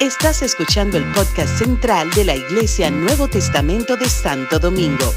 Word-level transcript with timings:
Estás 0.00 0.42
escuchando 0.42 0.98
el 0.98 1.04
podcast 1.12 1.58
central 1.58 2.10
de 2.10 2.24
la 2.24 2.36
Iglesia 2.36 2.90
Nuevo 2.90 3.28
Testamento 3.28 3.96
de 3.96 4.08
Santo 4.08 4.58
Domingo. 4.58 5.12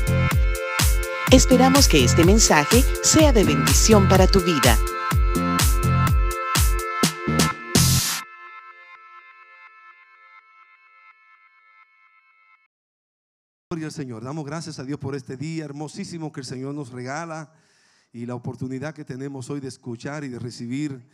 Esperamos 1.32 1.88
que 1.88 2.06
este 2.06 2.24
mensaje 2.24 2.84
sea 3.04 3.34
de 3.34 3.44
bendición 3.44 4.08
para 4.08 4.28
tu 4.28 4.40
vida. 4.40 4.78
Gloria 13.70 13.88
al 13.88 13.92
Señor. 13.92 14.24
Damos 14.24 14.46
gracias 14.46 14.80
a 14.80 14.86
Dios 14.86 14.98
por 15.00 15.16
este 15.16 15.36
día 15.36 15.66
hermosísimo 15.66 16.32
que 16.32 16.40
el 16.40 16.46
Señor 16.46 16.74
nos 16.74 16.92
regala 16.92 17.52
y 18.14 18.26
la 18.26 18.36
oportunidad 18.36 18.94
que 18.94 19.04
tenemos 19.04 19.50
hoy 19.50 19.60
de 19.60 19.68
escuchar 19.68 20.24
y 20.24 20.30
de 20.30 20.40
recibir 20.40 21.10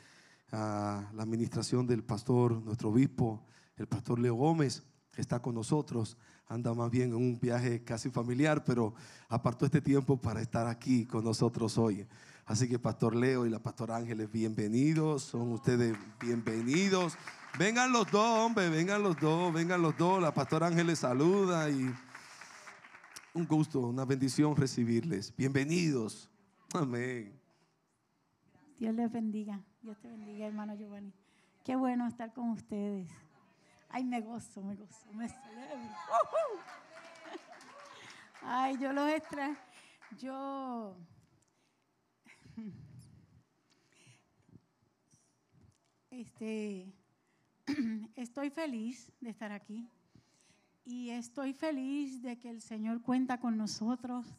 a 0.53 1.09
la 1.15 1.23
administración 1.23 1.87
del 1.87 2.03
pastor, 2.03 2.61
nuestro 2.61 2.89
obispo, 2.89 3.43
el 3.75 3.87
pastor 3.87 4.19
Leo 4.19 4.35
Gómez, 4.35 4.83
que 5.11 5.19
está 5.19 5.41
con 5.41 5.55
nosotros. 5.55 6.15
Anda 6.47 6.73
más 6.75 6.91
bien 6.91 7.09
en 7.09 7.15
un 7.15 7.39
viaje 7.39 7.83
casi 7.83 8.11
familiar, 8.11 8.63
pero 8.63 8.93
apartó 9.29 9.65
este 9.65 9.81
tiempo 9.81 10.21
para 10.21 10.41
estar 10.41 10.67
aquí 10.67 11.05
con 11.05 11.23
nosotros 11.23 11.77
hoy. 11.79 12.07
Así 12.45 12.69
que 12.69 12.77
Pastor 12.77 13.15
Leo 13.15 13.47
y 13.47 13.49
la 13.49 13.59
Pastora 13.59 13.95
Ángeles, 13.95 14.31
bienvenidos. 14.31 15.23
Son 15.23 15.51
ustedes 15.53 15.97
bienvenidos. 16.19 17.17
Vengan 17.57 17.91
los 17.91 18.11
dos, 18.11 18.45
hombre, 18.45 18.69
vengan 18.69 19.01
los 19.01 19.19
dos, 19.19 19.51
vengan 19.53 19.81
los 19.81 19.97
dos. 19.97 20.21
La 20.21 20.33
Pastora 20.35 20.67
Ángeles 20.67 20.99
saluda 20.99 21.69
y 21.71 21.91
un 23.33 23.47
gusto, 23.47 23.79
una 23.79 24.05
bendición 24.05 24.55
recibirles. 24.55 25.33
Bienvenidos. 25.35 26.29
Amén. 26.73 27.39
Dios 28.77 28.93
les 28.93 29.11
bendiga. 29.11 29.63
Dios 29.83 29.99
te 29.99 30.07
bendiga, 30.07 30.47
hermano 30.47 30.75
Giovanni. 30.75 31.11
Qué 31.65 31.75
bueno 31.75 32.07
estar 32.07 32.31
con 32.31 32.51
ustedes. 32.51 33.11
Ay, 33.89 34.05
me 34.05 34.21
gozo, 34.21 34.63
me 34.63 34.75
gozo, 34.75 35.11
me 35.11 35.27
celebro. 35.27 35.77
Ay, 38.43 38.77
yo 38.79 38.93
los 38.93 39.09
extraño. 39.09 39.57
Yo. 40.17 40.95
Este. 46.11 46.93
Estoy 48.15 48.51
feliz 48.51 49.11
de 49.19 49.31
estar 49.31 49.51
aquí. 49.51 49.89
Y 50.85 51.09
estoy 51.09 51.51
feliz 51.51 52.21
de 52.21 52.39
que 52.39 52.49
el 52.49 52.61
Señor 52.61 53.01
cuenta 53.01 53.41
con 53.41 53.57
nosotros 53.57 54.33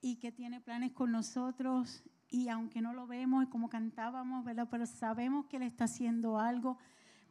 y 0.00 0.16
que 0.16 0.32
tiene 0.32 0.60
planes 0.60 0.90
con 0.90 1.12
nosotros. 1.12 2.02
Y 2.30 2.48
aunque 2.48 2.80
no 2.80 2.92
lo 2.94 3.06
vemos 3.06 3.46
como 3.48 3.68
cantábamos, 3.68 4.44
¿verdad? 4.44 4.68
Pero 4.70 4.86
sabemos 4.86 5.46
que 5.46 5.56
Él 5.56 5.64
está 5.64 5.84
haciendo 5.84 6.38
algo, 6.38 6.78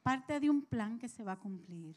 parte 0.04 0.40
de 0.40 0.50
un 0.50 0.62
plan 0.62 1.00
que 1.00 1.08
se 1.08 1.24
va 1.24 1.34
a 1.34 1.40
cumplir. 1.40 1.96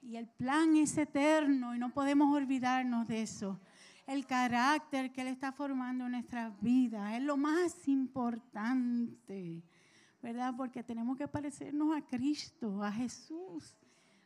Y 0.00 0.16
el 0.16 0.26
plan 0.26 0.74
es 0.76 0.96
eterno 0.96 1.74
y 1.74 1.78
no 1.78 1.92
podemos 1.92 2.34
olvidarnos 2.34 3.06
de 3.06 3.22
eso. 3.22 3.60
El 4.06 4.26
carácter 4.26 5.12
que 5.12 5.20
Él 5.20 5.28
está 5.28 5.52
formando 5.52 6.06
en 6.06 6.12
nuestras 6.12 6.58
vidas 6.60 7.12
es 7.12 7.22
lo 7.22 7.36
más 7.36 7.86
importante, 7.86 9.62
¿verdad? 10.20 10.54
Porque 10.56 10.82
tenemos 10.82 11.16
que 11.16 11.28
parecernos 11.28 11.96
a 11.96 12.00
Cristo, 12.00 12.82
a 12.82 12.90
Jesús, 12.90 13.76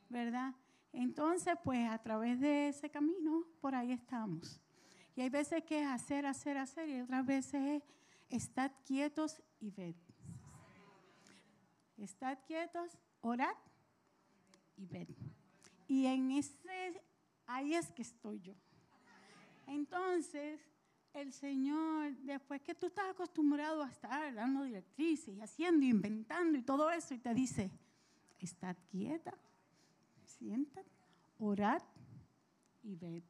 ¿verdad? 0.09 0.55
Entonces, 0.93 1.55
pues 1.63 1.91
a 1.91 1.99
través 1.99 2.41
de 2.41 2.69
ese 2.69 2.89
camino, 2.89 3.45
por 3.61 3.75
ahí 3.75 3.93
estamos. 3.93 4.63
Y 5.17 5.23
hay 5.23 5.31
veces 5.31 5.65
que 5.65 5.81
es 5.81 5.89
hacer, 5.89 6.27
hacer, 6.27 6.59
hacer, 6.59 6.89
y 6.91 7.01
otras 7.01 7.25
veces 7.25 7.55
es 7.55 7.83
estar 8.29 8.71
quietos 8.85 9.43
y 9.61 9.71
ver. 9.71 9.95
Estar 11.97 12.45
quietos, 12.45 12.99
orar 13.23 13.57
y 14.77 14.85
ver. 14.85 15.09
Y 15.89 16.05
en 16.05 16.33
ese, 16.33 17.03
ahí 17.47 17.75
es 17.75 17.91
que 17.93 18.03
estoy 18.03 18.41
yo. 18.41 18.55
Entonces, 19.67 20.61
el 21.15 21.33
Señor, 21.33 22.15
después 22.19 22.61
que 22.61 22.75
tú 22.75 22.87
estás 22.87 23.09
acostumbrado 23.09 23.83
a 23.83 23.89
estar 23.89 24.35
dando 24.35 24.65
directrices 24.65 25.35
y 25.35 25.41
haciendo, 25.41 25.87
inventando 25.87 26.59
y 26.59 26.63
todo 26.63 26.91
eso, 26.91 27.15
y 27.15 27.19
te 27.19 27.33
dice, 27.33 27.71
estad 28.39 28.77
quieta, 28.91 29.33
siéntate, 30.27 30.91
orar 31.39 31.83
y 32.83 32.95
ver. 32.97 33.23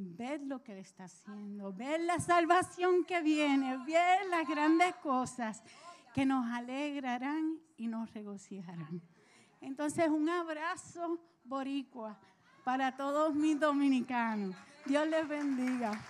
Ver 0.00 0.40
lo 0.42 0.62
que 0.62 0.78
está 0.78 1.04
haciendo, 1.04 1.72
ver 1.72 2.00
la 2.02 2.20
salvación 2.20 3.04
que 3.04 3.20
viene, 3.20 3.78
ver 3.78 4.26
las 4.30 4.46
grandes 4.48 4.94
cosas 4.96 5.60
que 6.14 6.24
nos 6.24 6.46
alegrarán 6.52 7.58
y 7.76 7.88
nos 7.88 8.14
regocijarán. 8.14 9.02
Entonces, 9.60 10.08
un 10.08 10.28
abrazo 10.28 11.18
boricua 11.42 12.16
para 12.64 12.96
todos 12.96 13.34
mis 13.34 13.58
dominicanos. 13.58 14.54
Dios 14.86 15.08
les 15.08 15.26
bendiga. 15.26 16.00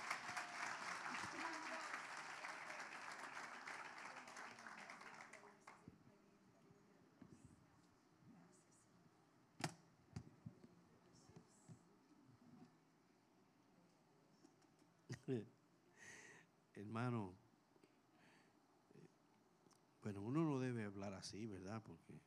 Hermano, 16.89 17.35
eh, 18.95 19.09
bueno, 20.01 20.23
uno 20.23 20.43
no 20.43 20.59
debe 20.59 20.85
hablar 20.85 21.13
así, 21.13 21.45
¿verdad? 21.45 21.83
Porque 21.83 22.19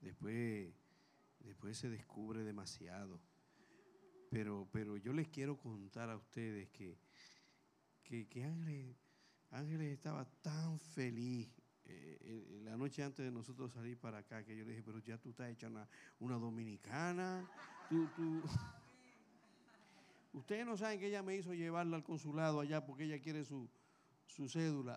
después, 0.00 0.74
después 1.38 1.78
se 1.78 1.88
descubre 1.88 2.42
demasiado. 2.42 3.20
Pero, 4.30 4.68
pero 4.72 4.96
yo 4.96 5.12
les 5.12 5.28
quiero 5.28 5.56
contar 5.56 6.10
a 6.10 6.16
ustedes 6.16 6.68
que, 6.70 6.98
que, 8.02 8.26
que 8.26 8.42
Ángeles, 8.42 8.96
Ángeles 9.52 9.92
estaba 9.92 10.24
tan 10.42 10.80
feliz 10.80 11.48
eh, 11.84 12.60
la 12.64 12.76
noche 12.76 13.04
antes 13.04 13.24
de 13.24 13.30
nosotros 13.30 13.70
salir 13.70 13.96
para 13.96 14.18
acá, 14.18 14.42
que 14.44 14.56
yo 14.56 14.64
le 14.64 14.70
dije, 14.72 14.82
pero 14.82 14.98
ya 14.98 15.18
tú 15.18 15.30
estás 15.30 15.50
hecha 15.50 15.68
una, 15.68 15.88
una 16.18 16.34
dominicana. 16.34 17.48
Tú, 17.88 18.08
tú... 18.16 18.42
Ustedes 20.38 20.64
no 20.64 20.76
saben 20.76 21.00
que 21.00 21.08
ella 21.08 21.20
me 21.20 21.34
hizo 21.34 21.52
llevarla 21.52 21.96
al 21.96 22.04
consulado 22.04 22.60
allá 22.60 22.86
porque 22.86 23.04
ella 23.04 23.20
quiere 23.20 23.44
su, 23.44 23.68
su 24.24 24.48
cédula. 24.48 24.96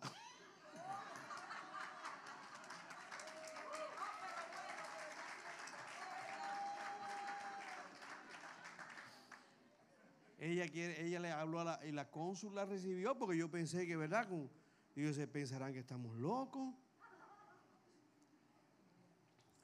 Ella, 10.37 10.67
quiere, 10.69 11.05
ella 11.05 11.19
le 11.19 11.31
habló 11.31 11.59
a 11.59 11.63
la, 11.63 11.85
y 11.87 11.91
la 11.91 12.09
cónsul 12.09 12.53
la 12.53 12.65
recibió 12.65 13.17
porque 13.17 13.37
yo 13.37 13.49
pensé 13.49 13.87
que, 13.87 13.97
¿verdad? 13.97 14.27
Con, 14.27 14.49
ellos 14.95 15.15
se 15.15 15.27
pensarán 15.27 15.73
que 15.73 15.79
estamos 15.79 16.15
locos. 16.17 16.75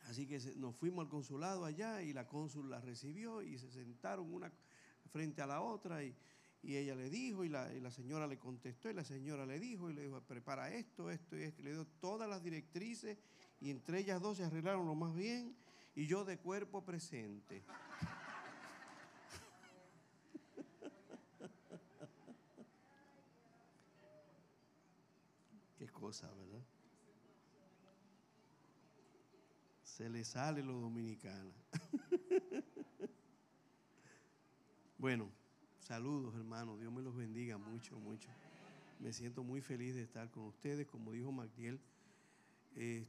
Así 0.02 0.26
que 0.26 0.40
nos 0.56 0.76
fuimos 0.76 1.04
al 1.04 1.10
consulado 1.10 1.66
allá 1.66 2.02
y 2.02 2.14
la 2.14 2.28
cónsul 2.28 2.70
la 2.70 2.82
recibió 2.82 3.44
y 3.44 3.60
se 3.60 3.70
sentaron 3.70 4.34
una 4.34 4.52
frente 5.08 5.42
a 5.42 5.48
la 5.48 5.62
otra 5.62 6.04
y, 6.04 6.16
y 6.64 6.76
ella 6.76 6.96
le 6.96 7.10
dijo 7.10 7.44
y 7.44 7.50
la, 7.50 7.74
y 7.74 7.80
la 7.80 7.92
señora 7.92 8.28
le 8.28 8.38
contestó 8.38 8.90
y 8.90 8.94
la 8.94 9.04
señora 9.04 9.46
le 9.46 9.60
dijo 9.60 9.90
y 9.90 9.94
le 9.94 10.02
dijo, 10.04 10.22
prepara 10.22 10.74
esto, 10.74 11.10
esto 11.10 11.38
y 11.38 11.44
esto. 11.44 11.62
Y 11.62 11.66
le 11.66 11.72
dio 11.72 11.86
todas 12.00 12.30
las 12.30 12.44
directrices 12.44 13.18
y 13.60 13.70
entre 13.72 14.00
ellas 14.00 14.22
dos 14.22 14.38
se 14.38 14.44
arreglaron 14.44 14.86
lo 14.86 14.96
más 14.96 15.16
bien 15.16 15.56
y 15.96 16.06
yo 16.08 16.26
de 16.26 16.38
cuerpo 16.38 16.84
presente. 16.84 17.64
Qué 25.78 25.88
cosa, 25.88 26.30
¿verdad? 26.34 26.64
Se 29.84 30.10
le 30.10 30.24
sale 30.26 30.62
lo 30.64 30.74
dominicana. 30.74 31.52
bueno, 34.98 35.30
saludos 35.80 36.36
hermanos, 36.36 36.80
Dios 36.80 36.92
me 36.92 37.02
los 37.02 37.16
bendiga 37.16 37.58
mucho, 37.58 38.00
mucho. 38.00 38.30
Me 39.00 39.14
siento 39.14 39.44
muy 39.44 39.62
feliz 39.62 39.94
de 39.94 40.02
estar 40.02 40.32
con 40.32 40.46
ustedes. 40.46 40.88
Como 40.88 41.12
dijo 41.12 41.32
Magdiel, 41.32 41.80
eh, 42.76 43.06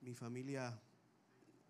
mi 0.00 0.12
familia 0.14 0.80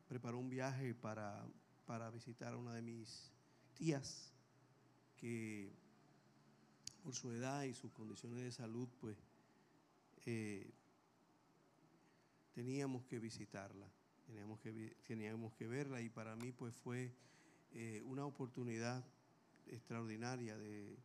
preparó 0.09 0.39
un 0.39 0.49
viaje 0.49 0.95
para, 0.95 1.47
para 1.87 2.11
visitar 2.11 2.55
a 2.55 2.57
una 2.57 2.75
de 2.75 2.83
mis 2.83 3.31
tías 3.75 4.33
que 5.19 5.71
por 7.03 7.15
su 7.15 7.31
edad 7.33 7.65
y 7.65 7.75
sus 7.75 7.93
condiciones 7.93 8.43
de 8.43 8.53
salud, 8.53 8.89
pues 8.99 9.17
eh, 10.27 10.71
teníamos 12.55 13.05
que 13.05 13.19
visitarla, 13.19 13.87
teníamos 14.27 14.59
que, 14.61 14.97
teníamos 15.07 15.53
que 15.55 15.67
verla 15.67 16.01
y 16.01 16.09
para 16.09 16.35
mí 16.37 16.53
pues 16.53 16.75
fue 16.75 17.13
eh, 17.73 18.03
una 18.07 18.25
oportunidad 18.25 19.05
extraordinaria 19.71 20.57
de, 20.57 20.99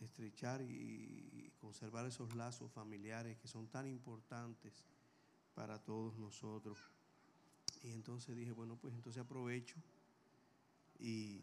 estrechar 0.00 0.62
y, 0.62 1.52
conservar 1.60 2.06
esos 2.06 2.34
lazos 2.36 2.70
familiares 2.70 3.36
que 3.38 3.48
son 3.48 3.66
tan 3.66 3.86
importantes 3.88 4.84
para 5.54 5.82
todos 5.82 6.16
nosotros. 6.16 6.78
Y 7.82 7.90
entonces 7.90 8.36
dije, 8.36 8.52
bueno, 8.52 8.76
pues 8.76 8.94
entonces 8.94 9.20
aprovecho 9.20 9.74
y, 11.00 11.42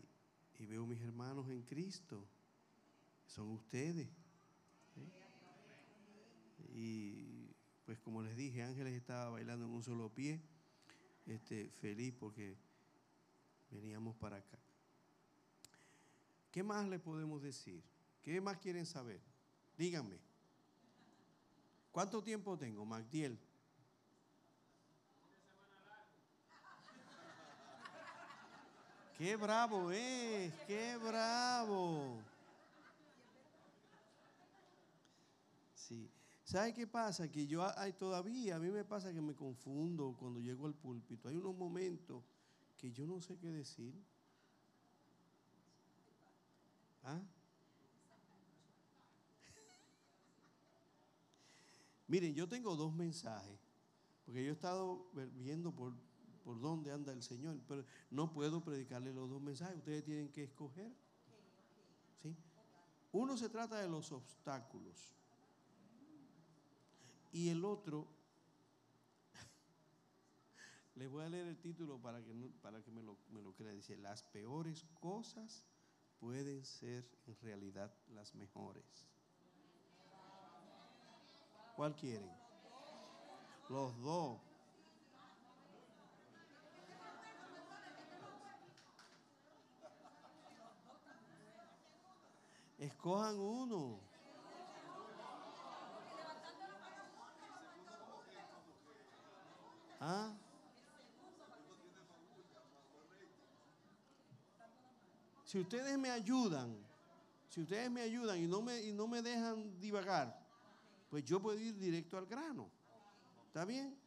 y 0.57 0.66
veo 0.66 0.86
mis 0.86 1.01
hermanos 1.01 1.50
en 1.50 1.63
Cristo. 1.63 2.25
Son 3.27 3.50
ustedes. 3.50 4.07
Y 6.74 7.54
pues 7.86 8.00
como 8.00 8.22
les 8.22 8.36
dije, 8.36 8.63
Ángeles 8.63 8.94
estaba 8.94 9.30
bailando 9.30 9.66
en 9.66 9.72
un 9.72 9.83
solo 9.83 10.10
pie, 10.13 10.42
este, 11.25 11.69
feliz 11.81 12.13
porque 12.19 12.57
veníamos 13.69 14.16
para 14.16 14.38
acá. 14.38 14.65
¿Qué 16.56 16.63
más 16.63 16.88
le 16.88 17.00
podemos 17.00 17.42
decir? 17.42 17.84
¿Qué 18.22 18.40
más 18.40 18.57
quieren 18.60 18.86
saber? 18.86 19.19
Díganme. 19.78 20.18
¿Cuánto 21.92 22.24
tiempo 22.24 22.57
tengo, 22.57 22.86
Magdiel? 22.86 23.38
Qué 29.18 29.36
bravo 29.36 29.92
es, 29.92 30.54
qué 30.66 30.96
bravo. 30.96 32.22
Sí. 35.74 36.10
¿Sabe 36.46 36.74
qué 36.74 36.88
pasa? 36.88 37.30
Que 37.30 37.46
yo 37.46 37.68
hay, 37.78 37.92
todavía, 37.92 38.56
a 38.56 38.60
mí 38.60 38.72
me 38.72 38.86
pasa 38.86 39.12
que 39.12 39.19
me 39.19 39.36
confundo 39.36 40.16
cuando 40.18 40.40
llego 40.40 40.68
al 40.68 40.74
púlpito. 40.74 41.28
Hay 41.28 41.36
unos 41.36 41.54
momentos 41.54 42.24
que 42.78 42.94
yo 42.94 43.06
no 43.06 43.19
sé 43.19 43.38
qué 43.38 43.50
decir. 43.50 43.94
¿Ah? 47.06 47.22
Miren, 52.07 52.34
yo 52.34 52.50
tengo 52.50 52.75
dos 52.75 52.94
mensajes, 52.94 53.60
porque 54.25 54.44
yo 54.44 54.50
he 54.50 54.54
estado 54.54 55.06
viendo 55.36 55.72
por, 55.72 55.94
por 56.44 56.60
dónde 56.60 56.92
anda 56.92 57.13
el 57.13 57.22
Señor, 57.22 57.60
pero 57.68 57.86
no 58.10 58.34
puedo 58.34 58.63
predicarle 58.63 59.13
los 59.13 59.30
dos 59.30 59.40
mensajes, 59.42 59.78
ustedes 59.78 60.04
tienen 60.04 60.31
que 60.31 60.46
escoger. 60.46 60.92
¿Sí? 62.24 62.36
Uno 63.12 63.38
se 63.38 63.50
trata 63.50 63.80
de 63.80 63.88
los 63.88 64.12
obstáculos 64.12 65.16
y 67.31 67.50
el 67.50 67.63
otro, 67.66 68.08
les 70.96 71.08
voy 71.10 71.24
a 71.24 71.30
leer 71.30 71.48
el 71.48 71.60
título 71.60 72.01
para 72.01 72.24
que, 72.24 72.34
para 72.63 72.81
que 72.81 72.90
me, 72.90 73.04
lo, 73.04 73.16
me 73.30 73.44
lo 73.44 73.51
dice, 73.51 73.96
las 73.98 74.24
peores 74.24 74.88
cosas 75.00 75.63
pueden 76.25 76.66
ser 76.66 77.06
en 77.27 77.38
realidad 77.44 77.94
las 78.16 78.33
mejores. 78.33 78.83
¿Cuál 81.75 81.95
quieren? 81.95 82.31
Los 83.69 83.95
dos. 84.01 84.39
Escojan 92.80 93.38
uno. 93.38 94.00
¿Ah? 100.00 100.33
Si 105.56 105.62
ustedes 105.62 105.98
me 105.98 106.10
ayudan, 106.10 106.75
si 107.48 107.62
ustedes 107.62 107.90
me 107.90 108.02
ayudan 108.02 108.38
y 108.38 108.46
no 108.46 108.62
me, 108.62 108.81
y 108.81 108.92
no 108.92 109.07
me 109.07 109.22
dejan 109.22 109.80
divagar, 109.80 110.38
pues 111.10 111.24
yo 111.24 111.42
puedo 111.42 111.57
ir 111.57 111.78
directo 111.78 112.18
al 112.18 112.25
grano. 112.25 112.69
¿Está 113.48 113.63
bien? 113.63 113.98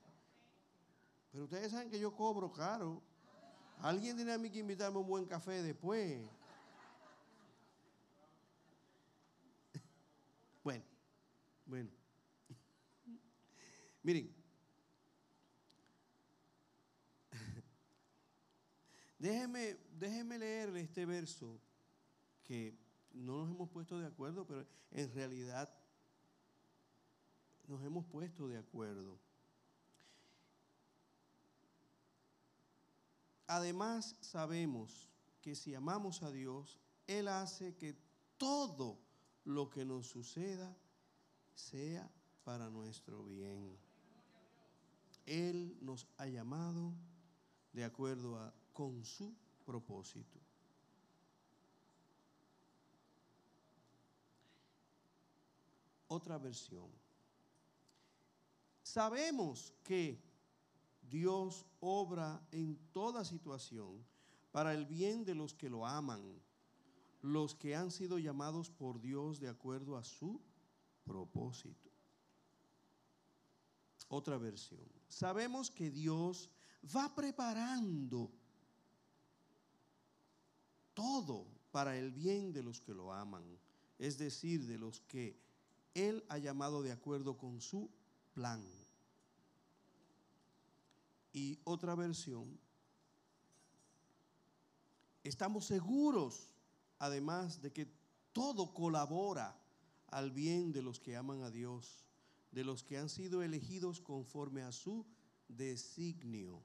Pero 1.33 1.45
ustedes 1.45 1.73
saben 1.73 1.89
que 1.89 1.99
yo 1.99 2.15
cobro 2.15 2.53
caro. 2.53 3.01
Alguien 3.81 4.15
tiene 4.15 4.35
a 4.35 4.37
mí 4.37 4.51
que 4.51 4.59
invitarme 4.59 4.99
a 4.99 5.01
un 5.01 5.09
buen 5.09 5.25
café 5.25 5.63
después. 5.63 6.21
Bueno, 10.63 10.85
bueno. 11.65 11.91
Miren, 14.03 14.31
déjeme, 19.19 19.88
déjeme 19.99 20.39
leerle 20.39 20.81
este 20.81 21.05
verso 21.05 21.61
que 22.45 22.79
no 23.13 23.39
nos 23.39 23.51
hemos 23.51 23.69
puesto 23.71 23.99
de 23.99 24.07
acuerdo, 24.07 24.47
pero 24.47 24.67
en 24.91 25.13
realidad 25.13 25.69
nos 27.67 27.83
hemos 27.85 28.07
puesto 28.07 28.49
de 28.49 28.59
acuerdo. 28.59 29.19
Además, 33.47 34.17
sabemos 34.21 35.09
que 35.41 35.55
si 35.55 35.75
amamos 35.75 36.23
a 36.23 36.31
Dios, 36.31 36.79
Él 37.07 37.29
hace 37.29 37.75
que 37.77 37.97
todo 38.37 38.99
lo 39.45 39.71
que 39.71 39.85
nos 39.85 40.07
suceda 40.07 40.77
sea 41.55 42.11
para 42.45 42.69
nuestro 42.69 43.25
bien. 43.25 43.77
Él 45.27 45.77
nos 45.81 46.07
ha 46.19 46.27
llamado 46.27 46.93
de 47.73 47.85
acuerdo 47.85 48.39
a 48.39 48.55
con 48.73 49.05
su 49.05 49.35
propósito. 49.69 50.41
Otra 56.09 56.39
versión. 56.39 56.89
Sabemos 58.83 59.75
que 59.85 60.19
Dios 61.03 61.67
obra 61.81 62.41
en 62.51 62.79
toda 62.93 63.27
situación 63.27 64.03
para 64.51 64.73
el 64.73 64.87
bien 64.87 65.27
de 65.27 65.35
los 65.35 65.53
que 65.53 65.69
lo 65.69 65.87
aman 65.87 66.41
los 67.21 67.55
que 67.55 67.77
han 67.77 67.91
sido 67.91 68.19
llamados 68.19 68.71
por 68.71 68.99
Dios 69.01 69.39
de 69.39 69.49
acuerdo 69.49 69.99
a 69.99 70.05
su 70.05 70.41
propósito. 71.05 71.91
Otra 74.09 74.39
versión. 74.39 74.89
Sabemos 75.09 75.71
que 75.71 75.91
Dios 75.91 76.49
va 76.97 77.15
preparando 77.15 78.31
todo 80.99 81.47
para 81.71 81.97
el 81.97 82.11
bien 82.11 82.53
de 82.53 82.61
los 82.61 82.81
que 82.81 82.93
lo 82.93 83.13
aman, 83.13 83.45
es 84.01 84.19
decir, 84.19 84.67
de 84.67 84.79
los 84.79 85.01
que 85.03 85.39
Él 85.95 86.25
ha 86.29 86.39
llamado 86.39 86.83
de 86.83 86.91
acuerdo 86.91 87.39
con 87.39 87.61
su 87.61 87.89
plan. 88.35 88.61
Y 91.33 91.57
otra 91.63 91.95
versión, 91.95 92.59
estamos 95.23 95.67
seguros 95.67 96.53
además 96.99 97.63
de 97.63 97.73
que 97.73 97.89
todo 98.33 98.75
colabora 98.75 99.57
al 100.09 100.33
bien 100.33 100.73
de 100.73 100.83
los 100.83 100.99
que 100.99 101.17
aman 101.17 101.43
a 101.45 101.51
Dios, 101.53 102.05
de 102.51 102.65
los 102.65 102.83
que 102.83 102.99
han 102.99 103.09
sido 103.09 103.45
elegidos 103.45 104.01
conforme 104.01 104.63
a 104.63 104.73
su 104.73 105.07
designio. 105.47 106.61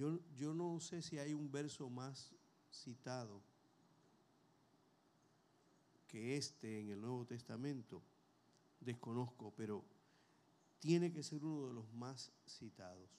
Yo, 0.00 0.18
yo, 0.34 0.54
no 0.54 0.80
sé 0.80 1.02
si 1.02 1.18
hay 1.18 1.34
un 1.34 1.52
verso 1.52 1.90
más 1.90 2.32
citado 2.70 3.42
que 6.06 6.38
este 6.38 6.80
en 6.80 6.88
el 6.88 7.02
Nuevo 7.02 7.26
Testamento 7.26 8.02
desconozco, 8.80 9.52
pero 9.54 9.84
tiene 10.78 11.12
que 11.12 11.22
ser 11.22 11.44
uno 11.44 11.68
de 11.68 11.74
los 11.74 11.92
más 11.92 12.32
citados. 12.46 13.10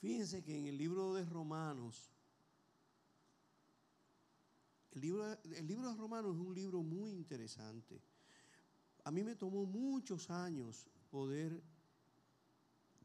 Fíjense 0.00 0.42
que 0.42 0.58
en 0.58 0.66
el 0.66 0.76
libro 0.76 1.14
de 1.14 1.24
Romanos, 1.24 2.10
el 4.90 5.02
libro, 5.02 5.40
el 5.44 5.68
libro 5.68 5.88
de 5.88 5.96
Romanos 5.96 6.34
es 6.34 6.42
un 6.42 6.52
libro 6.52 6.82
muy 6.82 7.12
interesante. 7.12 8.02
A 9.04 9.12
mí 9.12 9.22
me 9.22 9.36
tomó 9.36 9.64
muchos 9.66 10.30
años 10.30 10.90
poder 11.08 11.62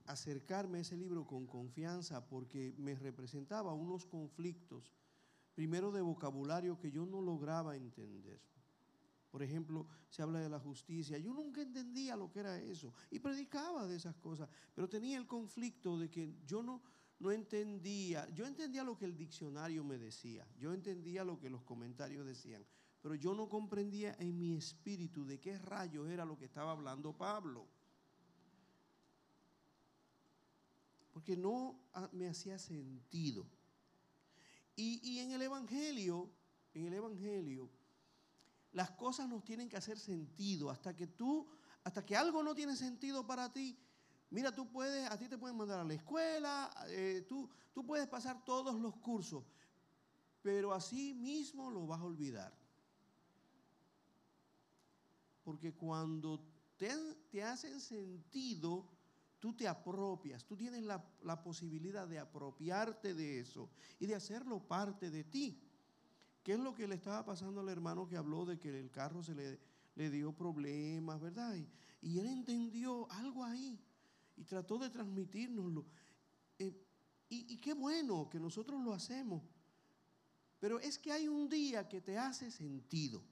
acercarme 0.07 0.79
a 0.79 0.81
ese 0.81 0.97
libro 0.97 1.25
con 1.25 1.45
confianza 1.45 2.27
porque 2.27 2.73
me 2.77 2.95
representaba 2.95 3.73
unos 3.73 4.05
conflictos 4.05 4.91
primero 5.53 5.91
de 5.91 6.01
vocabulario 6.01 6.77
que 6.77 6.91
yo 6.91 7.05
no 7.05 7.21
lograba 7.21 7.75
entender. 7.75 8.39
Por 9.31 9.43
ejemplo, 9.43 9.87
se 10.09 10.21
habla 10.21 10.39
de 10.39 10.49
la 10.49 10.59
justicia. 10.59 11.17
Yo 11.17 11.33
nunca 11.33 11.61
entendía 11.61 12.15
lo 12.15 12.31
que 12.31 12.39
era 12.39 12.57
eso 12.59 12.93
y 13.11 13.19
predicaba 13.19 13.85
de 13.87 13.97
esas 13.97 14.15
cosas, 14.15 14.49
pero 14.73 14.87
tenía 14.87 15.17
el 15.17 15.27
conflicto 15.27 15.97
de 15.99 16.09
que 16.09 16.35
yo 16.45 16.63
no, 16.63 16.81
no 17.19 17.31
entendía. 17.31 18.29
Yo 18.33 18.45
entendía 18.45 18.83
lo 18.83 18.97
que 18.97 19.05
el 19.05 19.17
diccionario 19.17 19.83
me 19.83 19.97
decía, 19.97 20.47
yo 20.57 20.73
entendía 20.73 21.23
lo 21.23 21.39
que 21.39 21.49
los 21.49 21.63
comentarios 21.63 22.25
decían, 22.25 22.65
pero 23.01 23.15
yo 23.15 23.35
no 23.35 23.49
comprendía 23.49 24.15
en 24.19 24.37
mi 24.37 24.55
espíritu 24.55 25.25
de 25.25 25.39
qué 25.39 25.57
rayos 25.57 26.09
era 26.09 26.25
lo 26.25 26.37
que 26.37 26.45
estaba 26.45 26.71
hablando 26.71 27.17
Pablo. 27.17 27.67
Porque 31.17 31.35
no 31.35 31.79
me 32.11 32.27
hacía 32.27 32.59
sentido. 32.59 33.43
Y, 34.75 34.99
y 35.01 35.17
en 35.17 35.31
el 35.31 35.41
Evangelio, 35.41 36.29
en 36.75 36.85
el 36.85 36.93
Evangelio, 36.93 37.71
las 38.71 38.91
cosas 38.91 39.27
nos 39.27 39.43
tienen 39.43 39.67
que 39.67 39.77
hacer 39.77 39.97
sentido. 39.97 40.69
Hasta 40.69 40.95
que 40.95 41.07
tú, 41.07 41.47
hasta 41.83 42.05
que 42.05 42.15
algo 42.15 42.43
no 42.43 42.53
tiene 42.53 42.75
sentido 42.75 43.25
para 43.25 43.51
ti, 43.51 43.75
mira, 44.29 44.53
tú 44.53 44.69
puedes, 44.69 45.09
a 45.09 45.17
ti 45.17 45.27
te 45.27 45.39
pueden 45.39 45.57
mandar 45.57 45.79
a 45.79 45.83
la 45.83 45.95
escuela, 45.95 46.71
eh, 46.89 47.25
tú, 47.27 47.49
tú 47.73 47.83
puedes 47.83 48.07
pasar 48.07 48.45
todos 48.45 48.79
los 48.79 48.95
cursos, 48.97 49.43
pero 50.43 50.71
así 50.71 51.15
mismo 51.15 51.71
lo 51.71 51.87
vas 51.87 51.99
a 51.99 52.05
olvidar. 52.05 52.55
Porque 55.43 55.73
cuando 55.73 56.45
te, 56.77 56.95
te 57.31 57.43
hacen 57.43 57.79
sentido, 57.79 58.96
tú 59.47 59.53
te 59.53 59.65
apropias, 59.65 60.43
tú 60.43 60.57
tienes 60.57 60.83
la, 60.83 61.01
la, 61.23 61.41
posibilidad 61.41 62.05
de 62.05 62.19
apropiarte 62.19 63.13
de 63.13 63.39
eso 63.39 63.69
y 63.97 64.05
de 64.05 64.13
hacerlo 64.13 64.59
parte 64.59 65.09
de 65.09 65.23
ti. 65.23 65.57
¿Qué 66.43 66.51
es 66.51 66.59
lo 66.59 66.73
que 66.73 66.85
le 66.85 66.95
estaba 66.95 67.23
pasando 67.23 67.61
al 67.61 67.69
hermano 67.69 68.05
que 68.09 68.17
habló 68.17 68.45
de 68.45 68.59
que 68.59 68.77
el 68.77 68.91
carro 68.91 69.23
se 69.23 69.33
le, 69.33 69.57
le 69.95 70.09
dio 70.09 70.33
problemas, 70.33 71.21
verdad? 71.21 71.55
Y, 72.01 72.19
él 72.19 72.27
entendió 72.27 73.09
algo 73.09 73.45
ahí 73.45 73.79
y 74.35 74.43
trató 74.43 74.77
de 74.79 74.89
transmitírnoslo. 74.89 75.85
Eh, 76.59 76.85
y, 77.29 77.53
y 77.53 77.57
qué 77.57 77.73
bueno 77.73 78.27
que 78.29 78.41
nosotros 78.41 78.83
lo 78.83 78.91
hacemos. 78.91 79.43
Pero 80.59 80.77
es 80.81 80.99
que 80.99 81.13
hay 81.13 81.29
un 81.29 81.47
día 81.47 81.87
que 81.87 82.01
te 82.01 82.17
hace 82.17 82.51
sentido. 82.51 83.23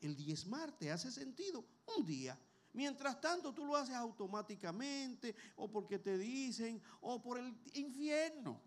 El 0.00 0.16
diezmar 0.16 0.76
te 0.76 0.90
hace 0.90 1.12
sentido 1.12 1.64
un 1.96 2.04
día. 2.04 2.36
Mientras 2.72 3.20
tanto, 3.20 3.52
tú 3.52 3.64
lo 3.64 3.76
haces 3.76 3.94
automáticamente, 3.94 5.34
o 5.56 5.70
porque 5.70 5.98
te 5.98 6.18
dicen, 6.18 6.80
o 7.00 7.20
por 7.20 7.38
el 7.38 7.56
infierno, 7.74 8.60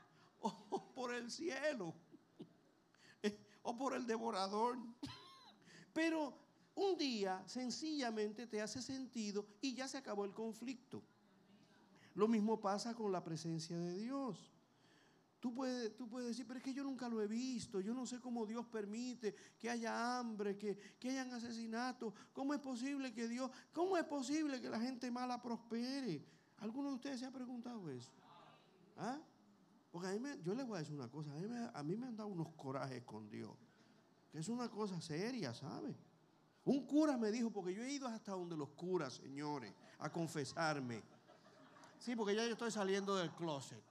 o 0.40 0.92
por 0.94 1.14
el 1.14 1.30
cielo, 1.30 1.94
o 3.62 3.76
por 3.76 3.94
el 3.94 4.06
devorador. 4.06 4.78
Pero 5.92 6.38
un 6.74 6.96
día 6.96 7.42
sencillamente 7.46 8.46
te 8.46 8.62
hace 8.62 8.80
sentido 8.80 9.46
y 9.60 9.74
ya 9.74 9.88
se 9.88 9.98
acabó 9.98 10.24
el 10.24 10.32
conflicto. 10.32 11.02
Lo 12.14 12.28
mismo 12.28 12.60
pasa 12.60 12.94
con 12.94 13.12
la 13.12 13.22
presencia 13.22 13.76
de 13.76 13.94
Dios. 13.94 14.52
Tú 15.40 15.54
puedes, 15.54 15.96
tú 15.96 16.08
puedes 16.08 16.28
decir, 16.28 16.46
pero 16.46 16.58
es 16.58 16.64
que 16.64 16.74
yo 16.74 16.82
nunca 16.82 17.08
lo 17.08 17.22
he 17.22 17.28
visto, 17.28 17.80
yo 17.80 17.94
no 17.94 18.06
sé 18.06 18.18
cómo 18.18 18.44
Dios 18.44 18.66
permite 18.66 19.34
que 19.58 19.70
haya 19.70 20.18
hambre, 20.18 20.56
que, 20.58 20.76
que 20.98 21.10
hayan 21.10 21.32
asesinatos. 21.32 22.12
¿Cómo 22.32 22.54
es 22.54 22.60
posible 22.60 23.12
que 23.12 23.28
Dios, 23.28 23.48
cómo 23.72 23.96
es 23.96 24.04
posible 24.04 24.60
que 24.60 24.68
la 24.68 24.80
gente 24.80 25.10
mala 25.12 25.40
prospere? 25.40 26.24
¿Alguno 26.58 26.88
de 26.88 26.94
ustedes 26.96 27.20
se 27.20 27.26
ha 27.26 27.30
preguntado 27.30 27.88
eso? 27.88 28.10
¿Ah? 28.96 29.20
Porque 29.92 30.08
a 30.08 30.10
mí 30.10 30.18
me, 30.18 30.42
yo 30.42 30.54
les 30.54 30.66
voy 30.66 30.76
a 30.76 30.80
decir 30.80 30.96
una 30.96 31.08
cosa, 31.08 31.32
a 31.32 31.36
mí, 31.36 31.46
me, 31.46 31.70
a 31.72 31.82
mí 31.84 31.96
me 31.96 32.06
han 32.06 32.16
dado 32.16 32.28
unos 32.28 32.48
corajes 32.56 33.04
con 33.04 33.30
Dios, 33.30 33.52
que 34.32 34.40
es 34.40 34.48
una 34.48 34.68
cosa 34.68 35.00
seria, 35.00 35.54
¿sabe? 35.54 35.94
Un 36.64 36.84
cura 36.84 37.16
me 37.16 37.30
dijo, 37.30 37.50
porque 37.50 37.72
yo 37.72 37.82
he 37.82 37.92
ido 37.92 38.08
hasta 38.08 38.32
donde 38.32 38.56
los 38.56 38.70
curas, 38.70 39.14
señores, 39.14 39.72
a 40.00 40.10
confesarme. 40.10 41.02
Sí, 41.98 42.14
porque 42.16 42.34
ya 42.34 42.44
yo 42.44 42.52
estoy 42.52 42.70
saliendo 42.70 43.16
del 43.16 43.30
closet. 43.30 43.82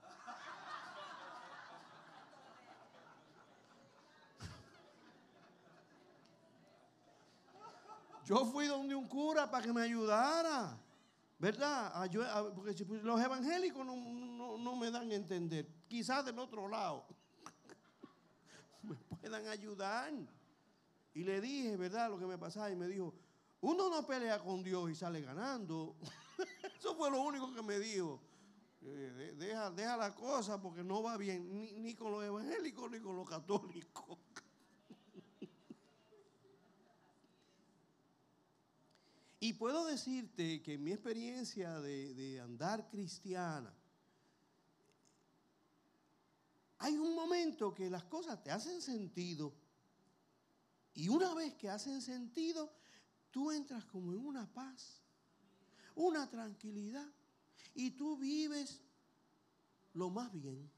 Yo 8.28 8.44
fui 8.44 8.66
donde 8.66 8.94
un 8.94 9.08
cura 9.08 9.50
para 9.50 9.64
que 9.64 9.72
me 9.72 9.80
ayudara, 9.80 10.78
¿verdad? 11.38 11.90
Porque 12.54 12.74
los 13.02 13.18
evangélicos 13.22 13.86
no, 13.86 13.96
no, 13.96 14.58
no 14.58 14.76
me 14.76 14.90
dan 14.90 15.10
a 15.10 15.14
entender. 15.14 15.66
Quizás 15.88 16.26
del 16.26 16.38
otro 16.38 16.68
lado 16.68 17.06
me 18.82 18.94
puedan 18.96 19.46
ayudar. 19.46 20.12
Y 21.14 21.24
le 21.24 21.40
dije, 21.40 21.78
¿verdad? 21.78 22.10
Lo 22.10 22.18
que 22.18 22.26
me 22.26 22.36
pasaba 22.36 22.70
y 22.70 22.76
me 22.76 22.86
dijo, 22.86 23.14
uno 23.62 23.88
no 23.88 24.06
pelea 24.06 24.38
con 24.40 24.62
Dios 24.62 24.90
y 24.90 24.94
sale 24.94 25.22
ganando. 25.22 25.96
Eso 26.78 26.94
fue 26.96 27.10
lo 27.10 27.22
único 27.22 27.50
que 27.54 27.62
me 27.62 27.78
dijo. 27.78 28.20
Eh, 28.82 29.34
deja, 29.38 29.70
deja 29.70 29.96
la 29.96 30.14
cosa 30.14 30.60
porque 30.60 30.84
no 30.84 31.02
va 31.02 31.16
bien 31.16 31.58
ni, 31.58 31.72
ni 31.72 31.94
con 31.94 32.12
los 32.12 32.22
evangélicos 32.22 32.90
ni 32.90 33.00
con 33.00 33.16
los 33.16 33.26
católicos. 33.26 34.18
Y 39.48 39.54
puedo 39.54 39.86
decirte 39.86 40.60
que 40.60 40.74
en 40.74 40.84
mi 40.84 40.92
experiencia 40.92 41.80
de, 41.80 42.38
andar 42.38 42.86
cristiana, 42.86 43.74
hay 46.76 46.98
un 46.98 47.14
momento 47.14 47.74
que 47.74 47.88
las 47.88 48.04
cosas 48.04 48.42
te 48.42 48.50
hacen 48.50 48.82
sentido. 48.82 49.54
Y 50.92 51.08
una 51.08 51.32
vez 51.32 51.54
que 51.54 51.70
hacen 51.70 52.02
sentido, 52.02 52.70
tú 53.30 53.50
entras 53.50 53.86
como 53.86 54.12
en 54.12 54.18
una 54.18 54.52
paz, 54.52 55.00
una 55.94 56.28
tranquilidad. 56.28 57.10
Y 57.74 57.92
tú 57.92 58.18
vives 58.18 58.82
lo 59.94 60.10
más 60.10 60.30
bien. 60.30 60.70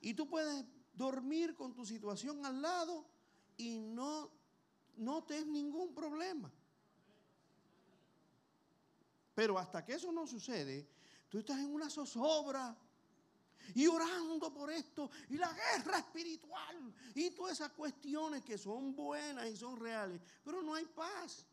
Y 0.00 0.14
tú 0.14 0.28
puedes 0.28 0.64
dormir 0.94 1.56
con 1.56 1.74
tu 1.74 1.84
situación 1.84 2.46
al 2.46 2.62
lado 2.62 3.04
y 3.56 3.80
no, 3.80 4.30
no 4.96 5.24
te 5.24 5.38
es 5.38 5.46
ningún 5.48 5.92
problema. 5.92 6.52
Pero 9.40 9.58
hasta 9.58 9.82
que 9.82 9.94
eso 9.94 10.12
no 10.12 10.26
sucede, 10.26 10.86
tú 11.30 11.38
estás 11.38 11.58
en 11.58 11.72
una 11.72 11.88
zozobra 11.88 12.76
y 13.74 13.86
orando 13.86 14.52
por 14.52 14.70
esto 14.70 15.10
y 15.30 15.38
la 15.38 15.50
guerra 15.50 15.96
espiritual 15.96 16.92
y 17.14 17.30
todas 17.30 17.54
esas 17.54 17.72
cuestiones 17.72 18.42
que 18.42 18.58
son 18.58 18.94
buenas 18.94 19.48
y 19.48 19.56
son 19.56 19.80
reales, 19.80 20.20
pero 20.44 20.62
no 20.62 20.74
hay 20.74 20.84
paz. 20.84 21.46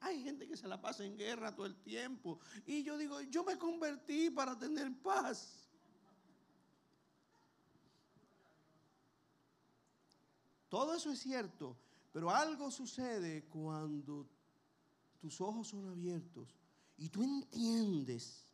Hay 0.00 0.20
gente 0.20 0.48
que 0.48 0.56
se 0.56 0.66
la 0.66 0.80
pasa 0.80 1.04
en 1.04 1.16
guerra 1.16 1.54
todo 1.54 1.66
el 1.66 1.76
tiempo 1.76 2.40
y 2.66 2.82
yo 2.82 2.98
digo, 2.98 3.20
yo 3.20 3.44
me 3.44 3.56
convertí 3.56 4.30
para 4.30 4.58
tener 4.58 5.00
paz. 5.00 5.70
Todo 10.68 10.92
eso 10.96 11.12
es 11.12 11.20
cierto, 11.20 11.76
pero 12.12 12.30
algo 12.30 12.68
sucede 12.72 13.44
cuando 13.44 14.33
tus 15.24 15.40
ojos 15.40 15.68
son 15.68 15.88
abiertos 15.88 16.54
y 16.98 17.08
tú 17.08 17.22
entiendes. 17.22 18.44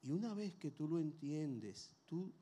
Y 0.00 0.10
una 0.10 0.32
vez 0.32 0.54
que 0.54 0.70
tú 0.70 0.88
lo 0.88 0.98
entiendes, 0.98 1.90
tú 2.06 2.32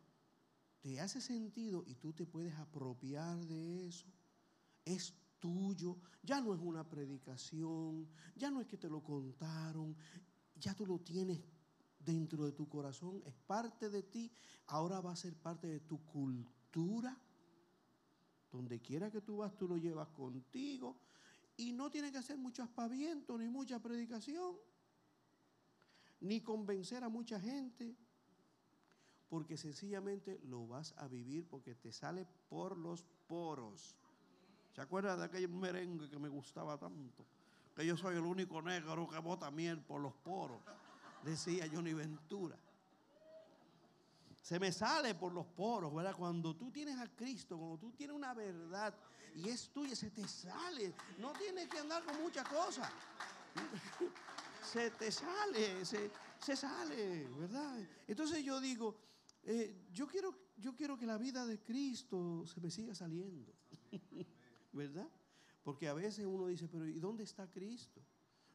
te 0.81 1.01
hace 1.01 1.21
sentido 1.21 1.83
y 1.85 1.97
tú 1.97 2.13
te 2.13 2.27
puedes 2.27 2.55
apropiar 2.55 3.45
de 3.45 3.89
eso. 3.89 4.07
Es 4.85 5.13
tuyo, 5.41 5.97
ya 6.23 6.41
no 6.41 6.55
es 6.55 6.61
una 6.61 6.89
predicación, 6.89 8.07
ya 8.37 8.53
no 8.53 8.61
es 8.61 8.69
que 8.69 8.79
te 8.79 8.89
lo 8.89 9.03
contaron, 9.03 9.97
ya 10.55 10.73
tú 10.73 10.87
lo 10.87 11.01
tienes 11.01 11.41
dentro 11.99 12.45
de 12.45 12.53
tu 12.53 12.69
corazón, 12.69 13.21
es 13.27 13.35
parte 13.35 13.91
de 13.91 14.05
ti, 14.05 14.31
ahora 14.69 15.01
va 15.01 15.11
a 15.11 15.17
ser 15.17 15.35
parte 15.35 15.67
de 15.67 15.81
tu 15.81 16.05
cultura. 16.05 17.21
Donde 18.53 18.81
quiera 18.81 19.11
que 19.11 19.23
tú 19.23 19.39
vas, 19.39 19.57
tú 19.57 19.67
lo 19.67 19.77
llevas 19.77 20.09
contigo 20.11 21.10
y 21.61 21.73
no 21.73 21.91
tiene 21.91 22.11
que 22.11 22.19
hacer 22.19 22.39
mucho 22.39 22.63
aspaviento 22.63 23.37
ni 23.37 23.47
mucha 23.47 23.79
predicación, 23.79 24.57
ni 26.21 26.41
convencer 26.41 27.05
a 27.05 27.11
mucha 27.11 27.39
gente, 27.39 27.95
porque 29.29 29.59
sencillamente 29.59 30.41
lo 30.45 30.67
vas 30.67 30.95
a 30.97 31.07
vivir 31.07 31.47
porque 31.47 31.75
te 31.75 31.93
sale 31.93 32.27
por 32.49 32.79
los 32.79 33.05
poros. 33.27 33.95
¿Se 34.75 34.81
acuerda 34.81 35.17
de 35.17 35.25
aquel 35.25 35.49
merengue 35.51 36.09
que 36.09 36.19
me 36.19 36.31
gustaba 36.31 36.79
tanto? 36.79 37.27
Que 37.77 37.85
yo 37.85 37.97
soy 37.97 38.17
el 38.17 38.25
único 38.25 38.63
negro 38.63 39.07
que 39.07 39.19
bota 39.19 39.51
miel 39.51 39.83
por 39.83 40.01
los 40.01 40.15
poros, 40.15 40.61
decía 41.23 41.69
Johnny 41.71 41.93
Ventura. 41.93 42.57
Se 44.51 44.59
me 44.59 44.73
sale 44.73 45.15
por 45.15 45.33
los 45.33 45.47
poros, 45.47 45.95
¿verdad? 45.95 46.13
Cuando 46.17 46.57
tú 46.57 46.73
tienes 46.73 46.99
a 46.99 47.07
Cristo, 47.15 47.57
cuando 47.57 47.79
tú 47.79 47.93
tienes 47.93 48.17
una 48.17 48.35
verdad 48.35 48.93
y 49.37 49.49
es 49.49 49.71
tuya, 49.71 49.95
se 49.95 50.11
te 50.11 50.27
sale. 50.27 50.93
No 51.21 51.33
tienes 51.35 51.69
que 51.69 51.79
andar 51.79 52.03
con 52.03 52.21
muchas 52.21 52.49
cosas. 52.49 52.91
Se 54.73 54.91
te 54.91 55.11
sale, 55.11 55.85
se, 55.85 56.11
se 56.39 56.57
sale, 56.57 57.29
¿verdad? 57.29 57.79
Entonces 58.07 58.45
yo 58.45 58.61
digo, 58.61 58.97
eh, 59.45 59.87
yo, 59.93 60.07
quiero, 60.07 60.37
yo 60.59 60.75
quiero 60.75 60.97
que 60.99 61.07
la 61.07 61.17
vida 61.17 61.47
de 61.47 61.61
Cristo 61.63 62.45
se 62.47 62.61
me 62.61 62.71
siga 62.71 62.95
saliendo, 62.95 63.53
¿verdad? 64.73 65.09
Porque 65.63 65.89
a 65.89 65.95
veces 65.95 66.27
uno 66.27 66.49
dice, 66.49 66.69
pero 66.69 66.87
¿y 66.87 66.99
dónde 67.01 67.25
está 67.25 67.51
Cristo? 67.51 68.01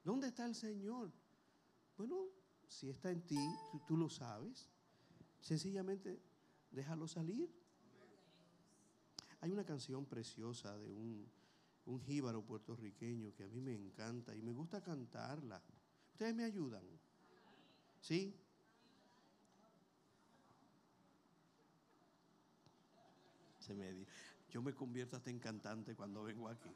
¿Dónde 0.03 0.27
está 0.27 0.45
el 0.45 0.55
Señor? 0.55 1.11
Bueno, 1.97 2.27
si 2.67 2.89
está 2.89 3.11
en 3.11 3.25
ti, 3.25 3.39
tú, 3.71 3.81
tú 3.87 3.97
lo 3.97 4.09
sabes. 4.09 4.69
Sencillamente 5.45 6.19
déjalo 6.71 7.07
salir. 7.07 7.47
Hay 9.41 9.51
una 9.51 9.63
canción 9.63 10.03
preciosa 10.07 10.75
de 10.79 10.91
un, 10.91 11.29
un 11.85 12.01
jíbaro 12.01 12.41
puertorriqueño 12.43 13.31
que 13.35 13.43
a 13.43 13.47
mí 13.47 13.61
me 13.61 13.75
encanta 13.75 14.33
y 14.35 14.41
me 14.41 14.51
gusta 14.53 14.81
cantarla. 14.81 15.61
¿Ustedes 16.13 16.33
me 16.33 16.45
ayudan? 16.45 16.83
¿Sí? 18.01 18.35
Se 23.59 23.75
me 23.75 23.93
di- 23.93 24.07
Yo 24.49 24.63
me 24.63 24.73
convierto 24.73 25.15
hasta 25.15 25.29
en 25.29 25.37
cantante 25.37 25.95
cuando 25.95 26.23
vengo 26.23 26.49
aquí. 26.49 26.71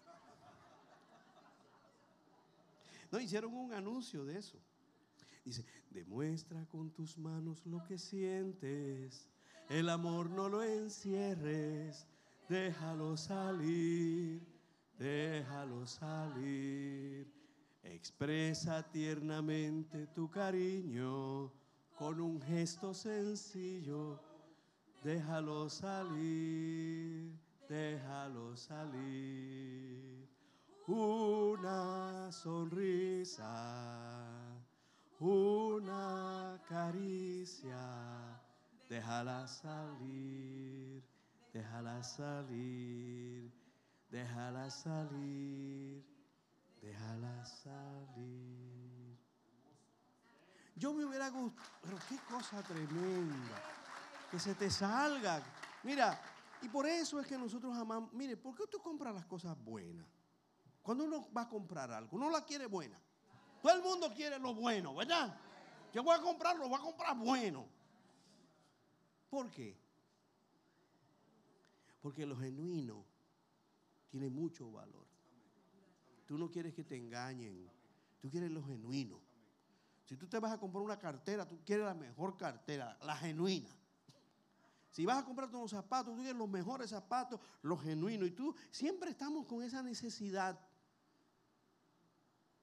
No, 3.12 3.20
hicieron 3.20 3.52
un 3.56 3.74
anuncio 3.74 4.24
de 4.26 4.38
eso. 4.38 4.60
Dice, 5.44 5.66
demuestra 5.90 6.66
con 6.68 6.92
tus 6.92 7.18
manos 7.18 7.66
lo 7.66 7.84
que 7.84 7.98
sientes. 7.98 9.28
El 9.70 9.90
amor 9.90 10.30
no 10.30 10.50
lo 10.50 10.64
encierres. 10.64 12.08
Déjalo 12.48 13.16
salir. 13.18 14.42
Déjalo 14.98 15.86
salir. 15.86 17.32
Expresa 17.84 18.84
tiernamente 18.92 20.08
tu 20.08 20.30
cariño 20.30 21.52
con 21.98 22.20
un 22.20 22.42
gesto 22.42 22.94
sencillo. 22.94 24.20
Déjalo 25.04 25.70
salir. 25.70 27.32
Déjalo 27.68 28.58
salir. 28.58 30.28
Una 30.88 32.32
sonrisa, 32.32 33.46
una 35.20 36.62
caricia, 36.68 37.78
déjala 38.88 39.48
salir, 39.48 41.04
déjala 41.54 42.02
salir, 42.04 43.52
déjala 44.10 44.70
salir, 44.70 46.06
déjala 46.82 47.46
salir. 47.46 49.18
Yo 50.76 50.94
me 50.94 51.04
hubiera 51.04 51.30
gustado, 51.30 51.68
pero 51.82 51.98
qué 52.08 52.18
cosa 52.30 52.64
tremenda, 52.64 53.62
que 54.32 54.40
se 54.40 54.56
te 54.56 54.70
salga. 54.70 55.44
Mira, 55.84 56.18
y 56.62 56.70
por 56.70 56.86
eso 56.86 57.20
es 57.20 57.28
que 57.28 57.38
nosotros 57.38 57.76
amamos, 57.78 58.14
mire, 58.14 58.38
¿por 58.38 58.56
qué 58.56 58.66
tú 58.68 58.82
compras 58.82 59.14
las 59.14 59.26
cosas 59.26 59.58
buenas? 59.62 60.08
Cuando 60.82 61.04
uno 61.04 61.28
va 61.34 61.42
a 61.42 61.50
comprar 61.50 61.92
algo, 61.92 62.16
uno 62.16 62.30
la 62.30 62.46
quiere 62.46 62.66
buena. 62.68 62.98
Todo 63.62 63.74
el 63.74 63.82
mundo 63.82 64.14
quiere 64.16 64.40
lo 64.40 64.54
bueno, 64.54 64.96
¿verdad? 64.96 65.36
Yo 65.94 66.04
voy 66.04 66.16
a 66.16 66.22
comprarlo, 66.22 66.70
voy 66.70 66.80
a 66.80 66.84
comprar 66.84 67.18
bueno. 67.18 67.66
¿Por 69.30 69.50
qué? 69.50 69.78
Porque 72.02 72.26
lo 72.26 72.38
genuino 72.38 73.06
tiene 74.10 74.30
mucho 74.30 74.72
valor. 74.72 75.06
Tú 76.26 76.38
no 76.38 76.50
quieres 76.50 76.74
que 76.74 76.84
te 76.84 76.96
engañen, 76.96 77.70
tú 78.22 78.30
quieres 78.30 78.52
lo 78.52 78.64
genuino. 78.64 79.20
Si 80.06 80.16
tú 80.16 80.28
te 80.28 80.40
vas 80.40 80.52
a 80.52 80.58
comprar 80.58 80.84
una 80.84 80.98
cartera, 80.98 81.48
tú 81.48 81.60
quieres 81.66 81.86
la 81.86 81.94
mejor 81.94 82.38
cartera, 82.38 82.98
la 83.04 83.16
genuina. 83.16 83.70
Si 84.92 85.06
vas 85.06 85.20
a 85.20 85.26
comprarte 85.26 85.56
unos 85.56 85.72
zapatos, 85.72 86.16
tú 86.16 86.22
quieres 86.22 86.36
los 86.36 86.50
mejores 86.50 86.90
zapatos, 86.90 87.40
los 87.62 87.82
genuinos. 87.82 88.28
Y 88.28 88.32
tú 88.32 88.56
siempre 88.72 89.12
estamos 89.12 89.46
con 89.46 89.62
esa 89.62 89.84
necesidad. 89.84 90.60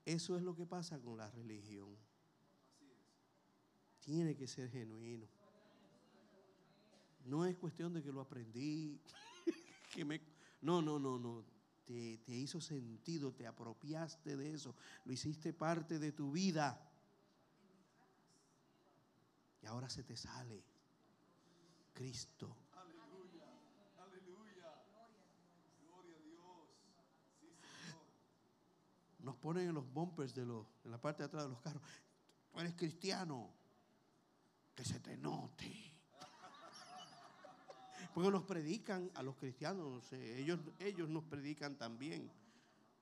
Eso 0.06 0.36
es 0.36 0.42
lo 0.42 0.54
que 0.54 0.64
pasa 0.64 1.00
con 1.00 1.18
la 1.18 1.28
religión. 1.32 1.94
Tiene 4.00 4.36
que 4.36 4.46
ser 4.46 4.70
genuino. 4.70 5.26
No 7.25 7.44
es 7.44 7.56
cuestión 7.56 7.92
de 7.92 8.04
que 8.04 8.12
lo 8.12 8.20
aprendí. 8.20 9.00
que 9.92 10.04
me, 10.04 10.20
no, 10.62 10.80
no, 10.80 11.00
no, 11.00 11.18
no. 11.18 11.44
Te, 11.84 12.18
te 12.18 12.32
hizo 12.32 12.60
sentido, 12.60 13.32
te 13.32 13.48
apropiaste 13.48 14.36
de 14.36 14.54
eso, 14.54 14.75
lo 15.04 15.12
hiciste 15.12 15.52
parte 15.52 15.98
de 15.98 16.12
tu 16.12 16.30
vida. 16.30 16.80
Y 19.60 19.66
ahora 19.66 19.88
se 19.88 20.04
te 20.04 20.16
sale. 20.16 20.62
Cristo. 21.92 22.56
Aleluya, 22.72 23.45
aleluya. 23.99 24.84
Gloria 25.88 26.16
a 26.16 26.21
Dios. 26.21 26.69
Sí, 27.40 27.49
Señor. 27.49 28.04
Nos 29.26 29.34
ponen 29.34 29.69
en 29.69 29.75
los 29.75 29.93
bumpers 29.93 30.36
de 30.36 30.47
los, 30.47 30.65
en 30.84 30.93
la 30.93 31.00
parte 31.00 31.25
de 31.25 31.26
atrás 31.26 31.43
de 31.43 31.50
los 31.50 31.60
carros. 31.60 31.82
Tú 32.52 32.60
eres 32.60 32.75
cristiano. 32.75 33.50
Que 34.73 34.84
se 34.84 35.00
te 35.00 35.17
note. 35.17 35.67
Porque 38.15 38.30
nos 38.30 38.45
predican 38.45 39.10
a 39.15 39.25
los 39.25 39.34
cristianos, 39.34 39.91
no 39.91 40.00
sé, 40.00 40.39
ellos, 40.39 40.60
ellos 40.78 41.08
nos 41.08 41.25
predican 41.25 41.76
también. 41.76 42.30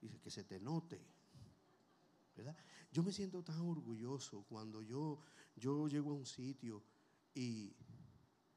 Dice 0.01 0.19
que 0.19 0.31
se 0.31 0.45
te 0.45 0.59
note. 0.59 0.99
¿Verdad? 2.35 2.57
Yo 2.91 3.03
me 3.03 3.13
siento 3.13 3.43
tan 3.43 3.61
orgulloso 3.61 4.47
cuando 4.49 4.81
yo, 4.81 5.21
yo 5.57 5.89
llego 5.89 6.13
a 6.13 6.15
un 6.15 6.25
sitio 6.27 6.83
y, 7.35 7.77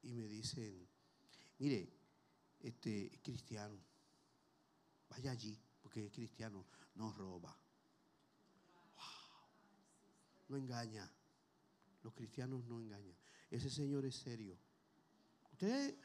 y 0.04 0.14
me 0.14 0.26
dicen, 0.26 0.88
mire, 1.60 1.92
este 2.62 3.14
es 3.14 3.20
cristiano, 3.20 3.78
vaya 5.10 5.32
allí, 5.32 5.60
porque 5.82 6.06
es 6.06 6.14
cristiano, 6.14 6.66
no 6.98 7.12
roba. 7.14 7.56
No 10.50 10.58
engaña. 10.58 11.10
Los 12.04 12.14
cristianos 12.14 12.66
no 12.66 12.80
engañan. 12.80 13.16
Ese 13.50 13.70
señor 13.70 14.06
es 14.06 14.16
serio. 14.16 14.58
Ustedes, 15.52 15.96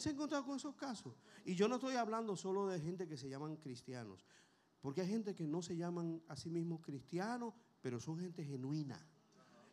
se 0.00 0.08
han 0.08 0.14
encontrado 0.14 0.44
con 0.44 0.56
esos 0.56 0.74
casos. 0.74 1.14
Y 1.44 1.54
yo 1.54 1.68
no 1.68 1.76
estoy 1.76 1.96
hablando 1.96 2.36
solo 2.36 2.66
de 2.66 2.80
gente 2.80 3.06
que 3.06 3.16
se 3.16 3.28
llaman 3.28 3.56
cristianos. 3.56 4.24
Porque 4.80 5.00
hay 5.00 5.08
gente 5.08 5.34
que 5.34 5.46
no 5.46 5.62
se 5.62 5.76
llaman 5.76 6.22
a 6.28 6.36
sí 6.36 6.50
mismos 6.50 6.80
cristianos, 6.80 7.54
pero 7.80 8.00
son 8.00 8.18
gente 8.18 8.44
genuina. 8.44 9.06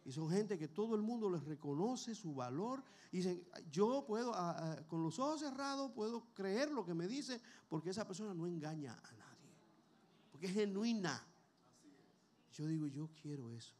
Y 0.03 0.11
son 0.11 0.29
gente 0.29 0.57
que 0.57 0.67
todo 0.67 0.95
el 0.95 1.01
mundo 1.01 1.29
les 1.29 1.43
reconoce 1.43 2.15
su 2.15 2.33
valor. 2.33 2.83
Y 3.11 3.17
dicen, 3.17 3.47
yo 3.71 4.05
puedo, 4.07 4.33
con 4.87 5.03
los 5.03 5.19
ojos 5.19 5.41
cerrados, 5.41 5.91
puedo 5.91 6.33
creer 6.33 6.71
lo 6.71 6.85
que 6.85 6.93
me 6.93 7.07
dice, 7.07 7.41
porque 7.69 7.91
esa 7.91 8.07
persona 8.07 8.33
no 8.33 8.47
engaña 8.47 8.93
a 8.93 9.11
nadie. 9.13 9.30
Porque 10.41 10.59
es 10.59 10.59
genuina. 10.59 11.23
Yo 12.53 12.65
digo, 12.65 12.87
yo 12.87 13.07
quiero 13.21 13.51
eso. 13.51 13.75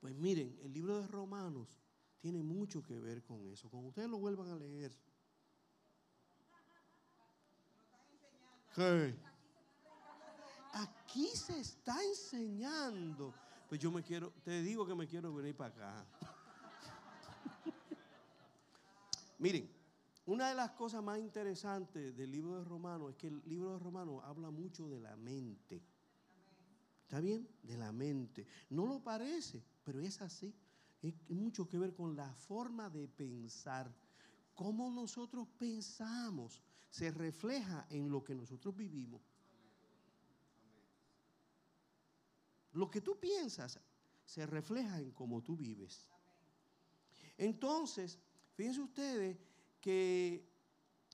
Pues 0.00 0.12
miren, 0.16 0.58
el 0.64 0.72
libro 0.72 1.00
de 1.00 1.06
Romanos 1.06 1.68
tiene 2.18 2.42
mucho 2.42 2.82
que 2.82 2.98
ver 2.98 3.22
con 3.22 3.46
eso. 3.46 3.70
Cuando 3.70 3.90
ustedes 3.90 4.10
lo 4.10 4.18
vuelvan 4.18 4.48
a 4.48 4.56
leer. 4.56 4.90
¿Qué? 8.74 9.14
Aquí 10.72 11.28
se 11.28 11.60
está 11.60 12.02
enseñando. 12.02 13.32
Pues 13.68 13.80
yo 13.80 13.92
me 13.92 14.02
quiero, 14.02 14.32
te 14.42 14.62
digo 14.62 14.84
que 14.84 14.96
me 14.96 15.06
quiero 15.06 15.32
venir 15.32 15.56
para 15.56 15.72
acá. 15.72 16.06
Miren, 19.38 19.70
una 20.30 20.48
de 20.48 20.54
las 20.54 20.70
cosas 20.70 21.02
más 21.02 21.18
interesantes 21.18 22.16
del 22.16 22.30
libro 22.30 22.56
de 22.56 22.62
Romanos 22.62 23.10
es 23.10 23.16
que 23.16 23.26
el 23.26 23.42
libro 23.46 23.72
de 23.72 23.80
Romanos 23.80 24.22
habla 24.24 24.48
mucho 24.48 24.88
de 24.88 25.00
la 25.00 25.16
mente. 25.16 25.82
¿Está 27.02 27.18
bien? 27.18 27.48
De 27.64 27.76
la 27.76 27.90
mente. 27.90 28.46
No 28.68 28.86
lo 28.86 29.02
parece, 29.02 29.60
pero 29.82 29.98
es 29.98 30.22
así. 30.22 30.54
Es 31.02 31.14
mucho 31.30 31.68
que 31.68 31.80
ver 31.80 31.94
con 31.94 32.14
la 32.14 32.32
forma 32.32 32.88
de 32.88 33.08
pensar. 33.08 33.92
Cómo 34.54 34.88
nosotros 34.88 35.48
pensamos 35.58 36.62
se 36.90 37.10
refleja 37.10 37.88
en 37.90 38.08
lo 38.08 38.22
que 38.22 38.36
nosotros 38.36 38.76
vivimos. 38.76 39.20
Lo 42.72 42.88
que 42.88 43.00
tú 43.00 43.18
piensas 43.18 43.80
se 44.24 44.46
refleja 44.46 45.00
en 45.00 45.10
cómo 45.10 45.42
tú 45.42 45.56
vives. 45.56 46.06
Entonces, 47.36 48.20
fíjense 48.54 48.80
ustedes 48.80 49.49
que 49.80 50.48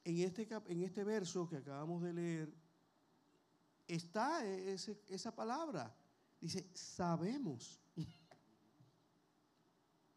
en 0.04 0.18
este, 0.18 0.48
en 0.66 0.82
este 0.82 1.04
verso 1.04 1.48
que 1.48 1.56
acabamos 1.56 2.02
de 2.02 2.12
leer 2.12 2.54
está 3.86 4.44
ese- 4.44 5.00
esa 5.08 5.34
palabra. 5.34 5.94
Dice, 6.40 6.68
sabemos. 6.74 7.80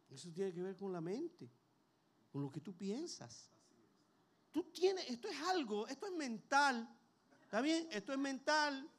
Eso 0.09 0.31
tiene 0.31 0.51
que 0.51 0.61
ver 0.63 0.75
con 0.75 0.91
la 0.91 1.01
mente, 1.01 1.49
con 2.31 2.41
lo 2.41 2.49
que 2.51 2.59
tú 2.59 2.75
piensas. 2.75 3.49
Tú 4.51 4.63
tienes, 4.71 5.07
esto 5.09 5.27
es 5.27 5.39
algo, 5.41 5.87
esto 5.87 6.07
es 6.07 6.13
mental. 6.13 6.89
¿Está 7.43 7.61
bien? 7.61 7.87
Esto 7.91 8.11
es 8.13 8.17
mental. 8.19 8.89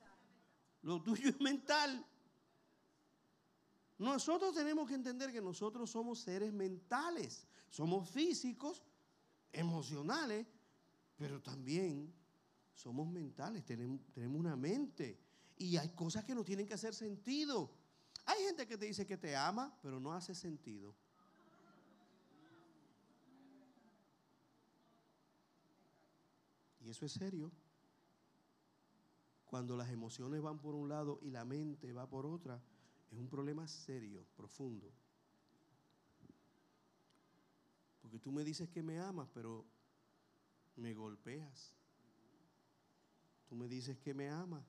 Lo 0.83 1.03
tuyo 1.03 1.29
es 1.29 1.41
mental. 1.41 2.07
Nosotros 3.99 4.55
tenemos 4.55 4.89
que 4.89 4.95
entender 4.95 5.33
que 5.33 5.43
nosotros 5.43 5.91
somos 5.91 6.21
seres 6.21 6.53
mentales. 6.53 7.47
Somos 7.69 8.09
físicos, 8.09 8.83
emocionales, 9.53 10.47
pero 11.17 11.41
también 11.41 12.13
somos 12.75 13.09
mentales. 13.09 13.65
Tenemos, 13.65 14.01
tenemos 14.13 14.39
una 14.39 14.57
mente. 14.57 15.19
Y 15.57 15.77
hay 15.77 15.91
cosas 15.91 16.25
que 16.25 16.35
no 16.35 16.45
tienen 16.45 16.67
que 16.67 16.75
hacer 16.75 16.95
sentido. 16.95 17.71
Hay 18.27 18.43
gente 18.45 18.67
que 18.67 18.79
te 18.79 18.87
dice 18.87 19.07
que 19.07 19.17
te 19.17 19.37
ama, 19.37 19.77
pero 19.83 20.01
no 20.01 20.13
hace 20.13 20.35
sentido. 20.35 20.95
Y 26.81 26.89
eso 26.89 27.05
es 27.05 27.13
serio. 27.13 27.53
Cuando 29.45 29.77
las 29.77 29.91
emociones 29.91 30.41
van 30.41 30.61
por 30.61 30.75
un 30.75 30.89
lado 30.89 31.19
y 31.23 31.31
la 31.31 31.45
mente 31.45 31.93
va 31.93 32.09
por 32.09 32.25
otra, 32.25 32.63
Es 33.11 33.19
un 33.19 33.29
problema 33.29 33.67
serio, 33.67 34.25
profundo. 34.37 34.93
Porque 38.01 38.19
tú 38.19 38.33
me 38.33 38.45
dices 38.45 38.69
que 38.69 38.83
me 38.83 38.99
amas, 38.99 39.29
pero 39.33 39.67
me 40.77 40.95
golpeas. 40.95 41.75
Tú 43.49 43.57
me 43.57 43.69
dices 43.69 43.99
que 43.99 44.15
me 44.15 44.29
amas, 44.29 44.65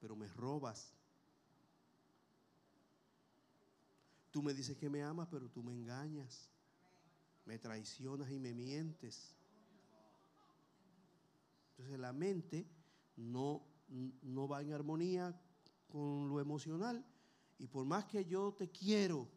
pero 0.00 0.16
me 0.16 0.26
robas. 0.28 0.92
Tú 4.30 4.42
me 4.42 4.52
dices 4.52 4.76
que 4.76 4.90
me 4.90 5.02
amas, 5.02 5.28
pero 5.30 5.48
tú 5.48 5.62
me 5.62 5.72
engañas. 5.72 6.48
Me 7.44 7.58
traicionas 7.58 8.30
y 8.30 8.38
me 8.38 8.54
mientes. 8.54 9.34
Entonces 11.70 11.98
la 11.98 12.12
mente 12.12 12.66
no, 13.16 13.62
no 14.22 14.48
va 14.48 14.62
en 14.62 14.72
armonía 14.72 15.38
con 15.88 16.28
lo 16.28 16.40
emocional. 16.40 17.04
Y 17.58 17.66
por 17.66 17.84
más 17.84 18.06
que 18.06 18.24
yo 18.24 18.52
te 18.52 18.70
quiero, 18.70 19.28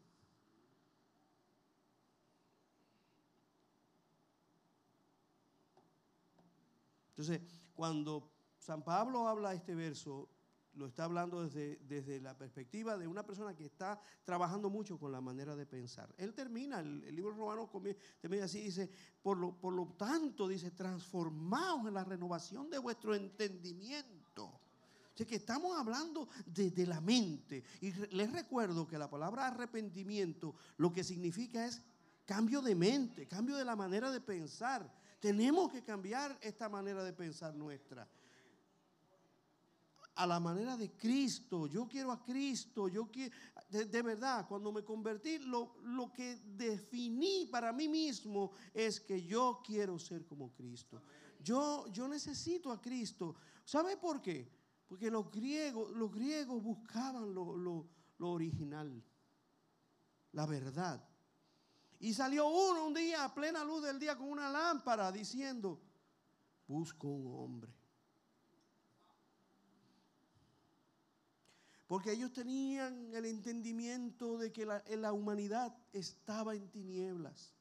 entonces 7.19 7.41
cuando 7.73 8.31
San 8.57 8.81
Pablo 8.81 9.27
habla 9.27 9.53
este 9.53 9.75
verso, 9.75 10.29
lo 10.75 10.85
está 10.85 11.03
hablando 11.03 11.43
desde, 11.43 11.75
desde, 11.85 12.21
la 12.21 12.37
perspectiva 12.37 12.97
de 12.97 13.07
una 13.07 13.25
persona 13.25 13.53
que 13.53 13.65
está 13.65 13.99
trabajando 14.23 14.69
mucho 14.69 14.97
con 14.97 15.11
la 15.11 15.19
manera 15.19 15.53
de 15.57 15.65
pensar. 15.65 16.13
Él 16.17 16.33
termina, 16.33 16.79
el, 16.79 17.13
libro 17.13 17.31
romano 17.31 17.69
termina 18.21 18.45
así, 18.45 18.61
dice, 18.61 18.89
por 19.21 19.37
lo, 19.37 19.51
por 19.51 19.73
lo 19.73 19.87
tanto, 19.97 20.47
dice, 20.47 20.71
transformaos 20.71 21.85
en 21.87 21.95
la 21.95 22.05
renovación 22.05 22.69
de 22.69 22.77
vuestro 22.77 23.13
entendimiento. 23.13 24.45
O 24.45 25.17
sea 25.17 25.25
que 25.25 25.35
estamos 25.35 25.77
hablando 25.77 26.29
de, 26.45 26.87
la 26.87 27.01
mente. 27.01 27.65
Y 27.81 27.91
les 28.15 28.31
recuerdo 28.31 28.87
que 28.87 28.97
la 28.97 29.09
palabra 29.09 29.47
arrepentimiento 29.47 30.55
lo 30.77 30.93
que 30.93 31.03
significa 31.03 31.65
es 31.65 31.81
cambio 32.25 32.61
de 32.61 32.75
mente, 32.75 33.27
cambio 33.27 33.57
de 33.57 33.65
la 33.65 33.75
manera 33.75 34.09
de 34.09 34.21
pensar. 34.21 34.98
Tenemos 35.19 35.71
que 35.71 35.83
cambiar 35.83 36.37
esta 36.41 36.69
manera 36.69 37.03
de 37.03 37.13
pensar 37.13 37.53
nuestra 37.55 38.07
a 40.19 40.27
la 40.27 40.39
manera 40.39 40.75
de 40.75 40.91
Cristo. 40.91 41.67
Yo 41.67 41.87
quiero 41.87 42.11
a 42.11 42.21
Cristo. 42.21 42.89
Yo 42.89 43.09
quiero, 43.09 43.33
de, 43.69 44.01
verdad, 44.01 44.45
cuando 44.47 44.71
me 44.71 44.83
convertí, 44.83 45.39
lo, 45.39 45.77
lo, 45.83 46.11
que 46.11 46.35
definí 46.57 47.47
para 47.49 47.71
mí 47.71 47.87
mismo 47.87 48.51
es 48.73 48.99
que 48.99 49.23
yo 49.23 49.61
quiero 49.65 49.97
ser 49.97 50.25
como 50.25 50.53
Cristo. 50.53 51.01
Yo, 51.41 51.87
yo 51.87 52.07
necesito 52.09 52.69
a 52.69 52.81
Cristo. 52.81 53.35
¿Sabe 53.63 53.95
por 53.95 54.21
qué? 54.21 54.51
Porque 54.87 55.09
los 55.09 55.31
griegos, 55.31 55.91
los 55.91 56.11
griegos 56.11 56.61
buscaban 56.61 57.33
lo, 57.33 57.55
lo 57.55 58.29
original, 58.29 59.01
la 60.33 60.45
verdad. 60.45 61.08
Y 61.99 62.13
salió 62.13 62.47
uno 62.47 62.85
un 62.85 62.93
día 62.93 63.25
a 63.25 63.33
plena 63.33 63.63
luz 63.63 63.83
del 63.83 63.99
día 63.99 64.15
con 64.17 64.29
una 64.29 64.49
lámpara 64.49 65.11
diciendo, 65.11 65.81
busco 66.67 67.07
un 67.07 67.43
hombre 67.43 67.79
Porque 71.89 72.11
ellos 72.11 72.31
tenían 72.31 73.11
el 73.15 73.25
entendimiento 73.25 74.37
de 74.37 74.51
que 74.51 74.63
la, 74.63 75.11
humanidad 75.11 75.75
estaba 75.91 76.53
en 76.53 76.69
tinieblas. 76.69 77.55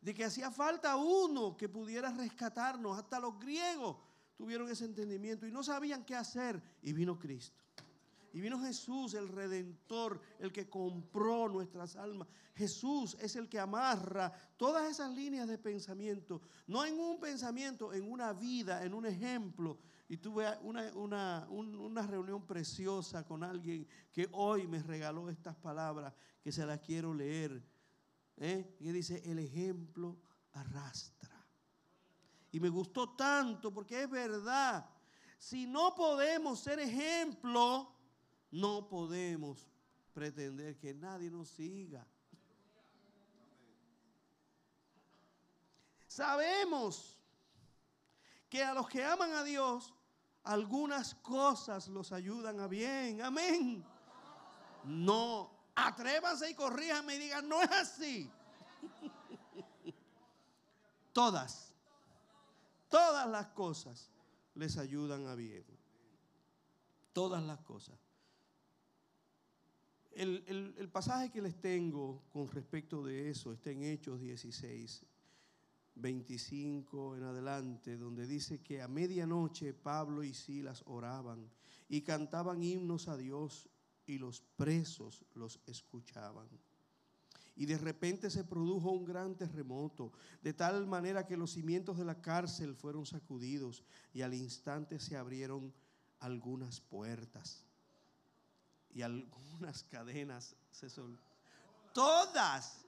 De 0.00 0.14
que 0.14 0.24
hacía 0.24 0.52
falta 0.52 0.94
uno 0.94 1.56
que 1.56 1.68
pudiera 1.68 2.12
rescatarnos. 2.12 2.96
Hasta 2.96 3.18
los 3.18 3.36
griegos 3.40 3.96
tuvieron 4.36 4.70
ese 4.70 4.84
entendimiento 4.84 5.44
y 5.44 5.50
no 5.50 5.64
sabían 5.64 6.04
qué 6.04 6.14
hacer. 6.14 6.62
Y 6.82 6.92
vino 6.92 7.18
Cristo. 7.18 7.60
Y 8.32 8.40
vino 8.40 8.60
Jesús, 8.60 9.14
el 9.14 9.28
redentor, 9.28 10.20
el 10.38 10.52
que 10.52 10.68
compró 10.68 11.48
nuestras 11.48 11.96
almas. 11.96 12.28
Jesús 12.54 13.16
es 13.20 13.36
el 13.36 13.48
que 13.48 13.58
amarra 13.58 14.32
todas 14.56 14.90
esas 14.90 15.14
líneas 15.14 15.48
de 15.48 15.58
pensamiento. 15.58 16.42
No 16.66 16.84
en 16.84 16.98
un 16.98 17.18
pensamiento, 17.18 17.92
en 17.92 18.10
una 18.10 18.32
vida, 18.32 18.84
en 18.84 18.94
un 18.94 19.06
ejemplo 19.06 19.78
y 20.08 20.16
tuve 20.16 20.46
una, 20.62 22.06
reunión 22.06 22.46
preciosa 22.46 23.26
con 23.26 23.44
alguien 23.44 23.86
que 24.10 24.26
hoy 24.32 24.66
me 24.66 24.82
regaló 24.82 25.28
estas 25.28 25.54
palabras 25.56 26.14
que 26.42 26.50
se 26.50 26.64
las 26.64 26.80
quiero 26.80 27.12
leer. 27.12 27.62
¿eh? 28.38 28.76
Y 28.80 28.90
dice, 28.90 29.22
el 29.30 29.38
ejemplo 29.38 30.16
arrastra. 30.52 31.46
Y 32.50 32.58
me 32.58 32.70
gustó 32.70 33.14
tanto 33.14 33.72
porque 33.72 34.02
es 34.02 34.10
verdad. 34.10 34.88
Si 35.36 35.66
no 35.66 35.94
podemos 35.94 36.58
ser 36.60 36.80
ejemplo, 36.80 37.94
no 38.50 38.88
podemos 38.88 39.66
pretender 40.12 40.78
que 40.78 40.94
nadie 40.94 41.30
nos 41.30 41.48
siga. 41.48 42.06
Sabemos 46.06 47.18
que 48.48 48.64
a 48.64 48.74
los 48.74 48.88
que 48.88 49.04
aman 49.04 49.32
a 49.34 49.44
Dios, 49.44 49.94
algunas 50.42 51.14
cosas 51.16 51.88
los 51.88 52.12
ayudan 52.12 52.60
a 52.60 52.66
bien. 52.66 53.20
Amén. 53.22 53.84
No, 54.84 55.50
atrévanse 55.74 56.50
y 56.50 56.54
corríjanme 56.54 57.16
y 57.16 57.18
digan, 57.18 57.48
no 57.48 57.60
es 57.60 57.70
así. 57.70 58.30
todas, 61.12 61.74
todas 62.88 63.28
las 63.28 63.48
cosas 63.48 64.10
les 64.54 64.78
ayudan 64.78 65.26
a 65.26 65.34
bien. 65.34 65.66
Todas 67.12 67.42
las 67.42 67.60
cosas. 67.60 68.07
El, 70.18 70.90
pasaje 70.90 71.30
que 71.30 71.40
les 71.40 71.60
tengo 71.60 72.24
con 72.32 72.48
respecto 72.48 73.04
de 73.04 73.30
eso 73.30 73.52
está 73.52 73.70
en 73.70 73.84
Hechos 73.84 74.20
16. 74.20 75.06
25 75.94 77.16
en 77.16 77.22
adelante, 77.22 77.96
donde 77.96 78.26
dice 78.26 78.60
que 78.60 78.82
a 78.82 78.88
medianoche 78.88 79.72
Pablo 79.74 80.24
y 80.24 80.34
Silas 80.34 80.82
oraban 80.86 81.48
y 81.88 82.00
cantaban 82.02 82.64
himnos 82.64 83.06
a 83.06 83.16
Dios 83.16 83.68
y 84.06 84.18
los 84.18 84.40
presos 84.40 85.24
los 85.34 85.60
escuchaban. 85.66 86.48
Y 87.54 87.66
de 87.66 87.78
repente 87.78 88.28
se 88.28 88.42
produjo 88.42 88.90
un 88.90 89.04
gran 89.04 89.36
terremoto, 89.36 90.10
de 90.42 90.52
tal 90.52 90.84
manera 90.88 91.26
que 91.26 91.36
los 91.36 91.52
cimientos 91.52 91.96
de 91.96 92.04
la 92.04 92.20
cárcel 92.20 92.74
fueron 92.74 93.06
sacudidos 93.06 93.84
y 94.12 94.22
al 94.22 94.34
instante 94.34 94.98
se 94.98 95.16
abrieron 95.16 95.72
algunas 96.18 96.80
puertas 96.80 97.67
y 98.90 99.02
algunas 99.02 99.84
cadenas 99.84 100.56
se 100.70 100.88
soltaron. 100.88 101.28
Todas, 101.92 102.84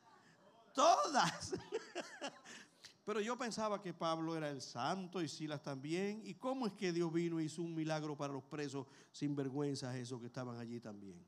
todas. 0.75 1.55
Pero 3.05 3.21
yo 3.21 3.37
pensaba 3.37 3.81
que 3.83 3.93
Pablo 3.93 4.37
era 4.37 4.51
el 4.51 4.61
santo 4.61 5.21
y 5.21 5.29
Silas 5.29 5.63
también. 5.63 6.23
¿Y 6.25 6.35
cómo 6.35 6.67
es 6.67 6.75
que 6.75 6.93
Dios 6.93 7.13
vino 7.13 7.41
y 7.41 7.47
hizo 7.47 7.63
un 7.63 7.75
milagro 7.75 8.17
para 8.17 8.33
los 8.33 8.45
presos 8.45 8.87
sin 9.11 9.35
vergüenza, 9.35 9.97
esos 9.99 10.21
que 10.21 10.27
estaban 10.27 10.59
allí 10.59 10.79
también? 10.81 11.25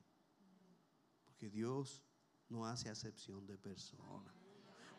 Porque 1.25 1.51
Dios 1.51 2.05
no 2.49 2.67
hace 2.67 2.89
acepción 2.89 3.47
de 3.47 3.59
personas. 3.59 4.33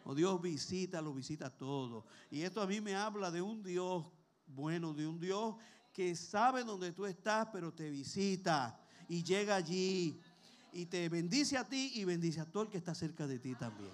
O 0.04 0.14
Dios 0.14 0.42
visita, 0.42 1.02
lo 1.02 1.14
visita 1.14 1.50
todo. 1.50 2.06
Y 2.30 2.42
esto 2.42 2.62
a 2.62 2.68
mí 2.68 2.82
me 2.82 2.96
habla 2.96 3.32
de 3.32 3.42
un 3.42 3.64
Dios 3.64 4.06
bueno, 4.46 4.94
de 4.94 5.08
un 5.08 5.20
Dios 5.20 5.56
que 5.94 6.16
sabe 6.16 6.64
dónde 6.64 6.92
tú 6.92 7.06
estás, 7.06 7.48
pero 7.52 7.74
te 7.74 7.90
visita 7.90 8.83
y 9.08 9.24
llega 9.24 9.56
allí 9.56 10.20
y 10.72 10.86
te 10.86 11.08
bendice 11.10 11.58
a 11.58 11.68
ti 11.68 11.92
y 11.96 12.04
bendice 12.04 12.42
a 12.42 12.46
todo 12.46 12.64
el 12.64 12.70
que 12.70 12.78
está 12.78 12.96
cerca 12.96 13.28
de 13.28 13.40
ti 13.40 13.56
también. 13.56 13.92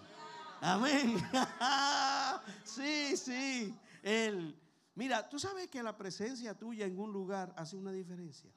Amén. 0.62 1.17
sí, 2.63 3.15
sí. 3.17 3.74
Él. 4.04 4.56
Mira, 4.95 5.28
tú 5.30 5.39
sabes 5.39 5.67
que 5.67 5.82
la 5.82 5.95
presencia 5.95 6.54
tuya 6.54 6.86
en 6.86 7.00
un 7.00 7.12
lugar 7.12 7.54
hace 7.58 7.78
una 7.78 7.91
diferencia. 7.91 8.50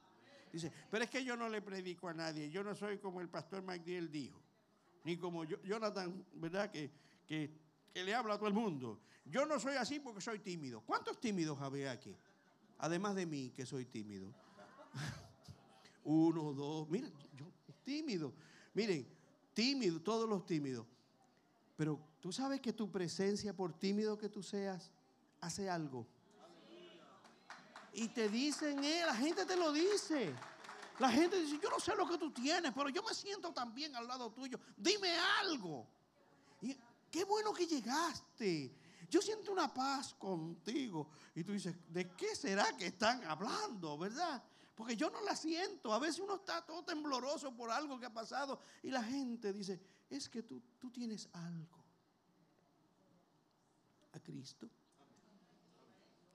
Dice, 0.53 0.73
pero 0.91 1.05
es 1.05 1.11
que 1.11 1.25
yo 1.25 1.37
no 1.37 1.49
le 1.49 1.63
predico 1.63 2.09
a 2.09 2.15
nadie. 2.15 2.51
Yo 2.51 2.63
no 2.63 2.75
soy 2.75 2.99
como 2.99 3.21
el 3.21 3.29
pastor 3.29 3.63
McDill 3.63 4.11
dijo. 4.11 4.41
Ni 5.05 5.17
como 5.17 5.45
Jonathan, 5.45 6.25
¿verdad? 6.35 6.71
Que, 6.71 6.91
que, 7.27 7.51
que 7.93 8.05
le 8.05 8.15
habla 8.15 8.35
a 8.35 8.39
todo 8.39 8.49
el 8.49 8.55
mundo. 8.55 9.01
Yo 9.25 9.47
no 9.47 9.59
soy 9.59 9.77
así 9.77 10.01
porque 10.01 10.21
soy 10.21 10.41
tímido. 10.41 10.81
¿Cuántos 10.83 11.21
tímidos 11.21 11.61
había 11.61 11.93
aquí? 11.93 12.17
Además 12.79 13.15
de 13.15 13.27
mí, 13.27 13.51
que 13.51 13.65
soy 13.65 13.87
tímido. 13.87 14.33
Uno, 16.05 16.53
dos. 16.53 16.89
Mira, 16.89 17.09
yo 17.37 17.47
tímido. 17.85 18.33
Miren, 18.75 19.07
tímido, 19.55 20.01
todos 20.01 20.29
los 20.29 20.45
tímidos. 20.47 20.87
Pero 21.77 21.99
tú 22.21 22.33
sabes 22.33 22.61
que 22.61 22.73
tu 22.73 22.91
presencia, 22.91 23.55
por 23.55 23.73
tímido 23.73 24.17
que 24.19 24.29
tú 24.29 24.43
seas, 24.43 24.91
hace 25.41 25.69
algo. 25.69 26.07
Y 27.95 28.09
te 28.09 28.29
dicen, 28.29 28.83
eh, 28.83 29.03
la 29.07 29.15
gente 29.15 29.45
te 29.45 29.57
lo 29.57 29.73
dice. 29.73 30.35
La 30.99 31.11
gente 31.11 31.41
dice, 31.41 31.59
yo 31.63 31.71
no 31.71 31.81
sé 31.81 31.95
lo 31.97 32.09
que 32.09 32.17
tú 32.17 32.31
tienes, 32.31 32.73
pero 32.73 32.89
yo 32.89 33.03
me 33.03 33.15
siento 33.15 33.53
también 33.53 33.95
al 33.97 34.07
lado 34.07 34.31
tuyo. 34.31 34.59
Dime 34.77 35.11
algo. 35.41 35.87
Y 36.61 36.77
qué 37.11 37.25
bueno 37.25 37.53
que 37.53 37.67
llegaste. 37.67 38.75
Yo 39.11 39.21
siento 39.21 39.53
una 39.53 39.73
paz 39.73 40.15
contigo. 40.15 41.11
Y 41.35 41.45
tú 41.45 41.53
dices, 41.53 41.75
¿de 41.89 42.11
qué 42.13 42.35
será 42.35 42.75
que 42.77 42.87
están 42.87 43.23
hablando, 43.25 43.99
verdad? 43.99 44.43
Porque 44.75 44.97
yo 44.97 45.11
no 45.11 45.21
la 45.23 45.37
siento. 45.37 45.93
A 45.93 45.99
veces 45.99 46.21
uno 46.21 46.37
está 46.37 46.65
todo 46.65 46.85
tembloroso 46.85 47.55
por 47.55 47.71
algo 47.71 47.99
que 47.99 48.07
ha 48.07 48.13
pasado 48.13 48.61
y 48.83 48.91
la 48.91 49.03
gente 49.03 49.53
dice, 49.53 49.81
es 50.09 50.29
que 50.29 50.43
tú, 50.43 50.63
tú 50.79 50.91
tienes 50.91 51.29
algo. 51.33 51.83
A 54.13 54.21
Cristo. 54.21 54.69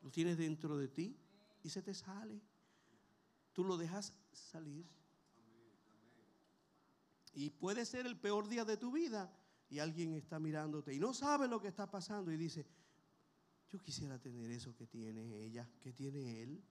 Lo 0.02 0.12
tienes 0.12 0.38
dentro 0.38 0.78
de 0.78 0.88
ti 0.88 1.18
y 1.64 1.70
se 1.70 1.82
te 1.82 1.94
sale. 1.94 2.40
Tú 3.54 3.64
lo 3.64 3.78
dejas 3.78 4.14
salir. 4.32 4.86
Y 7.34 7.50
puede 7.52 7.86
ser 7.86 8.06
el 8.06 8.18
peor 8.18 8.48
día 8.48 8.66
de 8.66 8.78
tu 8.78 8.92
vida 8.92 9.32
y 9.70 9.80
alguien 9.80 10.14
está 10.14 10.40
mirándote 10.40 10.94
y 10.94 11.00
no 11.00 11.14
sabe 11.14 11.48
lo 11.48 11.60
que 11.60 11.68
está 11.68 11.90
pasando 11.90 12.32
y 12.32 12.38
dice, 12.38 12.66
yo 13.72 13.80
quisiera 13.80 14.18
tener 14.18 14.50
eso 14.50 14.76
que 14.76 14.88
tiene 14.88 15.44
ella, 15.44 15.70
que 15.80 15.92
tiene 15.92 16.42
él. 16.42 16.64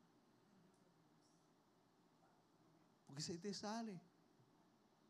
Porque 3.07 3.23
se 3.23 3.39
te 3.39 3.55
sale. 3.55 4.01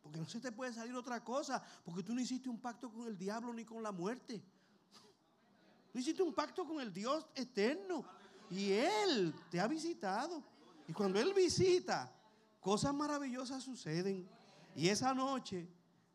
Porque 0.03 0.19
no 0.19 0.27
se 0.27 0.41
te 0.41 0.53
puede 0.53 0.73
salir 0.73 0.95
otra 0.95 1.23
cosa. 1.25 1.63
Porque 1.85 2.03
tú 2.03 2.15
no 2.15 2.21
hiciste 2.21 2.49
un 2.49 2.61
pacto 2.61 2.93
con 2.93 3.07
el 3.07 3.17
diablo 3.17 3.53
ni 3.53 3.65
con 3.65 3.83
la 3.83 3.93
muerte. 3.93 4.43
Tú 5.93 5.99
hiciste 5.99 6.23
un 6.23 6.35
pacto 6.35 6.67
con 6.67 6.81
el 6.81 6.93
Dios 6.93 7.27
eterno. 7.35 8.05
Y 8.51 8.73
Él 8.73 9.35
te 9.51 9.61
ha 9.61 9.67
visitado. 9.67 10.45
Y 10.87 10.93
cuando 10.93 11.19
Él 11.19 11.33
visita, 11.35 12.13
cosas 12.61 12.95
maravillosas 12.95 13.63
suceden. 13.63 14.29
Y 14.75 14.89
esa 14.89 15.15
noche, 15.15 15.69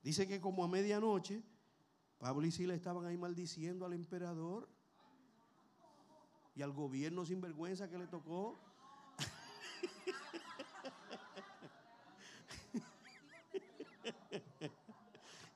dice 0.03 0.27
que 0.27 0.39
como 0.39 0.63
a 0.63 0.67
medianoche, 0.67 1.43
Pablo 2.19 2.45
y 2.45 2.51
Sila 2.51 2.75
estaban 2.75 3.05
ahí 3.05 3.17
maldiciendo 3.17 3.85
al 3.85 3.93
emperador 3.93 4.69
y 6.55 6.61
al 6.61 6.71
gobierno 6.71 7.25
sin 7.25 7.41
vergüenza 7.41 7.89
que 7.89 7.97
le 7.97 8.07
tocó. 8.07 8.59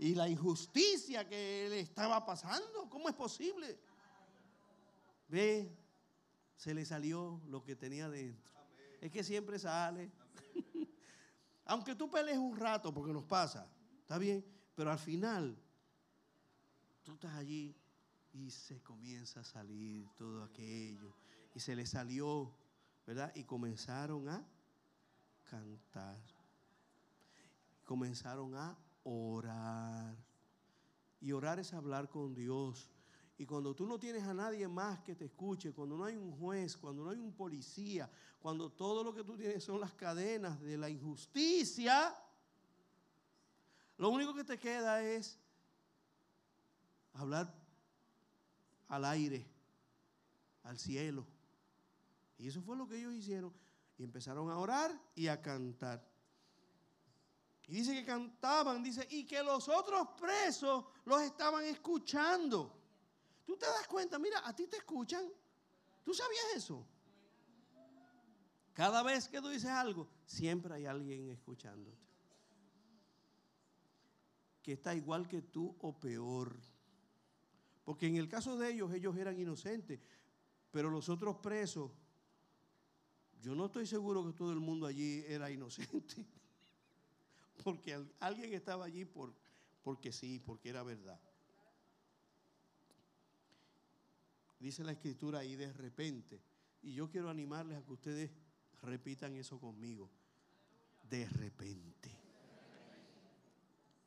y 0.06 0.14
la 0.14 0.30
injusticia 0.30 1.28
que 1.28 1.68
le 1.68 1.80
estaba 1.80 2.24
pasando, 2.24 2.88
¿cómo 2.92 3.10
es 3.10 3.16
posible? 3.16 3.76
Ve, 5.28 5.76
se 6.56 6.76
le 6.76 6.86
salió 6.86 7.42
lo 7.48 7.64
que 7.64 7.76
tenía 7.76 8.08
dentro. 8.08 8.54
Es 9.02 9.12
que 9.12 9.24
siempre 9.24 9.58
sale. 9.58 10.12
Aunque 11.66 11.96
tú 11.96 12.08
pelees 12.08 12.38
un 12.38 12.56
rato, 12.56 12.94
porque 12.94 13.12
nos 13.12 13.24
pasa, 13.24 13.68
está 14.02 14.20
bien, 14.20 14.46
pero 14.76 14.92
al 14.92 15.00
final 15.00 15.58
tú 17.02 17.14
estás 17.14 17.34
allí 17.34 17.76
y 18.32 18.52
se 18.52 18.84
comienza 18.84 19.40
a 19.40 19.44
salir 19.44 20.08
todo 20.16 20.44
aquello. 20.44 21.16
Y 21.56 21.60
se 21.60 21.76
le 21.76 21.88
salió, 21.88 22.56
¿verdad? 23.08 23.32
Y 23.34 23.44
comenzaron 23.44 24.30
a 24.30 24.46
cantar. 25.50 26.22
Comenzaron 27.84 28.54
a 28.54 28.85
orar. 29.06 30.16
Y 31.22 31.32
orar 31.32 31.60
es 31.60 31.74
hablar 31.74 32.10
con 32.10 32.36
Dios. 32.36 32.90
Y 33.38 33.46
cuando 33.46 33.74
tú 33.74 33.86
no 33.86 34.00
tienes 34.00 34.24
a 34.24 34.34
nadie 34.34 34.68
más 34.68 35.00
que 35.02 35.16
te 35.16 35.26
escuche, 35.26 35.74
cuando 35.74 35.98
no 35.98 36.06
hay 36.06 36.16
un 36.16 36.32
juez, 36.32 36.78
cuando 36.78 37.04
no 37.04 37.10
hay 37.10 37.20
un 37.20 37.34
policía, 37.34 38.10
cuando 38.40 38.72
todo 38.72 39.04
lo 39.04 39.14
que 39.14 39.24
tú 39.24 39.36
tienes 39.36 39.64
son 39.64 39.80
las 39.80 39.94
cadenas 39.94 40.60
de 40.62 40.78
la 40.78 40.90
injusticia, 40.90 42.16
lo 43.98 44.10
único 44.10 44.34
que 44.34 44.44
te 44.44 44.58
queda 44.58 45.02
es 45.04 45.38
hablar 47.14 47.54
al 48.88 49.06
aire, 49.06 49.46
al 50.64 50.78
cielo. 50.78 51.26
Y 52.38 52.48
eso 52.48 52.62
fue 52.62 52.78
lo 52.78 52.88
que 52.88 52.98
ellos 52.98 53.14
hicieron. 53.14 53.54
Y 53.98 54.04
empezaron 54.04 54.50
a 54.50 54.58
orar 54.58 54.92
y 55.16 55.28
a 55.28 55.42
cantar. 55.42 56.06
Y 57.68 57.74
dice 57.78 57.94
que 57.94 58.06
cantaban, 58.06 58.84
dice, 58.84 59.08
y 59.10 59.26
que 59.26 59.42
los 59.42 59.68
otros 59.70 60.10
presos 60.20 60.86
los 61.06 61.22
estaban 61.22 61.66
escuchando. 61.66 62.72
Tú 63.46 63.58
te 63.58 63.66
das 63.66 63.88
cuenta, 63.88 64.20
mira, 64.20 64.42
a 64.48 64.56
ti 64.56 64.68
te 64.68 64.78
escuchan. 64.78 65.26
¿Tú 66.04 66.14
sabías 66.14 66.46
eso? 66.56 66.86
Cada 68.74 69.02
vez 69.02 69.28
que 69.28 69.42
tú 69.42 69.48
dices 69.48 69.70
algo, 69.70 70.08
siempre 70.26 70.76
hay 70.76 70.86
alguien 70.86 71.30
escuchándote. 71.30 71.98
Que 74.62 74.74
está 74.74 74.94
igual 74.94 75.28
que 75.28 75.42
tú 75.42 75.76
o 75.80 75.98
peor. 75.98 76.56
Porque 77.84 78.08
en 78.08 78.18
el 78.18 78.28
caso 78.28 78.58
de 78.58 78.74
ellos, 78.74 78.94
ellos 78.94 79.16
eran 79.16 79.40
inocentes, 79.40 80.00
pero 80.72 80.90
los 80.90 81.08
otros 81.08 81.38
presos, 81.38 81.92
yo 83.42 83.56
no 83.56 83.68
estoy 83.68 83.88
seguro 83.88 84.26
que 84.26 84.34
todo 84.34 84.52
el 84.52 84.60
mundo 84.60 84.86
allí 84.86 85.24
era 85.28 85.50
inocente. 85.50 86.26
Porque 87.64 88.06
alguien 88.20 88.54
estaba 88.54 88.86
allí 88.86 89.06
por, 89.06 89.34
porque 89.84 90.12
sí, 90.12 90.40
porque 90.40 90.70
era 90.70 90.84
verdad. 90.84 91.20
Dice 94.60 94.84
la 94.84 94.92
escritura 94.94 95.40
ahí 95.40 95.56
de 95.56 95.72
repente. 95.74 96.42
Y 96.82 96.94
yo 96.94 97.10
quiero 97.10 97.30
animarles 97.30 97.78
a 97.78 97.86
que 97.86 97.94
ustedes 97.94 98.32
repitan 98.82 99.36
eso 99.36 99.60
conmigo. 99.60 100.10
De 101.10 101.28
repente. 101.30 102.12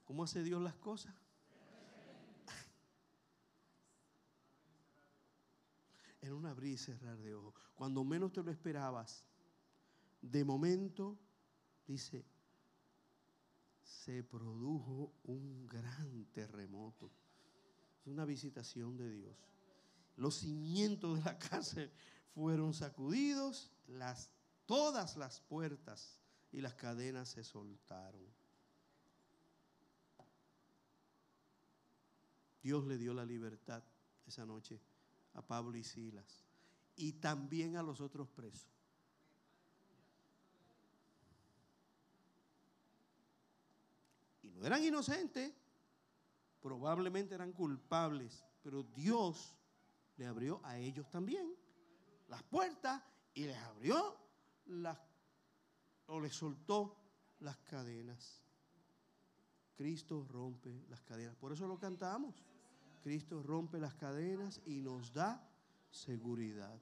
¿Cómo 0.05 0.25
hace 0.25 0.43
Dios 0.43 0.63
las 0.63 0.77
cosas? 0.77 1.15
en 6.21 6.33
un 6.33 6.47
abrir 6.47 6.75
y 6.75 6.79
cerrar 6.79 7.19
de 7.19 7.35
ojos. 7.35 7.55
Cuando 7.75 8.05
menos 8.05 8.33
te 8.33 8.43
lo 8.43 8.51
esperabas, 8.51 9.25
de 10.21 10.45
momento, 10.45 11.19
dice, 11.87 12.25
se 14.05 14.23
produjo 14.23 15.13
un 15.25 15.67
gran 15.67 16.27
terremoto. 16.33 17.11
Es 18.01 18.07
una 18.07 18.25
visitación 18.25 18.97
de 18.97 19.11
Dios. 19.11 19.37
Los 20.17 20.37
cimientos 20.37 21.19
de 21.19 21.25
la 21.25 21.39
cárcel 21.51 21.91
fueron 22.33 22.73
sacudidos, 22.75 23.73
todas 24.67 25.17
las 25.17 25.41
puertas 25.41 26.21
y 26.53 26.61
las 26.61 26.75
cadenas 26.75 27.31
se 27.31 27.43
soltaron. 27.43 28.25
Dios 32.63 32.87
le 32.87 32.99
dio 32.99 33.15
la 33.15 33.25
libertad 33.25 33.83
esa 34.27 34.45
noche 34.47 34.81
a 35.35 35.43
Pablo 35.43 35.77
y 35.77 35.85
Silas 35.85 36.45
y 36.97 37.15
también 37.15 37.77
a 37.77 37.83
los 37.83 38.01
otros 38.01 38.29
presos. 38.29 38.78
Eran 44.67 44.83
inocentes, 44.83 45.53
probablemente 46.61 47.35
eran 47.35 47.53
culpables, 47.53 48.45
pero 48.63 48.83
Dios 48.83 49.57
le 50.17 50.27
abrió 50.27 50.61
a 50.65 50.79
ellos 50.79 51.09
también 51.11 51.55
las 52.29 52.43
puertas 52.43 53.03
y 53.35 53.45
les 53.45 53.57
abrió 53.57 54.17
las 54.67 54.99
o 56.07 56.21
les 56.21 56.35
soltó 56.35 56.97
las 57.41 57.59
cadenas. 57.59 58.43
Cristo 59.77 60.27
rompe 60.29 60.85
las 60.89 61.03
cadenas. 61.03 61.37
Por 61.37 61.53
eso 61.53 61.67
lo 61.69 61.79
cantamos. 61.79 62.35
Cristo 63.03 63.43
rompe 63.43 63.79
las 63.79 63.95
cadenas 63.95 64.61
y 64.67 64.81
nos 64.81 65.13
da 65.13 65.49
seguridad. 65.91 66.81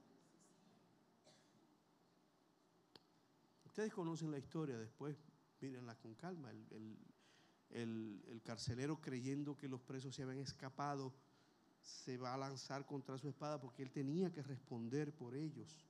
Ustedes 3.64 3.92
conocen 3.92 4.30
la 4.30 4.38
historia, 4.38 4.78
después 4.78 5.16
mírenla 5.60 5.96
con 5.96 6.14
calma. 6.14 6.50
Carcelero 8.42 9.00
creyendo 9.00 9.56
que 9.56 9.68
los 9.68 9.80
presos 9.80 10.14
se 10.14 10.22
habían 10.22 10.38
escapado, 10.38 11.12
se 11.80 12.16
va 12.16 12.34
a 12.34 12.38
lanzar 12.38 12.86
contra 12.86 13.18
su 13.18 13.28
espada 13.28 13.60
porque 13.60 13.82
él 13.82 13.90
tenía 13.90 14.32
que 14.32 14.42
responder 14.42 15.12
por 15.14 15.34
ellos. 15.34 15.86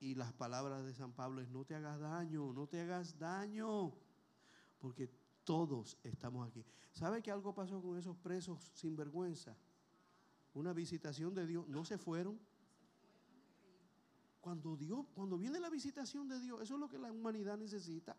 Y 0.00 0.14
las 0.14 0.32
palabras 0.32 0.84
de 0.84 0.92
San 0.92 1.12
Pablo 1.12 1.40
es, 1.40 1.48
no 1.48 1.64
te 1.64 1.74
hagas 1.74 1.98
daño, 1.98 2.52
no 2.52 2.66
te 2.66 2.80
hagas 2.80 3.18
daño, 3.18 3.94
porque 4.78 5.10
todos 5.44 5.96
estamos 6.02 6.46
aquí. 6.46 6.64
¿Sabe 6.92 7.22
que 7.22 7.30
algo 7.30 7.54
pasó 7.54 7.80
con 7.80 7.98
esos 7.98 8.16
presos 8.16 8.70
sin 8.74 8.96
vergüenza? 8.96 9.56
Una 10.52 10.72
visitación 10.72 11.34
de 11.34 11.46
Dios. 11.46 11.66
No 11.68 11.84
se 11.84 11.98
fueron. 11.98 12.38
Cuando 14.40 14.76
Dios, 14.76 15.06
cuando 15.14 15.38
viene 15.38 15.58
la 15.58 15.70
visitación 15.70 16.28
de 16.28 16.38
Dios, 16.38 16.60
eso 16.60 16.74
es 16.74 16.80
lo 16.80 16.88
que 16.88 16.98
la 16.98 17.10
humanidad 17.10 17.56
necesita. 17.56 18.16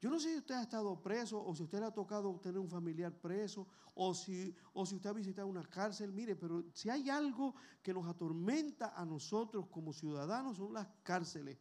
Yo 0.00 0.10
no 0.10 0.20
sé 0.20 0.30
si 0.30 0.38
usted 0.38 0.54
ha 0.54 0.62
estado 0.62 1.02
preso 1.02 1.44
o 1.44 1.54
si 1.54 1.64
usted 1.64 1.80
le 1.80 1.86
ha 1.86 1.90
tocado 1.90 2.38
tener 2.40 2.58
un 2.58 2.68
familiar 2.68 3.12
preso 3.12 3.66
o 3.94 4.14
si, 4.14 4.54
o 4.72 4.86
si 4.86 4.94
usted 4.94 5.10
ha 5.10 5.12
visitado 5.12 5.48
una 5.48 5.64
cárcel. 5.64 6.12
Mire, 6.12 6.36
pero 6.36 6.64
si 6.72 6.88
hay 6.88 7.10
algo 7.10 7.54
que 7.82 7.92
nos 7.92 8.06
atormenta 8.06 8.94
a 8.94 9.04
nosotros 9.04 9.66
como 9.68 9.92
ciudadanos 9.92 10.56
son 10.56 10.72
las 10.72 10.86
cárceles 11.02 11.58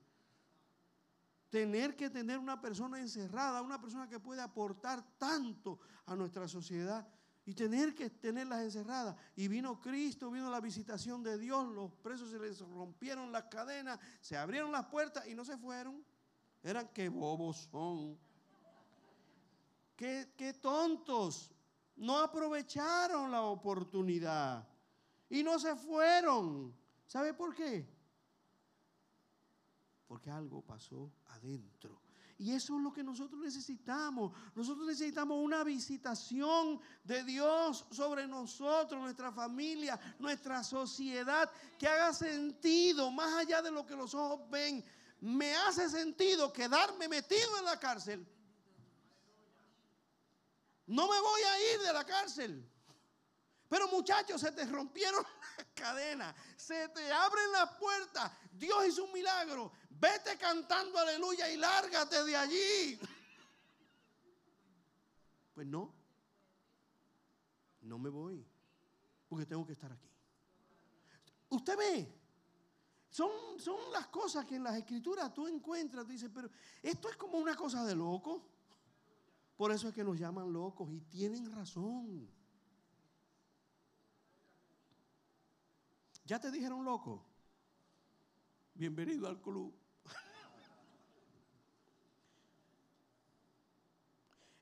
tener 1.50 1.96
que 1.96 2.10
tener 2.10 2.38
una 2.40 2.60
persona 2.60 3.00
encerrada, 3.00 3.62
una 3.62 3.80
persona 3.80 4.08
que 4.08 4.20
puede 4.20 4.42
aportar 4.42 5.04
tanto 5.18 5.80
a 6.06 6.16
nuestra 6.16 6.48
sociedad 6.48 7.08
y 7.46 7.54
tener 7.54 7.96
que 7.96 8.10
tenerlas 8.10 8.64
encerradas. 8.64 9.16
Y 9.36 9.48
vino 9.48 9.80
Cristo, 9.80 10.30
vino 10.30 10.50
la 10.50 10.60
visitación 10.60 11.24
de 11.24 11.38
Dios, 11.38 11.68
los 11.70 11.94
presos 11.94 12.30
se 12.30 12.40
les 12.40 12.60
rompieron 12.60 13.32
las 13.32 13.44
cadenas, 13.44 14.00
se 14.20 14.36
abrieron 14.36 14.72
las 14.72 14.86
puertas 14.88 15.26
y 15.28 15.36
no 15.36 15.46
se 15.46 15.58
fueron. 15.58 16.04
Eran 16.62 16.90
que 16.90 17.08
bobos 17.08 17.70
son. 17.72 18.18
Qué, 19.98 20.56
tontos. 20.62 21.52
No 21.96 22.20
aprovecharon 22.20 23.32
la 23.32 23.42
oportunidad 23.42 24.68
y 25.28 25.42
no 25.42 25.58
se 25.58 25.76
fueron. 25.76 26.72
¿Sabe 27.08 27.34
por 27.34 27.56
qué? 27.56 27.90
Porque 30.08 30.30
algo 30.30 30.62
pasó 30.62 31.12
adentro. 31.30 32.00
Y 32.38 32.52
eso 32.52 32.78
es 32.78 32.84
lo 32.84 32.94
que 32.94 33.04
nosotros 33.04 33.42
necesitamos. 33.42 34.32
Nosotros 34.54 34.86
necesitamos 34.86 35.44
una 35.44 35.64
visitación 35.64 36.80
de 37.04 37.24
Dios 37.24 37.88
sobre 37.90 38.28
nosotros, 38.28 39.02
nuestra 39.02 39.32
familia, 39.32 40.00
nuestra 40.20 40.64
sociedad, 40.64 41.50
que 41.80 41.88
haga 41.88 42.14
sentido 42.14 43.10
más 43.10 43.34
allá 43.34 43.64
de 43.64 43.72
lo 43.72 43.88
que 43.88 43.96
los 43.96 44.14
ojos 44.14 44.48
ven. 44.52 44.86
Me 45.20 45.56
hace 45.56 45.90
sentido 45.90 46.54
quedarme 46.54 47.08
metido 47.08 47.58
en 47.58 47.66
la 47.66 47.80
cárcel. 47.80 48.37
No 50.88 51.08
me 51.08 51.20
voy 51.20 51.42
a 51.42 51.74
ir 51.74 51.82
de 51.82 51.94
la 51.94 52.06
cárcel. 52.06 52.68
Pero 53.70 53.90
muchachos, 53.90 54.40
se 54.40 54.52
te 54.54 54.66
rompieron 54.66 55.24
las 55.58 55.68
cadenas, 55.74 56.34
se 56.56 56.88
te 56.90 57.12
abren 57.12 57.52
las 57.52 57.76
puertas. 57.78 58.32
Dios 58.54 58.88
hizo 58.88 59.04
un 59.04 59.12
milagro. 59.12 59.72
Vete 59.90 60.38
cantando 60.38 60.98
aleluya 60.98 61.50
y 61.50 61.58
lárgate 61.58 62.24
de 62.24 62.36
allí. 62.36 63.00
Pues 65.54 65.66
no, 65.66 65.92
no 67.82 67.98
me 67.98 68.10
voy, 68.10 68.46
porque 69.28 69.44
tengo 69.48 69.66
que 69.66 69.72
estar 69.72 69.92
aquí. 69.92 70.08
Usted 71.50 71.76
ve, 71.76 72.16
son, 73.10 73.32
son 73.58 73.92
las 73.92 74.06
cosas 74.06 74.46
que 74.46 74.58
en 74.58 74.64
las 74.64 74.76
escrituras 74.76 75.34
tú 75.34 75.48
encuentras, 75.48 76.06
tú 76.06 76.12
dices, 76.12 76.30
pero 76.32 76.48
esto 76.84 77.10
es 77.10 77.18
como 77.18 77.40
una 77.40 77.56
cosa 77.56 77.84
de 77.86 77.96
loco. 77.96 78.46
Por 79.58 79.72
eso 79.72 79.88
es 79.90 79.96
que 79.96 80.04
nos 80.04 80.20
llaman 80.20 80.54
locos 80.54 80.88
y 80.92 81.02
tienen 81.02 81.52
razón. 81.52 82.30
¿Ya 86.26 86.40
te 86.40 86.52
dijeron 86.52 86.86
loco? 86.86 87.26
Bienvenido 88.76 89.28
al 89.28 89.42
club. 89.42 89.74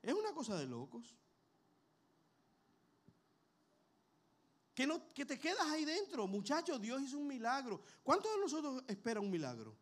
Es 0.00 0.14
una 0.14 0.32
cosa 0.32 0.56
de 0.56 0.66
locos. 0.66 1.14
Que, 4.72 4.86
no, 4.86 5.08
que 5.12 5.26
te 5.26 5.38
quedas 5.38 5.66
ahí 5.66 5.84
dentro. 5.84 6.26
Muchachos, 6.26 6.80
Dios 6.80 7.02
hizo 7.02 7.18
un 7.18 7.26
milagro. 7.26 7.82
¿Cuántos 8.02 8.32
de 8.32 8.40
nosotros 8.40 8.84
esperan 8.86 9.24
un 9.24 9.30
milagro? 9.30 9.76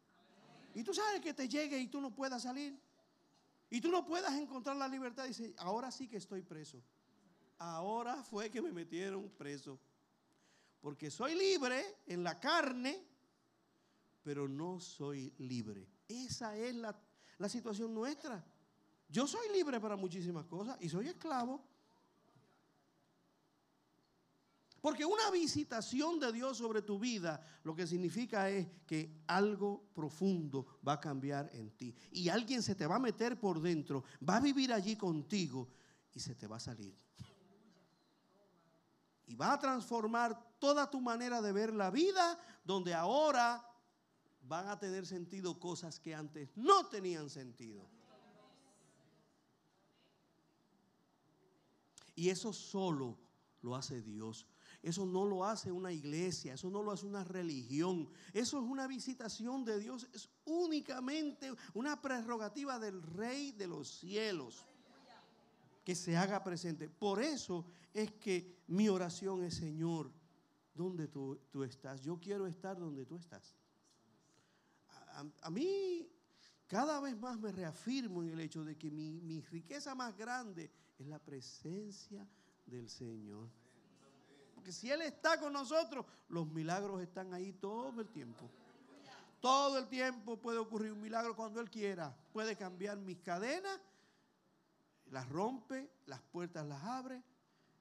Y 0.74 0.82
tú 0.82 0.92
sabes 0.94 1.20
que 1.20 1.34
te 1.34 1.48
llegue 1.48 1.78
y 1.78 1.86
tú 1.86 2.00
no 2.00 2.12
puedas 2.12 2.42
salir. 2.42 2.80
Y 3.74 3.80
tú 3.80 3.90
no 3.90 4.06
puedas 4.06 4.32
encontrar 4.34 4.76
la 4.76 4.86
libertad. 4.86 5.26
Dice, 5.26 5.52
ahora 5.58 5.90
sí 5.90 6.06
que 6.06 6.18
estoy 6.18 6.42
preso. 6.42 6.80
Ahora 7.58 8.22
fue 8.22 8.48
que 8.48 8.62
me 8.62 8.70
metieron 8.70 9.28
preso. 9.30 9.80
Porque 10.80 11.10
soy 11.10 11.34
libre 11.34 11.84
en 12.06 12.22
la 12.22 12.38
carne, 12.38 13.04
pero 14.22 14.46
no 14.46 14.78
soy 14.78 15.34
libre. 15.38 15.88
Esa 16.06 16.56
es 16.56 16.72
la, 16.76 16.96
la 17.36 17.48
situación 17.48 17.92
nuestra. 17.92 18.44
Yo 19.08 19.26
soy 19.26 19.48
libre 19.52 19.80
para 19.80 19.96
muchísimas 19.96 20.46
cosas 20.46 20.76
y 20.80 20.88
soy 20.88 21.08
esclavo. 21.08 21.60
Porque 24.84 25.06
una 25.06 25.30
visitación 25.30 26.20
de 26.20 26.30
Dios 26.30 26.58
sobre 26.58 26.82
tu 26.82 26.98
vida 26.98 27.40
lo 27.62 27.74
que 27.74 27.86
significa 27.86 28.50
es 28.50 28.68
que 28.86 29.22
algo 29.26 29.82
profundo 29.94 30.66
va 30.86 30.92
a 30.92 31.00
cambiar 31.00 31.48
en 31.54 31.70
ti. 31.70 31.94
Y 32.10 32.28
alguien 32.28 32.62
se 32.62 32.74
te 32.74 32.86
va 32.86 32.96
a 32.96 32.98
meter 32.98 33.40
por 33.40 33.62
dentro, 33.62 34.04
va 34.28 34.36
a 34.36 34.40
vivir 34.40 34.74
allí 34.74 34.94
contigo 34.94 35.70
y 36.12 36.20
se 36.20 36.34
te 36.34 36.46
va 36.46 36.56
a 36.56 36.60
salir. 36.60 36.94
Y 39.26 39.34
va 39.36 39.54
a 39.54 39.58
transformar 39.58 40.58
toda 40.58 40.90
tu 40.90 41.00
manera 41.00 41.40
de 41.40 41.52
ver 41.52 41.72
la 41.72 41.90
vida, 41.90 42.38
donde 42.62 42.92
ahora 42.92 43.66
van 44.42 44.68
a 44.68 44.78
tener 44.78 45.06
sentido 45.06 45.58
cosas 45.58 45.98
que 45.98 46.14
antes 46.14 46.54
no 46.56 46.88
tenían 46.88 47.30
sentido. 47.30 47.88
Y 52.14 52.28
eso 52.28 52.52
solo 52.52 53.16
lo 53.62 53.74
hace 53.74 54.02
Dios. 54.02 54.46
Eso 54.84 55.06
no 55.06 55.24
lo 55.24 55.46
hace 55.46 55.72
una 55.72 55.90
iglesia, 55.90 56.52
eso 56.52 56.68
no 56.68 56.82
lo 56.82 56.92
hace 56.92 57.06
una 57.06 57.24
religión. 57.24 58.06
Eso 58.34 58.58
es 58.58 58.64
una 58.70 58.86
visitación 58.86 59.64
de 59.64 59.78
Dios, 59.78 60.06
es 60.12 60.28
únicamente 60.44 61.50
una 61.72 62.02
prerrogativa 62.02 62.78
del 62.78 63.02
Rey 63.02 63.52
de 63.52 63.66
los 63.66 63.88
cielos 63.88 64.66
que 65.86 65.94
se 65.94 66.18
haga 66.18 66.44
presente. 66.44 66.90
Por 66.90 67.22
eso 67.22 67.64
es 67.94 68.12
que 68.12 68.62
mi 68.66 68.90
oración 68.90 69.42
es, 69.42 69.54
Señor, 69.54 70.12
¿dónde 70.74 71.08
tú, 71.08 71.40
estás? 71.64 72.02
Yo 72.02 72.20
quiero 72.20 72.46
estar 72.46 72.78
donde 72.78 73.06
tú 73.06 73.16
estás. 73.16 73.56
A, 75.40 75.50
mí 75.50 76.06
cada 76.66 77.00
vez 77.00 77.16
más 77.18 77.38
me 77.38 77.52
reafirmo 77.52 78.22
en 78.22 78.28
el 78.28 78.40
hecho 78.40 78.62
de 78.62 78.76
que 78.76 78.90
mi, 78.90 79.22
mi 79.22 79.40
riqueza 79.40 79.94
más 79.94 80.14
grande 80.14 80.70
es 80.98 81.06
la 81.06 81.18
presencia 81.18 82.28
del 82.66 82.90
Señor. 82.90 83.48
Porque 84.64 84.72
si 84.72 84.90
Él 84.90 85.02
está 85.02 85.38
con 85.38 85.52
nosotros, 85.52 86.06
los 86.30 86.46
milagros 86.46 87.02
están 87.02 87.34
ahí 87.34 87.52
todo 87.52 88.00
el 88.00 88.08
tiempo. 88.08 88.50
Todo 89.38 89.76
el 89.76 89.86
tiempo 89.88 90.38
puede 90.38 90.56
ocurrir 90.56 90.90
un 90.90 91.02
milagro 91.02 91.36
cuando 91.36 91.60
Él 91.60 91.68
quiera. 91.68 92.16
Puede 92.32 92.56
cambiar 92.56 92.96
mis 92.96 93.18
cadenas, 93.18 93.78
las 95.10 95.28
rompe, 95.28 95.90
las 96.06 96.22
puertas 96.22 96.64
las 96.64 96.82
abre, 96.82 97.22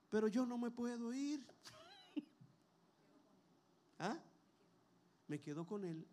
pero 0.10 0.28
yo 0.28 0.46
no 0.46 0.58
me 0.58 0.72
puedo 0.72 1.14
ir. 1.14 1.48
¿Ah? 4.00 4.20
Me 5.30 5.40
quedo 5.40 5.66
con 5.66 5.86
Él. 5.86 6.06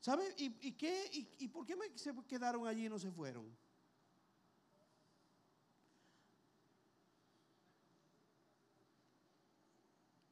¿Sabe? 0.00 0.34
¿Y, 0.38 0.72
qué? 0.72 1.10
¿Y, 1.38 1.48
por 1.48 1.66
qué 1.66 1.76
me, 1.76 1.98
se 1.98 2.14
quedaron 2.26 2.66
allí 2.66 2.86
y 2.86 2.88
no 2.88 2.98
se 2.98 3.10
fueron? 3.10 3.54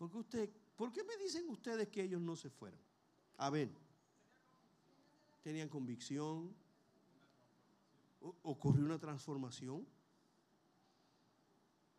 ¿Por 0.09 0.21
usted, 0.21 0.51
¿Por 0.77 0.93
qué 0.93 1.05
me 1.05 1.17
dicen 1.17 1.49
ustedes 1.49 1.89
que 1.89 2.03
ellos 2.03 2.21
no 2.21 2.37
se 2.37 2.51
fueron? 2.51 2.81
A 3.37 3.51
ver, 3.51 3.71
tenían 5.43 5.69
convicción, 5.69 6.55
ocurrió 8.43 8.85
una 8.85 8.99
transformación. 8.99 9.87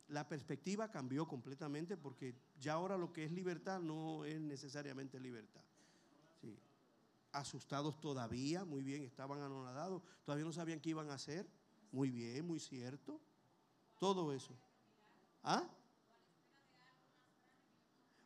La 0.09 0.27
perspectiva 0.27 0.91
cambió 0.91 1.27
completamente 1.27 1.97
porque 1.97 2.35
ya 2.59 2.73
ahora 2.73 2.97
lo 2.97 3.11
que 3.11 3.23
es 3.23 3.31
libertad 3.31 3.79
no 3.79 4.23
es 4.25 4.39
necesariamente 4.39 5.19
libertad. 5.19 5.61
Asustados 7.31 7.99
todavía, 7.99 8.63
muy 8.63 8.81
bien, 8.81 9.03
estaban 9.03 9.41
anonadados, 9.41 10.01
todavía 10.23 10.45
no 10.45 10.53
sabían 10.53 10.79
qué 10.79 10.91
iban 10.91 11.09
a 11.09 11.15
hacer. 11.15 11.45
Muy 11.91 12.09
bien, 12.09 12.45
muy 12.45 12.59
cierto. 12.59 13.19
Todo 13.99 14.31
eso. 14.31 14.53
¿Ah? 15.43 15.67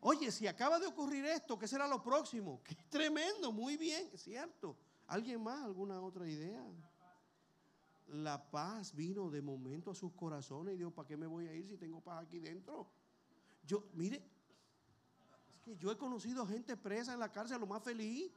Oye, 0.02 0.32
si 0.32 0.48
acaba 0.48 0.80
de 0.80 0.88
ocurrir 0.88 1.26
esto, 1.26 1.60
¿qué 1.60 1.68
será 1.68 1.88
lo 1.88 2.02
próximo? 2.02 2.62
Qué 2.64 2.76
tremendo, 2.90 3.52
muy 3.52 3.76
bien, 3.78 4.10
cierto. 4.18 4.78
¿Alguien 5.08 5.42
más? 5.42 5.64
¿Alguna 5.64 6.00
otra 6.02 6.28
idea? 6.28 6.64
La 8.08 8.50
paz 8.50 8.96
vino 8.96 9.30
de 9.30 9.42
momento 9.42 9.92
a 9.92 9.96
sus 9.96 10.14
corazones 10.14 10.76
y 10.76 10.78
dijo, 10.78 10.92
¿para 10.92 11.08
qué 11.08 11.18
me 11.18 11.28
voy 11.28 11.48
a 11.48 11.54
ir 11.54 11.68
si 11.68 11.78
tengo 11.78 12.02
paz 12.02 12.24
aquí 12.24 12.40
dentro? 12.40 12.88
Yo, 13.64 13.88
mire, 13.94 14.24
es 15.56 15.62
que 15.62 15.76
yo 15.76 15.92
he 15.92 15.98
conocido 15.98 16.46
gente 16.48 16.76
presa 16.78 17.14
en 17.14 17.20
la 17.20 17.32
cárcel, 17.32 17.60
lo 17.60 17.68
más 17.68 17.84
feliz. 17.84 18.32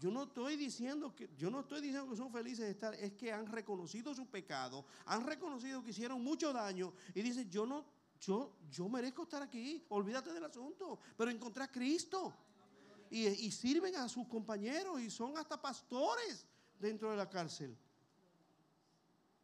Yo 0.00 0.10
no 0.10 0.24
estoy 0.24 0.56
diciendo 0.56 1.14
que 1.14 1.30
yo 1.36 1.50
no 1.50 1.60
estoy 1.60 1.80
diciendo 1.80 2.10
que 2.10 2.16
son 2.16 2.32
felices 2.32 2.64
de 2.64 2.72
estar, 2.72 2.94
es 2.94 3.12
que 3.12 3.32
han 3.32 3.46
reconocido 3.46 4.12
su 4.12 4.26
pecado, 4.26 4.84
han 5.06 5.24
reconocido 5.24 5.84
que 5.84 5.90
hicieron 5.90 6.22
mucho 6.22 6.52
daño 6.52 6.92
y 7.14 7.22
dicen, 7.22 7.48
"Yo 7.48 7.64
no 7.64 7.84
yo, 8.26 8.88
merezco 8.88 9.24
estar 9.24 9.42
aquí, 9.42 9.84
olvídate 9.88 10.32
del 10.32 10.44
asunto, 10.44 10.98
pero 11.16 11.30
encontré 11.30 11.64
a 11.64 11.70
Cristo. 11.70 12.34
Y, 13.10 13.26
y 13.26 13.50
sirven 13.50 13.94
a 13.96 14.08
sus 14.08 14.26
compañeros 14.26 15.00
y 15.00 15.10
son 15.10 15.36
hasta 15.36 15.60
pastores 15.60 16.46
dentro 16.80 17.10
de 17.10 17.16
la 17.16 17.28
cárcel. 17.28 17.76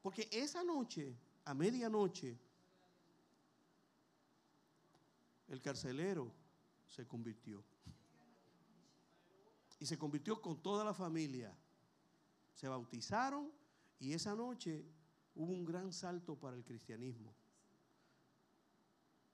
Porque 0.03 0.29
esa 0.33 0.65
noche, 0.65 1.15
a 1.45 1.55
medianoche, 1.55 2.39
el 5.49 5.61
carcelero 5.61 6.33
se 6.87 7.07
convirtió. 7.07 7.63
Y 9.79 9.87
se 9.87 9.99
convirtió 9.99 10.41
con 10.41 10.61
toda 10.63 10.85
la 10.85 10.95
familia. 10.95 11.55
Se 12.55 12.67
bautizaron 12.67 13.53
y 13.99 14.13
esa 14.13 14.35
noche 14.35 14.85
hubo 15.35 15.53
un 15.53 15.65
gran 15.65 15.93
salto 15.93 16.35
para 16.35 16.57
el 16.57 16.65
cristianismo 16.65 17.35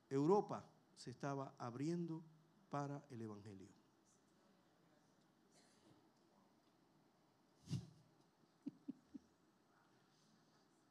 Europa 0.08 0.64
se 0.94 1.10
estaba 1.10 1.54
abriendo 1.58 2.24
para 2.70 3.04
el 3.10 3.22
Evangelio. 3.22 3.68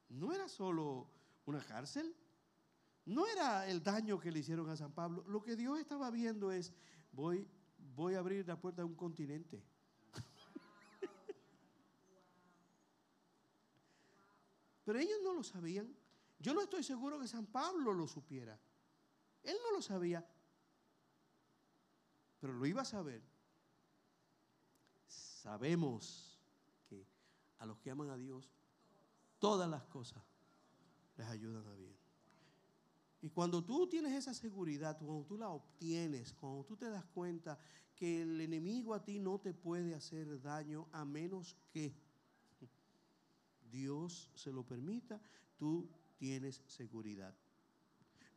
No 0.10 0.32
era 0.32 0.48
solo 0.48 1.10
una 1.46 1.62
cárcel, 1.62 2.16
no 3.06 3.28
era 3.28 3.68
el 3.68 3.84
daño 3.84 4.18
que 4.18 4.32
le 4.32 4.40
hicieron 4.40 4.70
a 4.70 4.78
San 4.78 4.94
Pablo. 4.94 5.26
Lo 5.28 5.44
que 5.44 5.58
Dios 5.58 5.78
estaba 5.78 6.10
viendo 6.10 6.54
es, 6.54 6.74
voy, 7.12 7.46
voy 7.78 8.16
a 8.16 8.20
abrir 8.20 8.48
la 8.48 8.60
puerta 8.60 8.82
de 8.82 8.88
un 8.88 8.96
continente. 8.96 9.62
Pero 14.86 15.00
ellos 15.00 15.20
no 15.22 15.34
lo 15.34 15.44
sabían. 15.44 15.94
Yo 16.40 16.54
no 16.54 16.62
estoy 16.62 16.84
seguro 16.84 17.20
que 17.20 17.28
San 17.28 17.48
Pablo 17.48 17.94
lo 17.94 18.08
supiera. 18.08 18.58
Él 19.46 19.58
no 19.64 19.72
lo 19.72 19.82
sabía, 19.82 20.28
pero 22.40 22.54
lo 22.54 22.66
iba 22.66 22.82
a 22.82 22.86
saber. 22.86 23.22
Sabemos 25.08 26.40
que 26.90 27.06
a 27.60 27.66
los 27.66 27.78
que 27.80 27.92
aman 27.92 28.10
a 28.10 28.18
Dios, 28.18 28.50
todas 29.40 29.70
las 29.70 29.86
cosas 29.86 30.24
les 31.18 31.28
ayudan 31.28 31.68
a 31.68 31.74
bien. 31.76 31.96
Y 33.22 33.30
cuando 33.30 33.64
tú 33.64 33.88
tienes 33.88 34.14
esa 34.14 34.34
seguridad, 34.34 34.98
cuando 35.00 35.26
tú 35.26 35.38
la 35.38 35.50
obtienes, 35.50 36.34
cuando 36.34 36.64
tú 36.64 36.76
te 36.76 36.90
das 36.90 37.06
cuenta 37.06 37.58
que 37.96 38.22
el 38.22 38.42
enemigo 38.42 38.94
a 38.94 39.04
ti 39.04 39.20
no 39.20 39.40
te 39.40 39.54
puede 39.54 39.96
hacer 39.96 40.42
daño 40.42 40.88
a 40.92 41.06
menos 41.06 41.56
que 41.72 41.96
Dios 43.72 44.30
se 44.36 44.52
lo 44.52 44.64
permita, 44.64 45.22
tú 45.58 45.90
tienes 46.18 46.62
seguridad. 46.68 47.36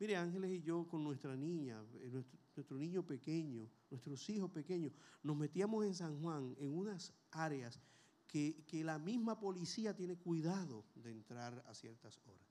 Mire, 0.01 0.17
Ángeles 0.17 0.51
y 0.53 0.63
yo 0.63 0.87
con 0.87 1.03
nuestra 1.03 1.35
niña, 1.37 1.85
eh, 1.95 2.25
nuestro, 2.55 2.79
niño 2.79 3.05
pequeño, 3.05 3.69
nuestros 3.91 4.29
hijos 4.31 4.51
pequeños, 4.51 4.93
nos 5.23 5.37
metíamos 5.37 5.85
en 5.85 5.95
San 5.95 6.21
Juan 6.21 6.55
en 6.59 6.77
unas 6.77 7.13
áreas 7.33 7.81
que, 8.29 8.65
que, 8.67 8.85
la 8.85 8.99
misma 8.99 9.41
policía 9.41 9.97
tiene 9.97 10.17
cuidado 10.17 10.85
de 10.95 11.11
entrar 11.11 11.65
a 11.67 11.75
ciertas 11.75 12.21
horas. 12.27 12.47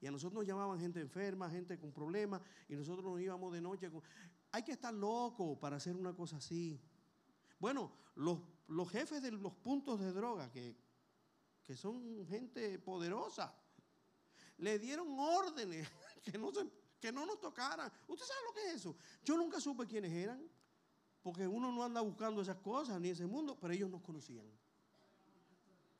Y 0.00 0.06
a 0.06 0.10
nosotros 0.12 0.40
nos 0.40 0.46
llamaban 0.46 0.78
gente 0.78 1.00
enferma, 1.00 1.50
gente 1.50 1.78
con 1.78 1.92
problemas, 1.92 2.40
y 2.68 2.74
nosotros 2.74 3.04
nos 3.04 3.20
íbamos 3.20 3.52
de 3.52 3.60
noche. 3.60 3.90
Con... 3.90 4.02
Hay 4.52 4.62
que 4.62 4.72
estar 4.72 4.94
loco 4.94 5.58
para 5.58 5.76
hacer 5.76 5.96
una 5.96 6.14
cosa 6.14 6.36
así. 6.36 6.80
Bueno, 7.58 7.92
los, 8.14 8.40
los 8.68 8.88
jefes 8.90 9.22
de 9.22 9.32
los 9.32 9.54
puntos 9.54 10.00
de 10.00 10.12
droga, 10.12 10.50
que, 10.50 10.76
que 11.64 11.76
son 11.76 12.26
gente 12.26 12.78
poderosa, 12.78 13.54
le 14.60 14.78
dieron 14.78 15.18
órdenes 15.18 15.88
que 16.24 16.38
no, 16.38 16.52
que 17.00 17.12
no 17.12 17.26
nos 17.26 17.40
tocaran. 17.40 17.90
¿Usted 18.06 18.24
sabe 18.24 18.40
lo 18.46 18.54
que 18.54 18.68
es 18.68 18.74
eso? 18.76 18.96
Yo 19.24 19.36
nunca 19.36 19.60
supe 19.60 19.86
quiénes 19.86 20.12
eran, 20.12 20.42
porque 21.22 21.46
uno 21.46 21.72
no 21.72 21.82
anda 21.82 22.00
buscando 22.00 22.40
esas 22.40 22.56
cosas 22.56 23.00
ni 23.00 23.08
ese 23.08 23.26
mundo, 23.26 23.58
pero 23.60 23.74
ellos 23.74 23.90
nos 23.90 24.02
conocían. 24.02 24.46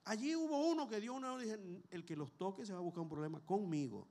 Allí 0.05 0.35
hubo 0.35 0.71
uno 0.71 0.89
que 0.89 1.01
dio 1.01 1.15
una 1.15 1.33
orden, 1.33 1.85
el 1.91 2.05
que 2.05 2.17
los 2.17 2.33
toque 2.33 2.65
se 2.65 2.73
va 2.73 2.79
a 2.79 2.83
buscar 2.83 3.03
un 3.03 3.09
problema 3.09 3.41
conmigo. 3.41 4.09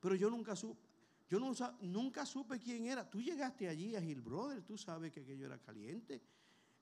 Pero 0.00 0.14
yo 0.14 0.30
nunca 0.30 0.56
supe, 0.56 0.80
yo 1.28 1.38
nunca 1.38 2.24
supe 2.24 2.58
quién 2.58 2.86
era. 2.86 3.08
Tú 3.08 3.20
llegaste 3.20 3.68
allí 3.68 3.94
a 3.94 4.00
Gil 4.00 4.20
Brother, 4.20 4.62
tú 4.62 4.78
sabes 4.78 5.12
que 5.12 5.20
aquello 5.20 5.46
era 5.46 5.58
caliente. 5.58 6.22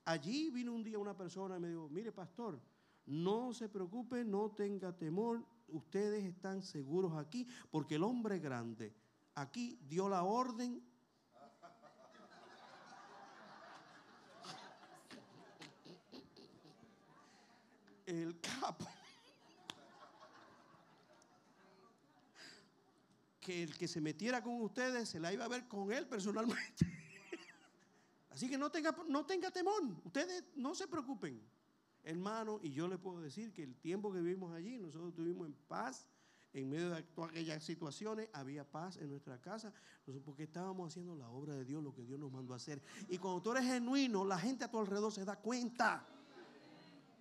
Allí 0.04 0.50
vino 0.50 0.72
un 0.72 0.84
día 0.84 0.98
una 0.98 1.16
persona 1.16 1.56
y 1.56 1.60
me 1.60 1.68
dijo, 1.68 1.88
mire 1.88 2.12
pastor, 2.12 2.60
no 3.06 3.52
se 3.52 3.68
preocupe, 3.68 4.24
no 4.24 4.50
tenga 4.50 4.96
temor, 4.96 5.44
ustedes 5.74 6.24
están 6.24 6.62
seguros 6.62 7.16
aquí, 7.16 7.46
porque 7.70 7.96
el 7.96 8.02
hombre 8.02 8.38
grande 8.38 8.94
aquí 9.34 9.78
dio 9.82 10.08
la 10.08 10.22
orden. 10.22 10.82
El 18.06 18.40
capo. 18.40 18.86
Que 23.40 23.62
el 23.62 23.76
que 23.76 23.88
se 23.88 24.00
metiera 24.00 24.42
con 24.42 24.60
ustedes 24.62 25.08
se 25.08 25.20
la 25.20 25.32
iba 25.32 25.44
a 25.44 25.48
ver 25.48 25.66
con 25.68 25.92
él 25.92 26.06
personalmente. 26.06 26.86
Así 28.30 28.48
que 28.48 28.56
no 28.56 28.70
tenga, 28.70 28.94
no 29.08 29.26
tenga 29.26 29.50
temor, 29.50 29.82
ustedes 30.04 30.44
no 30.56 30.74
se 30.74 30.86
preocupen 30.86 31.53
hermano, 32.04 32.60
y 32.62 32.72
yo 32.72 32.86
le 32.86 32.98
puedo 32.98 33.20
decir 33.20 33.52
que 33.52 33.62
el 33.62 33.74
tiempo 33.76 34.12
que 34.12 34.20
vivimos 34.20 34.54
allí, 34.54 34.78
nosotros 34.78 35.14
tuvimos 35.14 35.46
en 35.46 35.54
paz, 35.66 36.06
en 36.52 36.70
medio 36.70 36.90
de 36.90 37.04
aquellas 37.16 37.64
situaciones, 37.64 38.28
había 38.32 38.64
paz 38.70 38.96
en 38.98 39.08
nuestra 39.08 39.40
casa, 39.40 39.72
porque 40.24 40.44
estábamos 40.44 40.92
haciendo 40.92 41.16
la 41.16 41.28
obra 41.28 41.54
de 41.54 41.64
Dios, 41.64 41.82
lo 41.82 41.92
que 41.94 42.02
Dios 42.02 42.20
nos 42.20 42.30
mandó 42.30 42.52
a 42.52 42.56
hacer. 42.56 42.80
Y 43.08 43.18
cuando 43.18 43.42
tú 43.42 43.52
eres 43.52 43.64
genuino, 43.64 44.24
la 44.24 44.38
gente 44.38 44.64
a 44.64 44.70
tu 44.70 44.78
alrededor 44.78 45.12
se 45.12 45.24
da 45.24 45.36
cuenta. 45.36 46.06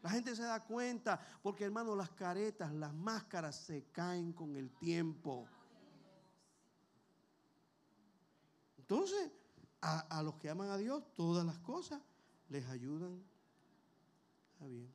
La 0.03 0.09
gente 0.09 0.35
se 0.35 0.43
da 0.43 0.59
cuenta, 0.59 1.19
porque 1.41 1.63
hermano, 1.63 1.95
las 1.95 2.09
caretas, 2.11 2.73
las 2.73 2.93
máscaras 2.93 3.55
se 3.55 3.85
caen 3.85 4.33
con 4.33 4.55
el 4.57 4.69
tiempo. 4.71 5.47
Entonces, 8.77 9.31
a, 9.79 9.99
a 10.19 10.21
los 10.21 10.35
que 10.35 10.49
aman 10.49 10.69
a 10.69 10.77
Dios, 10.77 11.03
todas 11.15 11.45
las 11.45 11.57
cosas 11.59 12.01
les 12.49 12.67
ayudan 12.67 13.23
bien. 14.67 14.93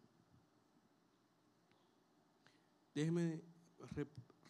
Déjeme 2.94 3.42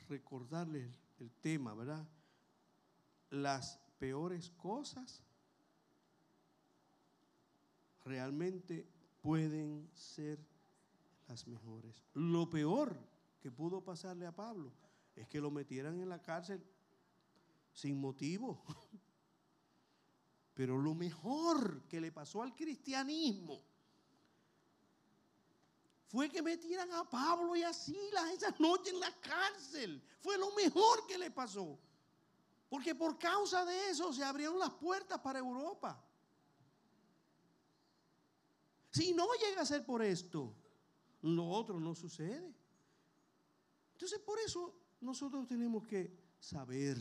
recordarles 0.09 0.91
el 1.19 1.31
tema, 1.31 1.75
¿verdad? 1.75 2.07
Las 3.31 3.79
peores 3.99 4.51
cosas 4.51 5.23
realmente 8.05 8.87
pueden 9.21 9.91
ser 9.93 10.39
las 11.27 11.47
mejores. 11.47 12.03
Lo 12.15 12.49
peor 12.49 12.99
que 13.41 13.51
pudo 13.51 13.85
pasarle 13.85 14.27
a 14.27 14.35
Pablo 14.35 14.73
es 15.15 15.29
que 15.29 15.41
lo 15.41 15.51
metieran 15.51 16.01
en 16.01 16.09
la 16.09 16.23
cárcel 16.23 16.65
sin 17.73 18.01
motivo. 18.01 18.65
Pero 20.55 20.79
lo 20.79 20.95
mejor 20.95 21.83
que 21.83 22.01
le 22.01 22.11
pasó 22.11 22.43
al 22.43 22.55
cristianismo 22.55 23.63
fue 26.09 26.31
que 26.31 26.41
metieran 26.41 26.91
a 26.93 27.09
Pablo 27.09 27.55
y 27.55 27.63
así 27.63 27.93
Silas 27.93 28.33
esa 28.33 28.55
noche 28.59 28.91
en 28.91 29.01
la 29.01 29.13
cárcel. 29.21 30.03
Fue 30.21 30.39
lo 30.39 30.51
mejor 30.53 31.07
que 31.07 31.19
le 31.19 31.31
pasó. 31.31 31.79
Porque 32.69 32.95
por 32.95 33.19
causa 33.19 33.65
de 33.65 33.91
eso 33.91 34.13
se 34.13 34.25
abrieron 34.25 34.59
las 34.59 34.71
puertas 34.71 35.21
para 35.21 35.39
Europa. 35.39 36.03
Si 38.91 39.13
no 39.13 39.27
llega 39.35 39.63
a 39.63 39.67
ser 39.67 39.85
por 39.85 40.03
esto, 40.03 40.55
lo 41.23 41.47
otro 41.47 41.79
no 41.79 41.95
sucede. 41.95 42.55
Entonces 43.93 44.19
por 44.21 44.39
eso 44.41 44.75
nosotros 45.01 45.47
tenemos 45.47 45.87
que 45.87 46.19
saber, 46.41 46.97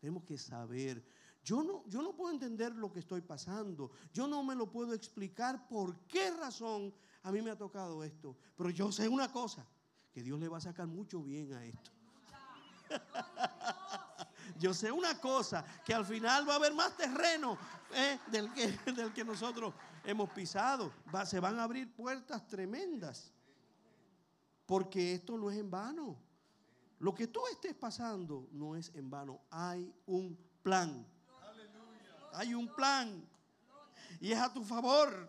tenemos 0.00 0.24
que 0.24 0.36
saber. 0.36 1.04
Yo 1.44 1.62
no, 1.62 1.86
yo 1.86 2.02
no 2.02 2.16
puedo 2.16 2.32
entender 2.32 2.74
lo 2.74 2.92
que 2.92 2.98
estoy 2.98 3.20
pasando. 3.20 3.92
Yo 4.12 4.26
no 4.26 4.42
me 4.42 4.56
lo 4.56 4.70
puedo 4.70 4.92
explicar 4.92 5.68
por 5.68 6.00
qué 6.06 6.32
razón 6.32 6.92
a 7.22 7.32
mí 7.32 7.42
me 7.42 7.50
ha 7.50 7.56
tocado 7.56 8.02
esto. 8.02 8.36
Pero 8.56 8.70
yo 8.70 8.90
sé 8.92 9.08
una 9.08 9.30
cosa, 9.30 9.66
que 10.12 10.22
Dios 10.22 10.38
le 10.38 10.48
va 10.48 10.58
a 10.58 10.60
sacar 10.60 10.86
mucho 10.86 11.22
bien 11.22 11.52
a 11.52 11.64
esto. 11.64 11.90
yo 14.58 14.74
sé 14.74 14.90
una 14.90 15.18
cosa, 15.20 15.64
que 15.84 15.94
al 15.94 16.04
final 16.04 16.48
va 16.48 16.54
a 16.54 16.56
haber 16.56 16.74
más 16.74 16.96
terreno 16.96 17.56
eh, 17.94 18.18
del, 18.30 18.52
que, 18.52 18.66
del, 18.92 19.12
que, 19.12 19.24
nosotros 19.24 19.74
hemos 20.04 20.30
pisado. 20.30 20.92
se 21.24 21.40
van 21.40 21.58
a 21.58 21.64
abrir 21.64 21.94
puertas 21.94 22.46
tremendas. 22.46 23.32
Porque 24.66 25.14
esto 25.14 25.36
no 25.36 25.50
es 25.50 25.58
en 25.58 25.70
vano. 25.70 26.16
Lo 27.00 27.14
que 27.14 27.26
tú 27.26 27.40
estés 27.50 27.74
pasando 27.74 28.48
no 28.52 28.76
es 28.76 28.94
en 28.94 29.10
vano. 29.10 29.40
Hay 29.50 29.92
un 30.06 30.38
plan. 30.62 31.06
Hay 32.32 32.54
un 32.54 32.68
plan. 32.74 33.26
Y 34.20 34.32
es 34.32 34.38
a 34.38 34.52
tu 34.52 34.62
favor. 34.62 35.28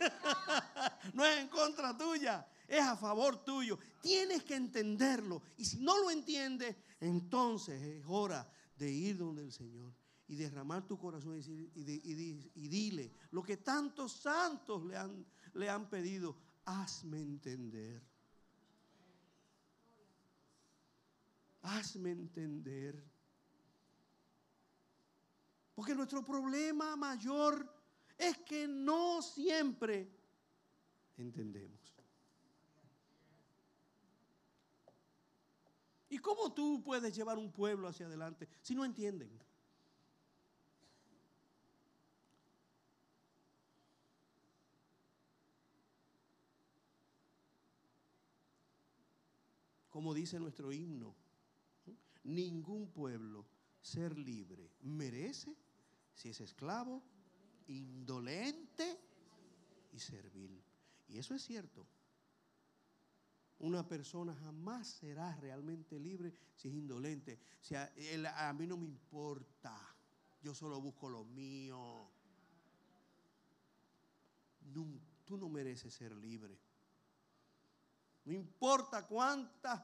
no 1.14 1.24
es 1.24 1.38
en 1.38 1.48
contra 1.48 1.96
tuya, 1.96 2.46
es 2.66 2.80
a 2.80 2.96
favor 2.96 3.44
tuyo. 3.44 3.78
Tienes 4.00 4.42
que 4.44 4.56
entenderlo. 4.56 5.42
Y 5.56 5.64
si 5.64 5.78
no 5.78 5.98
lo 5.98 6.10
entiendes, 6.10 6.76
entonces 7.00 7.80
es 7.82 8.04
hora 8.06 8.50
de 8.76 8.90
ir 8.90 9.18
donde 9.18 9.42
el 9.42 9.52
Señor 9.52 9.92
y 10.28 10.36
derramar 10.36 10.86
tu 10.86 10.96
corazón 10.96 11.36
y, 11.36 12.68
dile 12.68 13.12
lo 13.32 13.42
que 13.42 13.56
tantos 13.56 14.12
santos 14.12 14.84
le 14.84 14.96
han, 14.96 15.26
le 15.54 15.68
han 15.68 15.88
pedido. 15.90 16.36
Hazme 16.64 17.20
entender. 17.20 18.00
Hazme 21.62 22.12
entender. 22.12 23.10
Porque 25.74 25.94
nuestro 25.94 26.24
problema 26.24 26.94
mayor 26.94 27.79
es 28.20 28.36
que 28.38 28.68
no 28.68 29.22
siempre 29.22 30.06
entendemos. 31.16 31.80
Y 36.10 36.18
cómo 36.18 36.52
tú 36.52 36.82
puedes 36.84 37.16
llevar 37.16 37.38
un 37.38 37.50
pueblo 37.50 37.88
hacia 37.88 38.06
adelante 38.06 38.46
si 38.60 38.74
no 38.74 38.84
entienden? 38.84 39.30
Como 49.88 50.12
dice 50.12 50.38
nuestro 50.38 50.72
himno, 50.72 51.14
ningún 52.24 52.90
pueblo 52.90 53.46
ser 53.80 54.18
libre 54.18 54.70
merece 54.82 55.56
si 56.14 56.28
es 56.28 56.40
esclavo, 56.40 57.02
indolente 57.70 58.98
y 59.92 59.98
servil. 59.98 60.62
Y 61.08 61.18
eso 61.18 61.34
es 61.34 61.42
cierto. 61.42 61.86
Una 63.58 63.86
persona 63.86 64.34
jamás 64.34 64.88
será 64.88 65.36
realmente 65.36 65.98
libre 65.98 66.32
si 66.54 66.68
es 66.68 66.74
indolente. 66.74 67.38
Si 67.60 67.74
a, 67.74 68.54
mí 68.56 68.66
no 68.66 68.76
me 68.76 68.86
importa. 68.86 69.76
Yo 70.42 70.54
solo 70.54 70.80
busco 70.80 71.08
lo 71.08 71.24
mío. 71.24 72.10
Tú 75.24 75.36
no 75.36 75.48
mereces 75.48 75.92
ser 75.92 76.12
libre. 76.16 76.58
No 78.24 78.32
importa 78.32 79.06
cuántos 79.06 79.80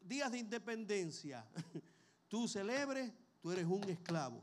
días 0.00 0.30
de 0.32 0.38
independencia 0.38 1.46
tú 2.28 2.48
celebres, 2.48 3.12
tú 3.40 3.52
eres 3.52 3.66
un 3.66 3.84
esclavo. 3.84 4.42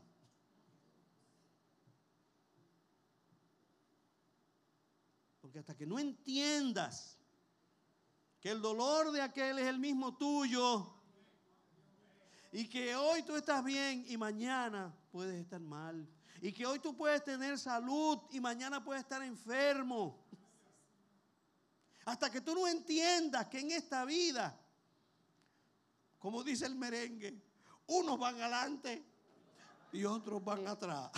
Porque 5.50 5.58
hasta 5.58 5.76
que 5.76 5.84
no 5.84 5.98
entiendas 5.98 7.18
que 8.38 8.52
el 8.52 8.62
dolor 8.62 9.10
de 9.10 9.20
aquel 9.20 9.58
es 9.58 9.66
el 9.66 9.80
mismo 9.80 10.16
tuyo 10.16 10.94
y 12.52 12.68
que 12.68 12.94
hoy 12.94 13.24
tú 13.24 13.34
estás 13.34 13.64
bien 13.64 14.04
y 14.06 14.16
mañana 14.16 14.94
puedes 15.10 15.34
estar 15.40 15.58
mal 15.58 16.08
y 16.40 16.52
que 16.52 16.64
hoy 16.64 16.78
tú 16.78 16.96
puedes 16.96 17.24
tener 17.24 17.58
salud 17.58 18.20
y 18.30 18.38
mañana 18.38 18.84
puedes 18.84 19.02
estar 19.02 19.24
enfermo. 19.24 20.24
Hasta 22.04 22.30
que 22.30 22.40
tú 22.40 22.54
no 22.54 22.68
entiendas 22.68 23.48
que 23.48 23.58
en 23.58 23.72
esta 23.72 24.04
vida, 24.04 24.56
como 26.20 26.44
dice 26.44 26.64
el 26.64 26.76
merengue, 26.76 27.42
unos 27.88 28.16
van 28.20 28.36
adelante 28.36 29.04
y 29.90 30.04
otros 30.04 30.44
van 30.44 30.68
atrás. 30.68 31.10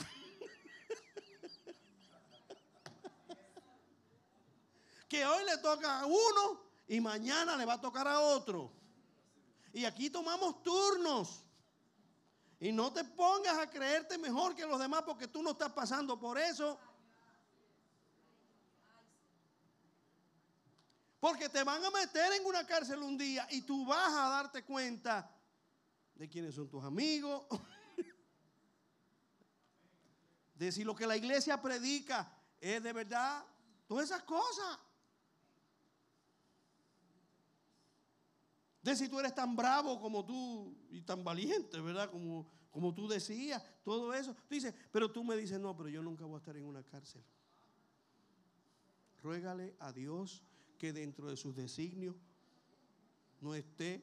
Que 5.12 5.26
hoy 5.26 5.44
le 5.44 5.58
toca 5.58 6.00
a 6.00 6.06
uno 6.06 6.62
y 6.88 6.98
mañana 6.98 7.54
le 7.54 7.66
va 7.66 7.74
a 7.74 7.80
tocar 7.82 8.08
a 8.08 8.18
otro. 8.18 8.72
Y 9.74 9.84
aquí 9.84 10.08
tomamos 10.08 10.62
turnos. 10.62 11.44
Y 12.58 12.72
no 12.72 12.90
te 12.94 13.04
pongas 13.04 13.58
a 13.58 13.68
creerte 13.68 14.16
mejor 14.16 14.54
que 14.54 14.64
los 14.64 14.80
demás 14.80 15.02
porque 15.02 15.28
tú 15.28 15.42
no 15.42 15.50
estás 15.50 15.70
pasando 15.72 16.18
por 16.18 16.38
eso. 16.38 16.80
Porque 21.20 21.50
te 21.50 21.62
van 21.62 21.84
a 21.84 21.90
meter 21.90 22.32
en 22.32 22.46
una 22.46 22.66
cárcel 22.66 23.02
un 23.02 23.18
día 23.18 23.46
y 23.50 23.60
tú 23.60 23.84
vas 23.84 24.14
a 24.14 24.30
darte 24.30 24.64
cuenta 24.64 25.30
de 26.14 26.26
quiénes 26.26 26.54
son 26.54 26.70
tus 26.70 26.82
amigos. 26.82 27.42
De 30.54 30.72
si 30.72 30.84
lo 30.84 30.94
que 30.94 31.06
la 31.06 31.16
iglesia 31.16 31.60
predica 31.60 32.32
es 32.60 32.82
de 32.82 32.92
verdad. 32.94 33.44
Todas 33.86 34.04
esas 34.04 34.22
cosas. 34.22 34.78
De 38.82 38.96
si 38.96 39.08
tú 39.08 39.20
eres 39.20 39.34
tan 39.34 39.54
bravo 39.54 40.00
como 40.00 40.24
tú 40.24 40.74
y 40.90 41.02
tan 41.02 41.22
valiente, 41.22 41.80
¿verdad? 41.80 42.10
Como, 42.10 42.48
como 42.70 42.92
tú 42.92 43.06
decías, 43.06 43.62
todo 43.84 44.12
eso. 44.12 44.34
Tú 44.48 44.56
pero 44.90 45.10
tú 45.10 45.22
me 45.22 45.36
dices, 45.36 45.60
no, 45.60 45.76
pero 45.76 45.88
yo 45.88 46.02
nunca 46.02 46.24
voy 46.24 46.34
a 46.34 46.38
estar 46.38 46.56
en 46.56 46.64
una 46.64 46.82
cárcel. 46.82 47.22
Ruégale 49.22 49.76
a 49.78 49.92
Dios 49.92 50.42
que 50.78 50.92
dentro 50.92 51.28
de 51.28 51.36
sus 51.36 51.54
designios 51.54 52.16
no 53.40 53.54
esté 53.54 54.02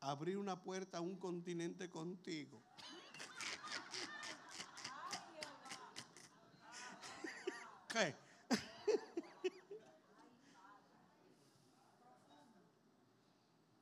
abrir 0.00 0.36
una 0.36 0.62
puerta 0.62 0.98
a 0.98 1.00
un 1.00 1.16
continente 1.16 1.88
contigo. 1.88 2.62
¿Qué? 7.88 8.27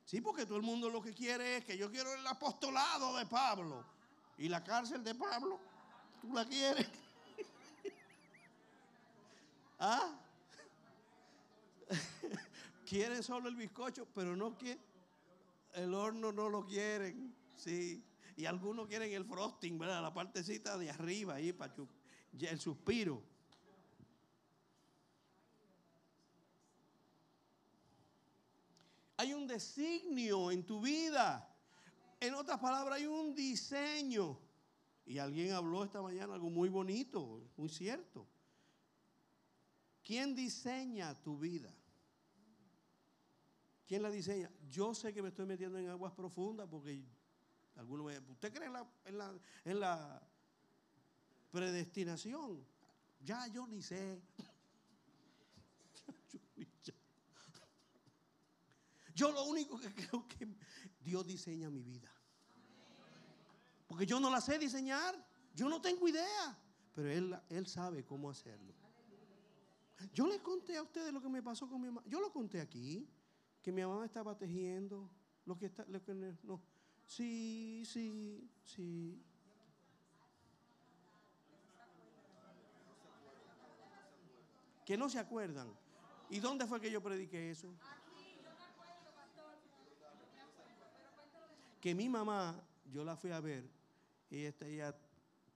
Sí, 0.07 0.21
porque 0.21 0.45
todo 0.45 0.55
el 0.55 0.63
mundo 0.63 0.89
lo 0.89 1.01
que 1.01 1.13
quiere 1.13 1.57
es 1.57 1.65
que 1.65 1.77
yo 1.77 1.91
quiero 1.91 2.13
el 2.13 2.25
apostolado 2.25 3.17
de 3.17 3.25
Pablo. 3.25 3.83
Y 4.37 4.47
la 4.47 4.63
cárcel 4.63 5.03
de 5.03 5.13
Pablo, 5.13 5.59
¿tú 6.21 6.31
la 6.31 6.45
quieres? 6.45 6.87
¿Ah? 9.79 10.17
quieren 12.89 13.21
solo 13.21 13.49
el 13.49 13.57
bizcocho, 13.57 14.07
pero 14.15 14.33
no 14.37 14.57
quieren. 14.57 14.81
El 15.73 15.93
horno 15.93 16.31
no 16.31 16.47
lo 16.47 16.65
quieren, 16.65 17.35
sí. 17.57 18.01
Y 18.37 18.45
algunos 18.45 18.87
quieren 18.87 19.11
el 19.11 19.25
frosting, 19.25 19.77
¿verdad? 19.77 20.01
La 20.01 20.13
partecita 20.13 20.77
de 20.77 20.89
arriba, 20.89 21.33
ahí, 21.33 21.51
para 21.51 21.73
el 22.39 22.59
suspiro. 22.61 23.21
Hay 29.17 29.33
un 29.33 29.47
designio 29.47 30.51
en 30.51 30.65
tu 30.65 30.79
vida. 30.79 31.53
En 32.19 32.33
otras 32.35 32.59
palabras, 32.59 32.97
hay 32.97 33.07
un 33.07 33.33
diseño. 33.33 34.39
Y 35.05 35.17
alguien 35.17 35.53
habló 35.53 35.83
esta 35.83 36.01
mañana 36.01 36.33
algo 36.33 36.49
muy 36.49 36.69
bonito, 36.69 37.41
muy 37.55 37.69
cierto. 37.69 38.27
¿Quién 40.03 40.35
diseña 40.35 41.13
tu 41.15 41.37
vida? 41.37 41.73
¿Quién 43.87 44.01
la 44.01 44.11
diseña? 44.11 44.51
Yo 44.69 44.93
sé 44.93 45.13
que 45.13 45.21
me 45.21 45.29
estoy 45.29 45.45
metiendo 45.45 45.79
en 45.79 45.87
aguas 45.89 46.13
profundas 46.13 46.67
porque 46.69 47.03
algunos 47.75 48.05
me 48.05 48.19
¿usted 48.19 48.53
cree 48.53 48.69
en 49.65 49.79
la, 49.79 50.21
predestinación? 51.51 52.65
Ya 53.21 53.47
yo 53.47 53.65
ni 53.65 53.81
sé. 53.81 54.21
yo 56.55 56.57
ni 56.57 56.65
sé. 56.83 56.93
Yo 59.17 59.31
lo 59.31 59.45
único 59.45 59.79
que 59.79 59.91
creo 59.95 60.27
que 60.27 60.47
Dios 61.01 61.25
diseña 61.25 61.71
mi 61.71 61.81
vida. 61.81 62.11
Porque 63.87 64.05
yo 64.05 64.19
no 64.19 64.29
la 64.29 64.39
sé 64.39 64.59
diseñar. 64.59 65.15
Yo 65.55 65.67
no 65.67 65.81
tengo 65.81 66.07
idea. 66.07 66.55
Pero 66.93 67.09
Él, 67.09 67.35
él 67.49 67.65
sabe 67.65 68.05
cómo 68.05 68.29
hacerlo. 68.29 68.75
Yo 70.13 70.27
les 70.27 70.39
conté 70.41 70.77
a 70.77 70.83
ustedes 70.83 71.11
lo 71.11 71.19
que 71.19 71.29
me 71.29 71.41
pasó 71.41 71.67
con 71.67 71.81
mi 71.81 71.87
mamá. 71.87 72.03
Yo 72.05 72.21
lo 72.21 72.31
conté 72.31 72.61
aquí. 72.61 73.09
Que 73.63 73.71
mi 73.71 73.81
mamá 73.81 74.05
estaba 74.05 74.37
tejiendo. 74.37 75.09
Lo 75.45 75.57
que 75.57 75.65
está. 75.65 75.83
Lo 75.87 76.03
que, 76.03 76.13
no. 76.13 76.61
Sí, 77.07 77.81
sí, 77.85 78.47
sí. 78.63 79.19
Que 84.85 84.95
no 84.95 85.09
se 85.09 85.17
acuerdan. 85.17 85.75
¿Y 86.29 86.39
dónde 86.39 86.67
fue 86.67 86.79
que 86.79 86.91
yo 86.91 87.01
prediqué 87.01 87.49
eso? 87.49 87.73
Que 91.79 91.93
mi 91.95 92.09
mamá, 92.09 92.61
yo 92.91 93.03
la 93.03 93.15
fui 93.15 93.31
a 93.31 93.39
ver, 93.39 93.69
ella, 94.29 94.53
ella 94.61 94.95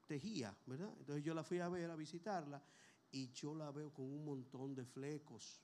tejía, 0.06 0.56
¿verdad? 0.66 0.92
Entonces 0.98 1.24
yo 1.24 1.34
la 1.34 1.44
fui 1.44 1.58
a 1.58 1.68
ver, 1.68 1.90
a 1.90 1.96
visitarla, 1.96 2.62
y 3.10 3.30
yo 3.32 3.54
la 3.54 3.70
veo 3.70 3.92
con 3.92 4.06
un 4.06 4.24
montón 4.24 4.74
de 4.74 4.84
flecos. 4.84 5.60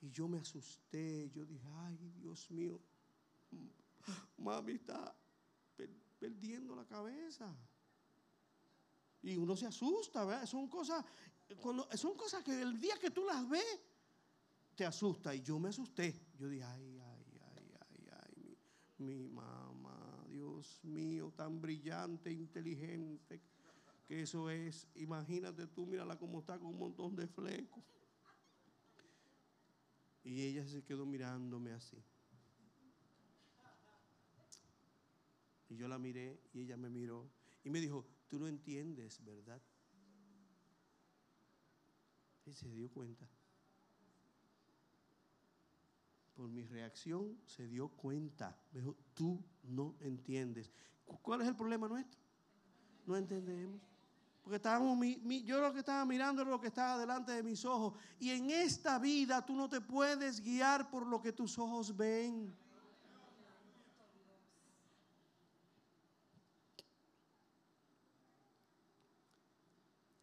Y 0.00 0.10
yo 0.10 0.28
me 0.28 0.38
asusté, 0.38 1.30
yo 1.30 1.44
dije, 1.44 1.66
ay 1.74 2.12
Dios 2.16 2.50
mío, 2.50 2.80
mami 4.36 4.72
está 4.72 5.14
perdiendo 6.18 6.74
la 6.76 6.84
cabeza. 6.84 7.54
Y 9.22 9.36
uno 9.36 9.56
se 9.56 9.66
asusta, 9.66 10.24
¿verdad? 10.24 10.46
Son 10.46 10.68
cosas, 10.68 11.04
cuando, 11.60 11.88
son 11.96 12.16
cosas 12.16 12.42
que 12.44 12.60
el 12.60 12.78
día 12.80 12.96
que 13.00 13.10
tú 13.10 13.24
las 13.24 13.48
ves, 13.48 13.80
te 14.76 14.86
asusta. 14.86 15.34
Y 15.34 15.42
yo 15.42 15.58
me 15.58 15.70
asusté. 15.70 16.28
Yo 16.38 16.48
dije, 16.48 16.62
ay, 16.62 16.97
mi 18.98 19.28
mamá, 19.28 20.26
Dios 20.28 20.80
mío, 20.84 21.32
tan 21.36 21.60
brillante, 21.60 22.30
inteligente, 22.32 23.40
que 24.06 24.22
eso 24.22 24.50
es, 24.50 24.88
imagínate 24.94 25.66
tú, 25.66 25.86
mírala 25.86 26.18
cómo 26.18 26.40
está 26.40 26.58
con 26.58 26.68
un 26.68 26.78
montón 26.78 27.14
de 27.14 27.26
flecos. 27.26 27.84
Y 30.24 30.42
ella 30.42 30.66
se 30.66 30.82
quedó 30.82 31.06
mirándome 31.06 31.72
así. 31.72 31.96
Y 35.68 35.76
yo 35.76 35.88
la 35.88 35.98
miré 35.98 36.40
y 36.52 36.60
ella 36.62 36.76
me 36.76 36.88
miró 36.88 37.30
y 37.62 37.70
me 37.70 37.80
dijo, 37.80 38.06
tú 38.28 38.38
no 38.38 38.48
entiendes, 38.48 39.22
¿verdad? 39.24 39.60
Y 42.46 42.52
se 42.52 42.70
dio 42.70 42.90
cuenta. 42.90 43.28
Por 46.38 46.48
mi 46.48 46.62
reacción, 46.62 47.36
se 47.46 47.66
dio 47.66 47.88
cuenta. 47.88 48.56
Me 48.70 48.78
dijo, 48.78 48.96
tú 49.12 49.44
no 49.64 49.96
entiendes. 49.98 50.70
¿Cuál 51.20 51.40
es 51.40 51.48
el 51.48 51.56
problema 51.56 51.88
nuestro? 51.88 52.20
No 53.06 53.16
entendemos. 53.16 53.80
Porque 54.40 54.54
estábamos, 54.54 55.04
yo 55.44 55.60
lo 55.60 55.72
que 55.72 55.80
estaba 55.80 56.04
mirando 56.04 56.42
era 56.42 56.52
lo 56.52 56.60
que 56.60 56.68
estaba 56.68 56.96
delante 56.96 57.32
de 57.32 57.42
mis 57.42 57.64
ojos. 57.64 57.98
Y 58.20 58.30
en 58.30 58.50
esta 58.50 59.00
vida 59.00 59.44
tú 59.44 59.56
no 59.56 59.68
te 59.68 59.80
puedes 59.80 60.40
guiar 60.40 60.88
por 60.88 61.08
lo 61.08 61.20
que 61.20 61.32
tus 61.32 61.58
ojos 61.58 61.96
ven. 61.96 62.56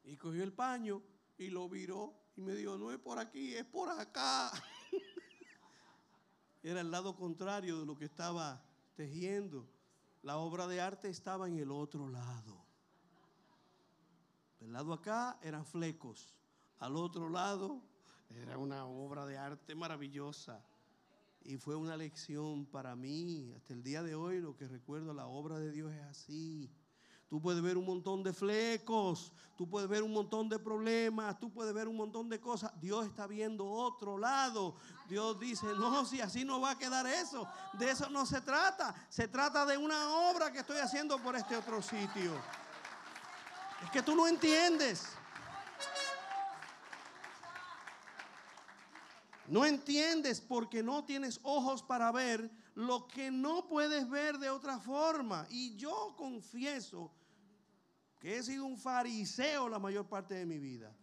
Y 0.06 0.16
cogió 0.16 0.46
el 0.46 0.54
paño 0.54 1.04
y 1.38 1.50
lo 1.50 1.68
viró 1.68 2.16
y 2.38 2.42
me 2.42 2.56
dijo, 2.56 2.78
no 2.78 2.90
es 2.94 3.00
por 3.00 3.20
aquí, 3.20 3.54
es 3.54 3.66
por 3.66 3.90
acá. 3.90 4.50
Era 6.66 6.82
el 6.82 6.90
lado 6.90 7.16
contrario 7.16 7.80
de 7.80 7.86
lo 7.86 7.96
que 7.96 8.06
estaba 8.06 8.60
tejiendo. 8.96 9.68
La 10.24 10.38
obra 10.38 10.66
de 10.66 10.82
arte 10.82 11.10
estaba 11.10 11.48
en 11.48 11.60
el 11.60 11.70
otro 11.70 12.10
lado. 12.10 12.66
Del 14.60 14.74
lado 14.74 14.92
acá 14.94 15.38
eran 15.44 15.64
flecos. 15.64 16.34
Al 16.80 16.96
otro 16.96 17.30
lado 17.30 17.84
era 18.32 18.58
una 18.58 18.88
obra 18.88 19.28
de 19.28 19.38
arte 19.38 19.76
maravillosa. 19.76 20.60
Y 21.44 21.58
fue 21.58 21.76
una 21.76 21.96
lección 21.96 22.66
para 22.66 22.96
mí. 22.96 23.54
Hasta 23.56 23.74
el 23.76 23.84
día 23.84 24.02
de 24.02 24.16
hoy 24.16 24.42
lo 24.42 24.58
que 24.58 24.68
recuerdo, 24.68 25.14
la 25.14 25.28
obra 25.28 25.60
de 25.60 25.70
Dios 25.70 25.94
es 25.94 26.02
así. 26.02 26.72
Tú 27.28 27.42
puedes 27.42 27.62
ver 27.62 27.76
un 27.76 27.86
montón 27.86 28.22
de 28.22 28.34
flecos, 28.34 29.34
tú 29.58 29.68
puedes 29.68 29.90
ver 29.90 30.04
un 30.04 30.14
montón 30.14 30.48
de 30.48 30.60
problemas, 30.60 31.40
tú 31.40 31.52
puedes 31.52 31.74
ver 31.74 31.88
un 31.88 31.96
montón 31.96 32.30
de 32.30 32.40
cosas. 32.40 32.72
Dios 32.80 33.08
está 33.08 33.26
viendo 33.26 33.66
otro 33.66 34.18
lado. 34.18 34.76
Dios 35.10 35.40
dice, 35.40 35.66
no, 35.78 36.06
si 36.06 36.22
así 36.22 36.46
no 36.46 36.62
va 36.62 36.72
a 36.72 36.78
quedar 36.78 37.08
eso. 37.08 37.48
De 37.74 37.90
eso 37.90 38.10
no 38.10 38.28
se 38.28 38.42
trata. 38.42 38.94
Se 39.10 39.28
trata 39.28 39.66
de 39.66 39.76
una 39.76 40.10
obra 40.30 40.52
que 40.52 40.60
estoy 40.60 40.78
haciendo 40.78 41.18
por 41.18 41.36
este 41.36 41.58
otro 41.58 41.82
sitio. 41.82 42.32
Es 43.84 43.90
que 43.90 44.04
tú 44.04 44.16
no 44.16 44.28
entiendes. 44.28 45.08
No 49.48 49.66
entiendes 49.66 50.42
porque 50.42 50.84
no 50.84 51.04
tienes 51.06 51.40
ojos 51.44 51.82
para 51.82 52.12
ver 52.12 52.52
lo 52.76 53.08
que 53.08 53.32
no 53.32 53.68
puedes 53.68 54.10
ver 54.10 54.38
de 54.38 54.50
otra 54.50 54.80
forma. 54.80 55.48
Y 55.50 55.76
yo 55.76 56.14
confieso 56.18 57.12
que 58.20 58.38
he 58.38 58.44
sido 58.44 58.66
un 58.66 58.78
fariseo 58.78 59.70
la 59.70 59.80
mayor 59.80 60.08
parte 60.08 60.36
de 60.36 60.46
mi 60.46 60.60
vida. 60.60 60.96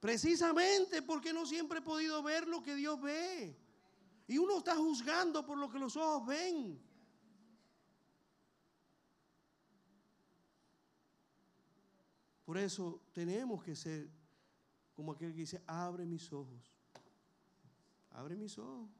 Precisamente 0.00 1.02
porque 1.02 1.32
no 1.32 1.44
siempre 1.44 1.80
he 1.80 1.82
podido 1.82 2.22
ver 2.22 2.46
lo 2.46 2.62
que 2.62 2.76
Dios 2.76 3.00
ve. 3.00 3.56
Y 4.28 4.38
uno 4.38 4.58
está 4.58 4.76
juzgando 4.76 5.44
por 5.44 5.58
lo 5.58 5.68
que 5.68 5.78
los 5.78 5.96
ojos 5.96 6.26
ven. 6.26 6.80
Por 12.44 12.56
eso 12.58 13.02
tenemos 13.12 13.62
que 13.62 13.74
ser 13.74 14.08
como 14.94 15.12
aquel 15.12 15.32
que 15.32 15.40
dice, 15.40 15.62
abre 15.66 16.06
mis 16.06 16.32
ojos. 16.32 16.72
Abre 18.10 18.36
mis 18.36 18.56
ojos. 18.58 18.97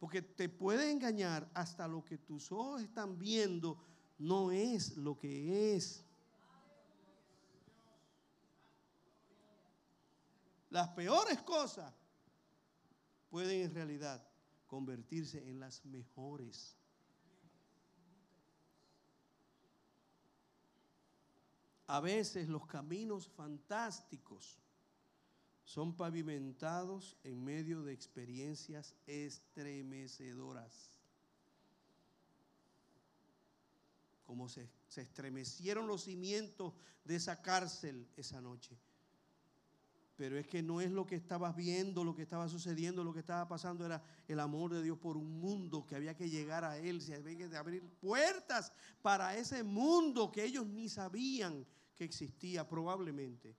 Porque 0.00 0.22
te 0.22 0.48
puede 0.48 0.90
engañar 0.90 1.48
hasta 1.54 1.86
lo 1.86 2.02
que 2.02 2.16
tus 2.16 2.50
ojos 2.50 2.82
están 2.82 3.18
viendo 3.18 3.78
no 4.18 4.50
es 4.50 4.96
lo 4.96 5.16
que 5.18 5.76
es. 5.76 6.02
Las 10.70 10.88
peores 10.90 11.42
cosas 11.42 11.92
pueden 13.28 13.62
en 13.62 13.74
realidad 13.74 14.26
convertirse 14.66 15.46
en 15.48 15.60
las 15.60 15.84
mejores. 15.84 16.76
A 21.88 22.00
veces 22.00 22.48
los 22.48 22.66
caminos 22.66 23.28
fantásticos 23.28 24.58
son 25.70 25.94
pavimentados 25.94 27.16
en 27.22 27.44
medio 27.44 27.84
de 27.84 27.92
experiencias 27.92 28.96
estremecedoras. 29.06 30.90
Como 34.24 34.48
se, 34.48 34.68
estremecieron 34.96 35.86
los 35.86 36.02
cimientos 36.02 36.74
de 37.04 37.14
esa 37.14 37.40
cárcel 37.40 38.08
esa 38.16 38.40
noche. 38.40 38.76
Pero 40.16 40.36
es 40.36 40.48
que 40.48 40.60
no 40.60 40.80
es 40.80 40.90
lo 40.90 41.06
que 41.06 41.14
estabas 41.14 41.54
viendo, 41.54 42.02
lo 42.02 42.16
que 42.16 42.22
estaba 42.22 42.48
sucediendo, 42.48 43.04
lo 43.04 43.14
que 43.14 43.20
estaba 43.20 43.46
pasando 43.46 43.86
era 43.86 44.02
el 44.26 44.40
amor 44.40 44.72
de 44.72 44.82
Dios 44.82 44.98
por 44.98 45.16
un 45.16 45.38
mundo 45.38 45.86
que 45.86 45.94
había 45.94 46.16
que 46.16 46.28
llegar 46.28 46.64
a 46.64 46.78
Él, 46.78 47.00
se 47.00 47.14
había 47.14 47.48
que 47.48 47.56
abrir 47.56 47.88
puertas 48.00 48.72
para 49.02 49.36
ese 49.36 49.62
mundo 49.62 50.32
que 50.32 50.42
ellos 50.42 50.66
ni 50.66 50.88
sabían 50.88 51.64
que 51.94 52.02
existía 52.02 52.68
probablemente. 52.68 53.56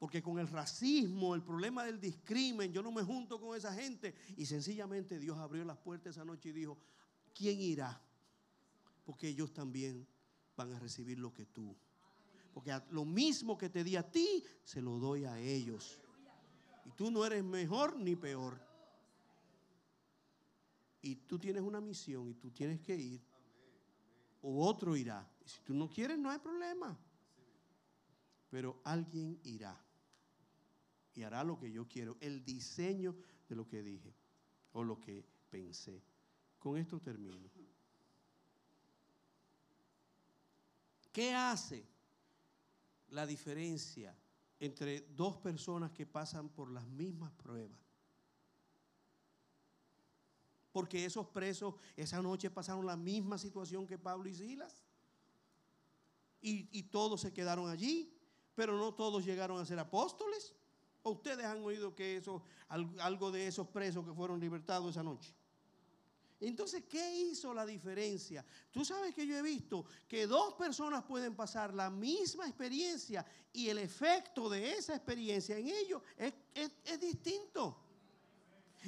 Porque 0.00 0.22
con 0.22 0.38
el 0.38 0.48
racismo, 0.48 1.34
el 1.34 1.42
problema 1.42 1.84
del 1.84 2.00
discrimen, 2.00 2.72
yo 2.72 2.82
no 2.82 2.90
me 2.90 3.02
junto 3.02 3.38
con 3.38 3.54
esa 3.54 3.70
gente. 3.74 4.14
Y 4.38 4.46
sencillamente 4.46 5.18
Dios 5.18 5.36
abrió 5.36 5.62
las 5.62 5.76
puertas 5.76 6.16
esa 6.16 6.24
noche 6.24 6.48
y 6.48 6.52
dijo, 6.52 6.78
¿quién 7.34 7.60
irá? 7.60 8.00
Porque 9.04 9.28
ellos 9.28 9.52
también 9.52 10.08
van 10.56 10.72
a 10.72 10.78
recibir 10.78 11.18
lo 11.18 11.34
que 11.34 11.44
tú. 11.44 11.76
Porque 12.54 12.72
lo 12.92 13.04
mismo 13.04 13.58
que 13.58 13.68
te 13.68 13.84
di 13.84 13.94
a 13.96 14.10
ti, 14.10 14.42
se 14.64 14.80
lo 14.80 14.98
doy 14.98 15.26
a 15.26 15.38
ellos. 15.38 16.00
Y 16.86 16.92
tú 16.92 17.10
no 17.10 17.22
eres 17.26 17.44
mejor 17.44 17.94
ni 17.98 18.16
peor. 18.16 18.58
Y 21.02 21.14
tú 21.14 21.38
tienes 21.38 21.62
una 21.62 21.82
misión 21.82 22.26
y 22.26 22.34
tú 22.36 22.50
tienes 22.50 22.80
que 22.80 22.96
ir. 22.96 23.20
O 24.40 24.66
otro 24.66 24.96
irá. 24.96 25.30
Y 25.44 25.48
si 25.50 25.60
tú 25.60 25.74
no 25.74 25.90
quieres, 25.90 26.18
no 26.18 26.30
hay 26.30 26.38
problema. 26.38 26.98
Pero 28.48 28.80
alguien 28.82 29.38
irá 29.44 29.78
hará 31.24 31.44
lo 31.44 31.58
que 31.58 31.70
yo 31.70 31.86
quiero, 31.88 32.16
el 32.20 32.44
diseño 32.44 33.16
de 33.48 33.56
lo 33.56 33.66
que 33.66 33.82
dije 33.82 34.14
o 34.72 34.84
lo 34.84 35.00
que 35.00 35.24
pensé. 35.50 36.02
Con 36.58 36.76
esto 36.76 37.00
termino. 37.00 37.50
¿Qué 41.12 41.34
hace 41.34 41.84
la 43.08 43.26
diferencia 43.26 44.16
entre 44.60 45.00
dos 45.00 45.36
personas 45.38 45.90
que 45.90 46.06
pasan 46.06 46.48
por 46.48 46.70
las 46.70 46.86
mismas 46.86 47.32
pruebas? 47.32 47.80
Porque 50.70 51.04
esos 51.04 51.26
presos 51.26 51.74
esa 51.96 52.22
noche 52.22 52.48
pasaron 52.48 52.86
la 52.86 52.96
misma 52.96 53.38
situación 53.38 53.86
que 53.86 53.98
Pablo 53.98 54.28
y 54.28 54.34
Silas. 54.34 54.84
Y 56.42 56.84
todos 56.84 57.20
se 57.20 57.34
quedaron 57.34 57.68
allí, 57.68 58.16
pero 58.54 58.78
no 58.78 58.94
todos 58.94 59.24
llegaron 59.24 59.60
a 59.60 59.66
ser 59.66 59.78
apóstoles 59.78 60.54
ustedes 61.08 61.44
han 61.44 61.62
oído 61.62 61.94
que 61.94 62.16
eso, 62.16 62.42
algo 62.68 63.30
de 63.30 63.46
esos 63.46 63.68
presos 63.68 64.04
que 64.04 64.12
fueron 64.12 64.38
libertados 64.38 64.90
esa 64.90 65.02
noche? 65.02 65.34
Entonces, 66.40 66.84
¿qué 66.88 67.14
hizo 67.16 67.52
la 67.52 67.66
diferencia? 67.66 68.44
Tú 68.70 68.82
sabes 68.82 69.14
que 69.14 69.26
yo 69.26 69.36
he 69.36 69.42
visto 69.42 69.84
que 70.08 70.26
dos 70.26 70.54
personas 70.54 71.04
pueden 71.04 71.34
pasar 71.34 71.74
la 71.74 71.90
misma 71.90 72.46
experiencia 72.46 73.24
y 73.52 73.68
el 73.68 73.78
efecto 73.78 74.48
de 74.48 74.72
esa 74.72 74.94
experiencia 74.94 75.58
en 75.58 75.68
ellos 75.68 76.02
es, 76.16 76.32
es 76.54 77.00
distinto. 77.00 77.76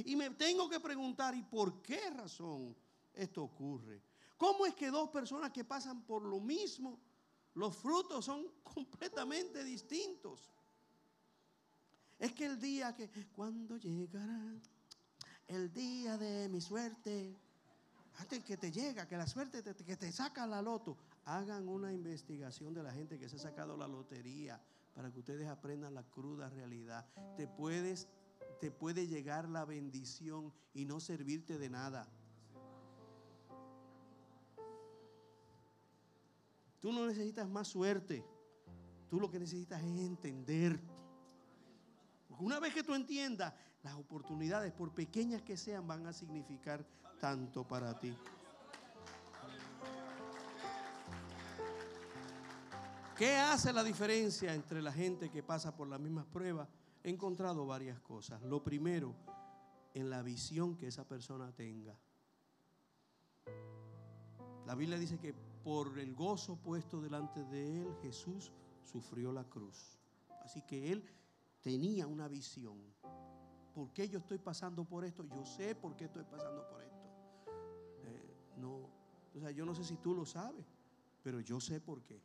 Y 0.04 0.16
me 0.16 0.30
tengo 0.30 0.68
que 0.70 0.80
preguntar, 0.80 1.34
¿y 1.34 1.42
por 1.42 1.82
qué 1.82 2.10
razón 2.10 2.74
esto 3.12 3.42
ocurre? 3.42 4.02
¿Cómo 4.38 4.64
es 4.64 4.74
que 4.74 4.90
dos 4.90 5.10
personas 5.10 5.52
que 5.52 5.64
pasan 5.64 6.02
por 6.04 6.22
lo 6.22 6.40
mismo, 6.40 6.98
los 7.54 7.76
frutos 7.76 8.24
son 8.24 8.50
completamente 8.62 9.62
distintos? 9.62 10.50
Es 12.22 12.32
que 12.34 12.46
el 12.46 12.60
día 12.60 12.94
que, 12.94 13.08
cuando 13.34 13.76
llegará 13.78 14.54
el 15.48 15.72
día 15.72 16.16
de 16.16 16.48
mi 16.48 16.60
suerte, 16.60 17.36
antes 18.16 18.44
que 18.44 18.56
te 18.56 18.70
llega, 18.70 19.08
que 19.08 19.16
la 19.16 19.26
suerte 19.26 19.60
te, 19.60 19.74
que 19.74 19.96
te 19.96 20.12
saca 20.12 20.46
la 20.46 20.62
loto, 20.62 20.96
hagan 21.24 21.66
una 21.66 21.92
investigación 21.92 22.74
de 22.74 22.84
la 22.84 22.92
gente 22.92 23.18
que 23.18 23.28
se 23.28 23.34
ha 23.34 23.38
sacado 23.40 23.76
la 23.76 23.88
lotería 23.88 24.62
para 24.94 25.10
que 25.10 25.18
ustedes 25.18 25.48
aprendan 25.48 25.94
la 25.94 26.04
cruda 26.04 26.48
realidad. 26.48 27.04
Te 27.36 27.48
puedes, 27.48 28.06
te 28.60 28.70
puede 28.70 29.08
llegar 29.08 29.48
la 29.48 29.64
bendición 29.64 30.52
y 30.74 30.84
no 30.84 31.00
servirte 31.00 31.58
de 31.58 31.70
nada. 31.70 32.08
Tú 36.78 36.92
no 36.92 37.04
necesitas 37.04 37.48
más 37.48 37.66
suerte. 37.66 38.24
Tú 39.10 39.18
lo 39.18 39.28
que 39.28 39.40
necesitas 39.40 39.82
es 39.82 39.98
entender 40.02 40.91
una 42.42 42.58
vez 42.58 42.74
que 42.74 42.82
tú 42.82 42.94
entiendas, 42.94 43.54
las 43.82 43.94
oportunidades, 43.94 44.72
por 44.72 44.92
pequeñas 44.92 45.42
que 45.42 45.56
sean, 45.56 45.86
van 45.86 46.06
a 46.06 46.12
significar 46.12 46.84
tanto 47.20 47.66
para 47.66 47.98
ti. 47.98 48.16
¿Qué 53.16 53.36
hace 53.36 53.72
la 53.72 53.84
diferencia 53.84 54.54
entre 54.54 54.82
la 54.82 54.92
gente 54.92 55.30
que 55.30 55.42
pasa 55.42 55.74
por 55.76 55.86
las 55.86 56.00
mismas 56.00 56.26
pruebas? 56.26 56.68
He 57.04 57.10
encontrado 57.10 57.66
varias 57.66 58.00
cosas. 58.00 58.42
Lo 58.42 58.64
primero, 58.64 59.14
en 59.94 60.10
la 60.10 60.22
visión 60.22 60.76
que 60.76 60.88
esa 60.88 61.06
persona 61.06 61.52
tenga. 61.52 61.96
La 64.66 64.74
Biblia 64.74 64.98
dice 64.98 65.18
que 65.18 65.32
por 65.62 65.96
el 65.98 66.14
gozo 66.14 66.56
puesto 66.56 67.00
delante 67.00 67.44
de 67.44 67.82
él, 67.82 67.96
Jesús 68.02 68.50
sufrió 68.82 69.32
la 69.32 69.44
cruz. 69.44 69.98
Así 70.44 70.62
que 70.62 70.90
él 70.90 71.04
tenía 71.62 72.06
una 72.06 72.28
visión. 72.28 72.78
¿Por 73.74 73.92
qué 73.92 74.08
yo 74.08 74.18
estoy 74.18 74.38
pasando 74.38 74.84
por 74.84 75.04
esto? 75.04 75.24
Yo 75.24 75.46
sé 75.46 75.74
por 75.74 75.96
qué 75.96 76.04
estoy 76.04 76.24
pasando 76.24 76.68
por 76.68 76.82
esto. 76.82 77.08
Eh, 78.04 78.36
no, 78.58 78.90
o 79.34 79.40
sea, 79.40 79.50
yo 79.50 79.64
no 79.64 79.74
sé 79.74 79.84
si 79.84 79.96
tú 79.96 80.14
lo 80.14 80.26
sabes, 80.26 80.66
pero 81.22 81.40
yo 81.40 81.58
sé 81.60 81.80
por 81.80 82.02
qué. 82.02 82.20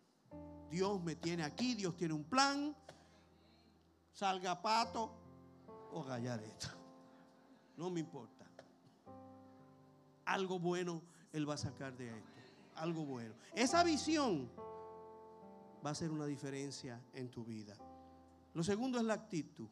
Dios 0.70 1.02
me 1.02 1.16
tiene 1.16 1.44
aquí, 1.44 1.76
Dios 1.76 1.96
tiene 1.96 2.14
un 2.14 2.26
plan. 2.26 2.76
Salga 4.12 4.62
pato 4.62 5.14
o 5.94 6.04
gallareta. 6.04 6.76
No 7.78 7.90
me 7.90 8.00
importa. 8.00 8.46
Algo 10.26 10.60
bueno 10.60 11.04
Él 11.32 11.50
va 11.50 11.54
a 11.54 11.58
sacar 11.58 11.96
de 11.96 12.10
esto. 12.10 12.42
Algo 12.76 13.06
bueno. 13.06 13.36
Esa 13.54 13.84
visión 13.84 14.50
va 15.86 15.92
a 15.92 15.96
ser 15.96 16.12
una 16.12 16.26
diferencia 16.26 17.02
en 17.14 17.30
tu 17.30 17.46
vida. 17.46 17.78
Lo 18.58 18.64
segundo 18.64 18.98
es 18.98 19.04
la 19.04 19.14
actitud. 19.14 19.70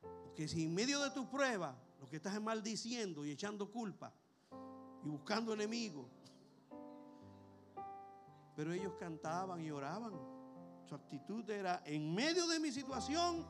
Porque 0.00 0.48
si 0.48 0.64
en 0.64 0.74
medio 0.74 0.98
de 1.02 1.10
tu 1.10 1.28
prueba 1.28 1.76
lo 2.00 2.08
que 2.08 2.16
estás 2.16 2.32
es 2.32 2.40
maldiciendo 2.40 3.22
y 3.22 3.32
echando 3.32 3.70
culpa 3.70 4.10
y 5.04 5.08
buscando 5.10 5.52
enemigos, 5.52 6.06
pero 8.56 8.72
ellos 8.72 8.94
cantaban 8.98 9.60
y 9.60 9.70
oraban. 9.70 10.14
Su 10.86 10.94
actitud 10.94 11.50
era, 11.50 11.82
en 11.84 12.14
medio 12.14 12.46
de 12.46 12.58
mi 12.58 12.72
situación, 12.72 13.46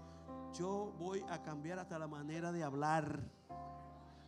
yo 0.58 0.92
voy 0.98 1.24
a 1.28 1.40
cambiar 1.40 1.78
hasta 1.78 2.00
la 2.00 2.08
manera 2.08 2.50
de 2.50 2.64
hablar. 2.64 3.30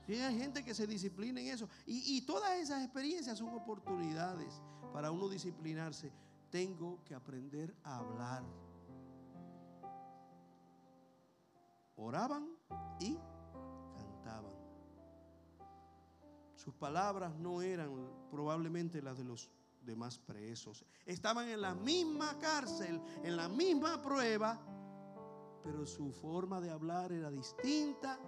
Y 0.07 0.15
hay 0.15 0.39
gente 0.39 0.65
que 0.65 0.75
se 0.75 0.87
disciplina 0.87 1.41
en 1.41 1.49
eso. 1.49 1.69
Y, 1.87 2.19
y 2.19 2.21
todas 2.21 2.53
esas 2.61 2.85
experiencias 2.85 3.37
son 3.37 3.49
oportunidades 3.49 4.63
para 4.93 5.11
uno 5.11 5.29
disciplinarse. 5.29 6.13
Tengo 6.51 7.03
que 7.03 7.17
aprender 7.17 7.75
a 7.83 7.97
hablar. 7.97 8.45
Oraban 12.03 12.49
y 12.99 13.17
cantaban. 13.97 14.53
Sus 16.57 16.75
palabras 16.75 17.33
no 17.37 17.63
eran 17.63 17.91
probablemente 18.29 19.01
las 19.01 19.17
de 19.17 19.25
los 19.25 19.51
demás 19.85 20.19
presos. 20.19 20.85
Estaban 21.07 21.49
en 21.49 21.61
la 21.61 21.75
misma 21.77 22.37
cárcel, 22.41 23.01
en 23.23 23.37
la 23.37 23.49
misma 23.49 24.03
prueba, 24.03 24.59
pero 25.63 25.87
su 25.87 26.11
forma 26.13 26.61
de 26.61 26.71
hablar 26.71 27.13
era 27.13 27.31
distinta 27.31 28.19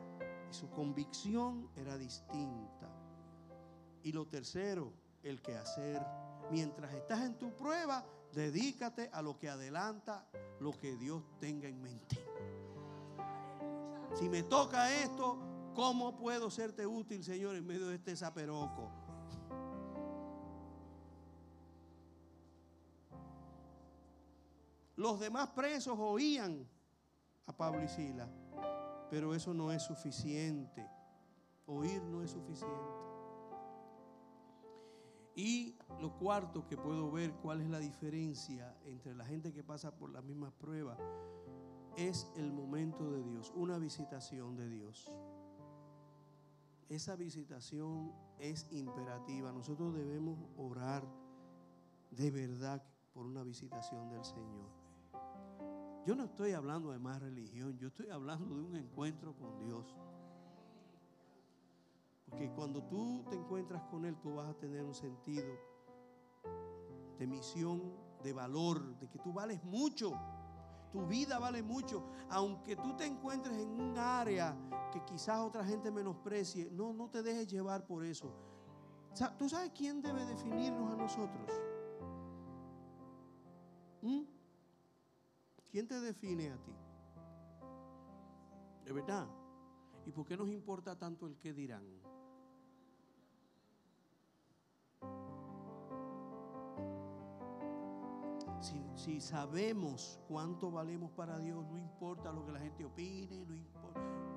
y 0.49 0.55
su 0.55 0.71
convicción 0.71 1.69
era 1.75 1.99
distinta. 1.99 2.89
Y 4.05 4.13
lo 4.13 4.29
tercero, 4.29 4.93
el 5.25 5.43
que 5.43 5.57
hacer. 5.57 6.01
Mientras 6.51 6.95
estás 6.95 7.23
en 7.23 7.39
tu 7.39 7.57
prueba, 7.57 8.05
dedícate 8.33 9.11
a 9.13 9.21
lo 9.21 9.37
que 9.37 9.49
adelanta 9.49 10.29
lo 10.61 10.71
que 10.79 10.97
Dios 10.97 11.25
tenga 11.41 11.67
en 11.67 11.83
mente. 11.83 12.25
Si 14.15 14.29
me 14.29 14.45
toca 14.45 14.95
esto, 15.03 15.39
¿cómo 15.75 16.17
puedo 16.17 16.49
serte 16.49 16.87
útil, 16.87 17.25
Señor, 17.25 17.57
en 17.57 17.67
medio 17.67 17.89
de 17.89 17.97
este 17.97 18.17
zaperoco? 18.17 18.89
Los 24.97 25.19
demás 25.19 25.49
presos 25.51 25.99
oían 25.99 26.65
a 27.47 27.57
Pablo 27.57 27.83
y 27.83 27.89
Sila, 27.89 28.29
pero 29.11 29.35
eso 29.35 29.53
no 29.53 29.73
es 29.73 29.83
suficiente. 29.83 30.89
Oír 31.67 32.01
no 32.05 32.23
es 32.23 32.31
suficiente. 32.31 33.05
Y 35.35 35.77
lo 36.01 36.17
cuarto 36.17 36.65
que 36.69 36.77
puedo 36.77 37.11
ver 37.11 37.33
cuál 37.43 37.61
es 37.61 37.69
la 37.69 37.81
diferencia 37.81 38.77
entre 38.85 39.17
la 39.17 39.25
gente 39.25 39.53
que 39.53 39.65
pasa 39.65 39.97
por 39.97 40.11
las 40.11 40.23
mismas 40.23 40.53
pruebas 40.53 40.97
es 41.97 42.31
el 42.37 42.53
momento 42.53 43.11
de 43.11 43.23
Dios, 43.23 43.53
una 43.55 43.79
visitación 43.79 44.57
de 44.57 44.69
Dios. 44.69 45.11
Esa 46.89 47.17
visitación 47.17 48.13
es 48.39 48.67
imperativa. 48.71 49.53
Nosotros 49.53 49.95
debemos 49.95 50.39
orar 50.57 51.05
de 52.11 52.31
verdad 52.31 52.83
por 53.13 53.27
una 53.27 53.43
visitación 53.43 54.11
del 54.11 54.25
Señor. 54.25 54.71
Yo 56.07 56.15
no 56.15 56.25
estoy 56.25 56.53
hablando 56.53 56.91
de 56.91 56.99
más 56.99 57.21
religión, 57.23 57.79
yo 57.79 57.89
estoy 57.89 58.11
hablando 58.11 58.55
de 58.57 58.63
un 58.63 58.77
encuentro 58.77 59.35
con 59.35 59.59
Dios. 59.59 59.97
Porque 62.29 62.51
cuando 62.51 62.83
tú 62.85 63.25
te 63.31 63.37
encuentras 63.37 63.83
con 63.85 64.05
Él, 64.05 64.17
tú 64.21 64.35
vas 64.35 64.51
a 64.51 64.55
tener 64.55 64.85
un 64.85 64.95
sentido 64.95 65.47
de 67.19 67.27
misión, 67.27 67.95
de 68.23 68.33
valor, 68.33 68.99
de 68.99 69.09
que 69.09 69.19
tú 69.19 69.33
vales 69.33 69.63
mucho. 69.65 70.13
Tu 70.95 71.05
vida 71.09 71.41
vale 71.41 71.61
mucho. 71.61 72.05
Aunque 72.31 72.77
tú 72.77 72.95
te 72.97 73.05
encuentres 73.05 73.59
en 73.59 73.69
un 73.69 73.99
área 73.99 74.57
que 74.93 75.05
quizás 75.05 75.41
otra 75.41 75.65
gente 75.65 75.91
menosprecie, 75.91 76.71
no, 76.71 76.93
no 76.93 77.11
te 77.11 77.21
dejes 77.21 77.49
llevar 77.49 77.85
por 77.85 78.05
eso. 78.05 78.33
¿Tú 79.37 79.49
sabes 79.49 79.73
quién 79.77 80.01
debe 80.01 80.25
definirnos 80.25 80.93
a 80.93 80.97
nosotros? 80.97 81.51
¿Mm? 84.03 84.23
¿Quién 85.69 85.89
te 85.89 85.99
define 85.99 86.53
a 86.53 86.63
ti? 86.63 86.73
¿De 88.85 88.93
verdad? 88.93 89.27
¿Y 90.07 90.13
por 90.13 90.25
qué 90.25 90.37
nos 90.37 90.49
importa 90.49 90.97
tanto 90.97 91.27
el 91.27 91.37
qué 91.39 91.53
dirán? 91.53 91.83
Si, 98.95 99.21
sabemos 99.21 100.19
cuánto 100.27 100.71
valemos 100.71 101.11
para 101.11 101.39
Dios, 101.39 101.67
no 101.71 101.77
importa 101.77 102.33
lo 102.33 102.47
que 102.47 102.53
la 102.53 102.61
gente 102.61 102.83
opine. 102.83 103.45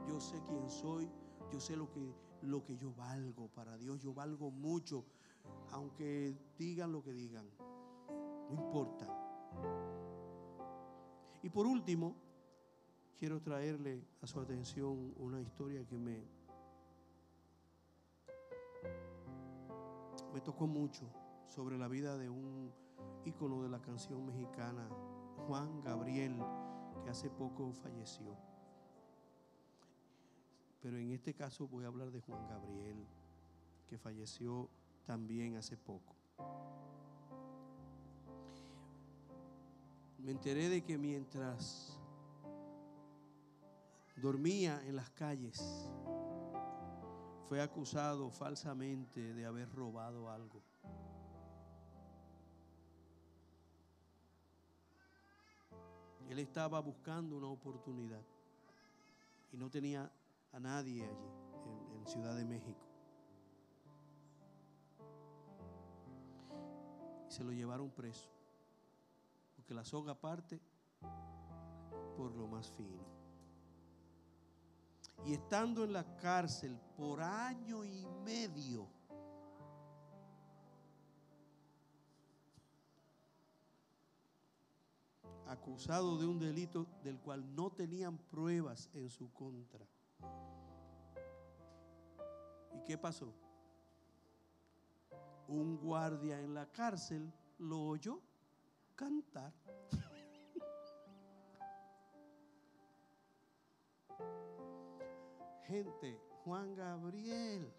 Yo 0.05 0.19
sé 0.19 0.41
quién 0.49 0.69
soy, 0.69 1.09
yo 1.49 1.61
sé 1.61 1.77
lo 1.77 1.89
que, 1.89 2.13
lo 2.41 2.61
que 2.65 2.75
yo 2.75 2.93
valgo 2.93 3.47
para 3.47 3.77
Dios, 3.77 4.01
yo 4.01 4.13
valgo 4.13 4.51
mucho, 4.51 5.05
aunque 5.71 6.35
digan 6.57 6.91
lo 6.91 7.01
que 7.01 7.13
digan, 7.13 7.45
no 8.49 8.53
importa. 8.53 9.07
Y 11.41 11.49
por 11.49 11.65
último, 11.65 12.13
quiero 13.17 13.41
traerle 13.41 14.03
a 14.21 14.27
su 14.27 14.41
atención 14.41 15.13
una 15.19 15.39
historia 15.39 15.85
que 15.87 15.97
me, 15.97 16.21
me 20.33 20.41
tocó 20.41 20.67
mucho 20.67 21.09
sobre 21.45 21.77
la 21.77 21.87
vida 21.87 22.17
de 22.17 22.29
un 22.29 22.86
ícono 23.25 23.63
de 23.63 23.69
la 23.69 23.81
canción 23.81 24.25
mexicana, 24.25 24.87
Juan 25.47 25.81
Gabriel, 25.81 26.37
que 27.03 27.09
hace 27.09 27.29
poco 27.29 27.73
falleció. 27.73 28.35
Pero 30.81 30.97
en 30.97 31.11
este 31.11 31.33
caso 31.33 31.67
voy 31.67 31.83
a 31.83 31.87
hablar 31.87 32.11
de 32.11 32.21
Juan 32.21 32.47
Gabriel, 32.47 33.05
que 33.87 33.97
falleció 33.97 34.69
también 35.05 35.55
hace 35.55 35.77
poco. 35.77 36.17
me 40.27 40.33
enteré 40.33 40.67
de 40.67 40.83
que 40.83 40.97
mientras 40.97 41.97
dormía 44.17 44.85
en 44.85 44.97
las 44.97 45.09
calles, 45.11 45.89
fue 47.47 47.61
acusado 47.61 48.29
falsamente 48.29 49.33
de 49.33 49.45
haber 49.45 49.73
robado 49.73 50.29
algo. 50.29 50.61
Él 56.29 56.39
estaba 56.39 56.79
buscando 56.79 57.37
una 57.37 57.47
oportunidad 57.47 58.21
y 59.51 59.57
no 59.57 59.69
tenía 59.69 60.11
a 60.51 60.59
nadie 60.59 61.03
allí 61.03 61.11
en, 61.11 62.07
Ciudad 62.07 62.37
de 62.37 62.45
México. 62.45 62.87
Y 67.27 67.31
se 67.31 67.43
lo 67.43 67.51
llevaron 67.51 67.89
preso 67.89 68.29
que 69.67 69.73
la 69.73 69.83
soga 69.83 70.15
parte 70.15 70.61
por 72.15 72.33
lo 72.35 72.47
más 72.47 72.71
fino. 72.71 73.03
Y 75.25 75.33
estando 75.33 75.83
en 75.83 75.91
la 75.91 76.15
cárcel 76.15 76.79
por 76.95 77.21
año 77.21 77.83
y 77.83 78.07
medio, 78.23 78.87
acusado 85.49 86.17
de 86.17 86.25
un 86.25 86.39
delito 86.39 86.87
del 87.03 87.19
cual 87.19 87.53
no 87.55 87.69
tenían 87.71 88.17
pruebas 88.17 88.89
en 88.93 89.09
su 89.09 89.31
contra. 89.33 89.85
¿Y 92.73 92.79
qué 92.85 92.97
pasó? 92.97 93.33
Un 95.47 95.77
guardia 95.77 96.39
en 96.41 96.53
la 96.53 96.69
cárcel 96.71 97.31
lo 97.59 97.81
oyó 97.81 98.21
cantar. 98.95 99.53
Gente, 105.67 106.19
Juan 106.43 106.75
Gabriel. 106.75 107.73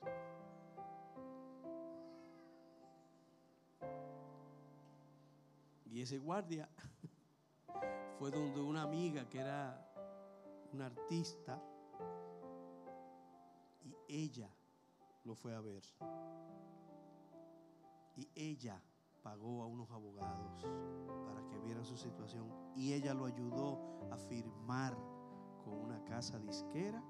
Y 5.91 6.03
ese 6.03 6.19
guardia 6.19 6.69
fue 8.19 8.31
donde 8.31 8.61
una 8.61 8.83
amiga 8.83 9.29
que 9.29 9.39
era 9.39 9.85
una 10.73 10.87
artista 10.87 11.63
y 13.85 13.97
ella 14.09 14.51
lo 15.25 15.35
fue 15.35 15.55
a 15.55 15.61
ver. 15.61 15.83
Y 18.17 18.29
ella 18.35 18.83
pagó 19.23 19.63
a 19.63 19.67
unos 19.67 19.91
abogados 19.91 20.63
para 21.27 21.47
que 21.49 21.59
vieran 21.59 21.85
su 21.85 21.97
situación 21.97 22.51
y 22.75 22.93
ella 22.93 23.15
lo 23.15 23.27
ayudó 23.27 23.79
a 24.11 24.17
firmar 24.17 24.97
con 25.65 25.75
una 25.75 26.03
casa 26.05 26.39
disquera 26.39 27.03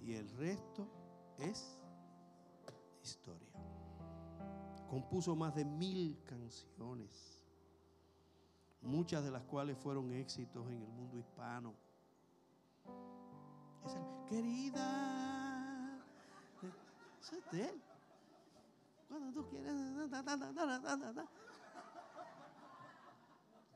y 0.00 0.14
el 0.14 0.28
resto 0.30 0.88
es 1.38 1.78
historia. 3.02 3.48
Compuso 4.88 5.36
más 5.36 5.54
de 5.54 5.64
mil 5.64 6.22
canciones, 6.24 7.39
muchas 8.82 9.24
de 9.24 9.30
las 9.30 9.42
cuales 9.44 9.76
fueron 9.78 10.12
éxitos 10.12 10.66
en 10.68 10.82
el 10.82 10.88
mundo 10.88 11.18
hispano. 11.18 11.74
querida, 14.28 15.98
eso 17.20 17.36
es 17.36 17.50
de 17.50 17.68
él. 17.68 17.82
Cuando 19.08 19.32
tú 19.32 19.48
quieras, 19.48 19.74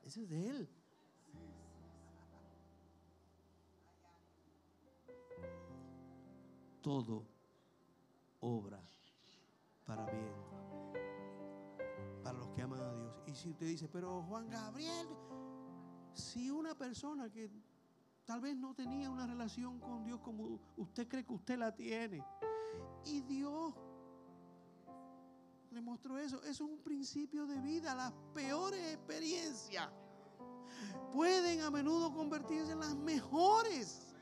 eso 0.05 0.21
es 0.21 0.29
de 0.29 0.49
él. 0.49 0.69
todo 6.85 7.25
obra 8.41 8.79
para 9.87 10.05
bien. 10.05 10.54
Y 13.35 13.37
si 13.37 13.51
usted 13.51 13.67
dice, 13.67 13.89
pero 13.89 14.23
Juan 14.29 14.49
Gabriel, 14.49 15.09
si 16.13 16.53
una 16.53 16.79
persona 16.79 17.29
que 17.29 17.51
tal 18.25 18.41
vez 18.41 18.57
no 18.57 18.77
tenía 18.77 19.11
una 19.11 19.27
relación 19.27 19.81
con 19.81 20.05
Dios 20.05 20.21
como 20.21 20.61
usted 20.77 21.09
cree 21.09 21.25
que 21.25 21.33
usted 21.33 21.59
la 21.59 21.75
tiene, 21.75 22.25
y 23.05 23.23
Dios 23.23 23.75
le 25.73 25.81
mostró 25.81 26.17
eso, 26.17 26.45
es 26.45 26.61
un 26.61 26.79
principio 26.79 27.45
de 27.45 27.59
vida. 27.61 27.93
Las 27.97 28.13
peores 28.33 28.95
experiencias 28.95 29.91
pueden 31.13 31.61
a 31.63 31.73
menudo 31.73 32.15
convertirse 32.15 32.71
en 32.71 32.79
las 32.79 32.95
mejores. 32.95 34.15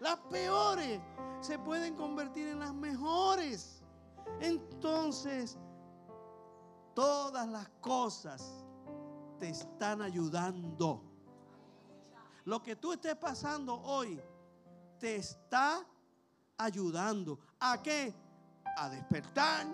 Las 0.00 0.18
peores 0.28 1.00
se 1.40 1.58
pueden 1.58 1.96
convertir 1.96 2.48
en 2.48 2.58
las 2.58 2.74
mejores. 2.74 3.82
Entonces, 4.40 5.56
todas 6.96 7.46
las 7.46 7.68
cosas 7.82 8.64
te 9.38 9.50
están 9.50 10.00
ayudando. 10.00 11.02
Lo 12.46 12.62
que 12.62 12.74
tú 12.74 12.94
estés 12.94 13.14
pasando 13.16 13.74
hoy 13.82 14.18
te 14.98 15.16
está 15.16 15.86
ayudando. 16.56 17.38
¿A 17.60 17.82
qué? 17.82 18.14
A 18.78 18.88
despertar, 18.88 19.66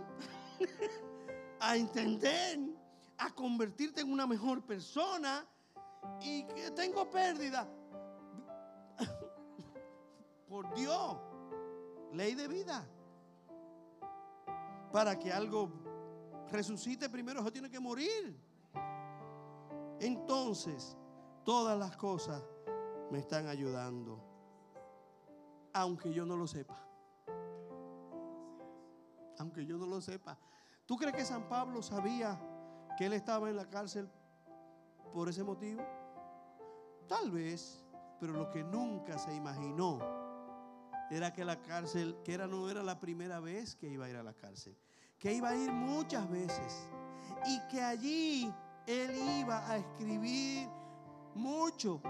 a 1.60 1.76
entender, 1.76 2.58
a 3.18 3.30
convertirte 3.30 4.00
en 4.00 4.12
una 4.12 4.26
mejor 4.26 4.66
persona. 4.66 5.46
Y 6.20 6.42
que 6.46 6.72
tengo 6.72 7.08
pérdida 7.08 7.68
por 10.48 10.74
Dios. 10.74 11.16
Ley 12.12 12.34
de 12.34 12.48
vida. 12.48 12.84
Para 14.90 15.16
que 15.16 15.32
algo 15.32 15.81
resucite 16.52 17.08
primero, 17.08 17.42
se 17.42 17.50
tiene 17.50 17.70
que 17.70 17.80
morir. 17.80 18.38
Entonces, 19.98 20.96
todas 21.44 21.78
las 21.78 21.96
cosas 21.96 22.42
me 23.10 23.18
están 23.18 23.46
ayudando. 23.48 24.22
Aunque 25.72 26.12
yo 26.12 26.26
no 26.26 26.36
lo 26.36 26.46
sepa. 26.46 26.76
Aunque 29.38 29.64
yo 29.64 29.78
no 29.78 29.86
lo 29.86 30.00
sepa. 30.00 30.38
¿Tú 30.86 30.96
crees 30.96 31.14
que 31.14 31.24
San 31.24 31.48
Pablo 31.48 31.82
sabía 31.82 32.38
que 32.98 33.06
él 33.06 33.12
estaba 33.14 33.48
en 33.48 33.56
la 33.56 33.68
cárcel 33.68 34.10
por 35.12 35.28
ese 35.28 35.42
motivo? 35.42 35.82
Tal 37.08 37.30
vez, 37.30 37.84
pero 38.20 38.32
lo 38.32 38.50
que 38.50 38.62
nunca 38.62 39.18
se 39.18 39.34
imaginó 39.34 39.98
era 41.10 41.32
que 41.32 41.44
la 41.44 41.60
cárcel, 41.60 42.16
que 42.24 42.34
era, 42.34 42.46
no 42.46 42.70
era 42.70 42.82
la 42.82 42.98
primera 42.98 43.40
vez 43.40 43.76
que 43.76 43.88
iba 43.88 44.06
a 44.06 44.10
ir 44.10 44.16
a 44.16 44.22
la 44.22 44.34
cárcel, 44.34 44.76
que 45.22 45.32
iba 45.32 45.50
a 45.50 45.54
ir 45.54 45.70
muchas 45.70 46.28
veces 46.28 46.88
y 47.46 47.60
que 47.68 47.80
allí 47.80 48.52
él 48.88 49.16
iba 49.38 49.64
a 49.70 49.76
escribir 49.76 50.68
mucho 51.36 52.02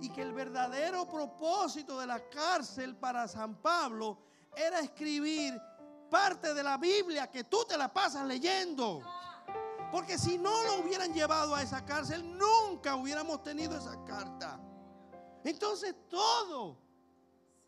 y 0.00 0.08
que 0.10 0.22
el 0.22 0.32
verdadero 0.32 1.08
propósito 1.08 1.98
de 1.98 2.06
la 2.06 2.20
cárcel 2.30 2.94
para 2.94 3.26
San 3.26 3.56
Pablo 3.56 4.16
era 4.54 4.78
escribir 4.78 5.60
parte 6.08 6.54
de 6.54 6.62
la 6.62 6.78
Biblia 6.78 7.28
que 7.28 7.42
tú 7.42 7.64
te 7.68 7.76
la 7.76 7.92
pasas 7.92 8.24
leyendo. 8.24 9.02
Porque 9.90 10.16
si 10.16 10.38
no 10.38 10.62
lo 10.62 10.84
hubieran 10.84 11.12
llevado 11.12 11.56
a 11.56 11.62
esa 11.62 11.84
cárcel, 11.84 12.38
nunca 12.38 12.94
hubiéramos 12.94 13.42
tenido 13.42 13.76
esa 13.76 14.04
carta. 14.04 14.60
Entonces 15.42 15.96
todo 16.08 16.78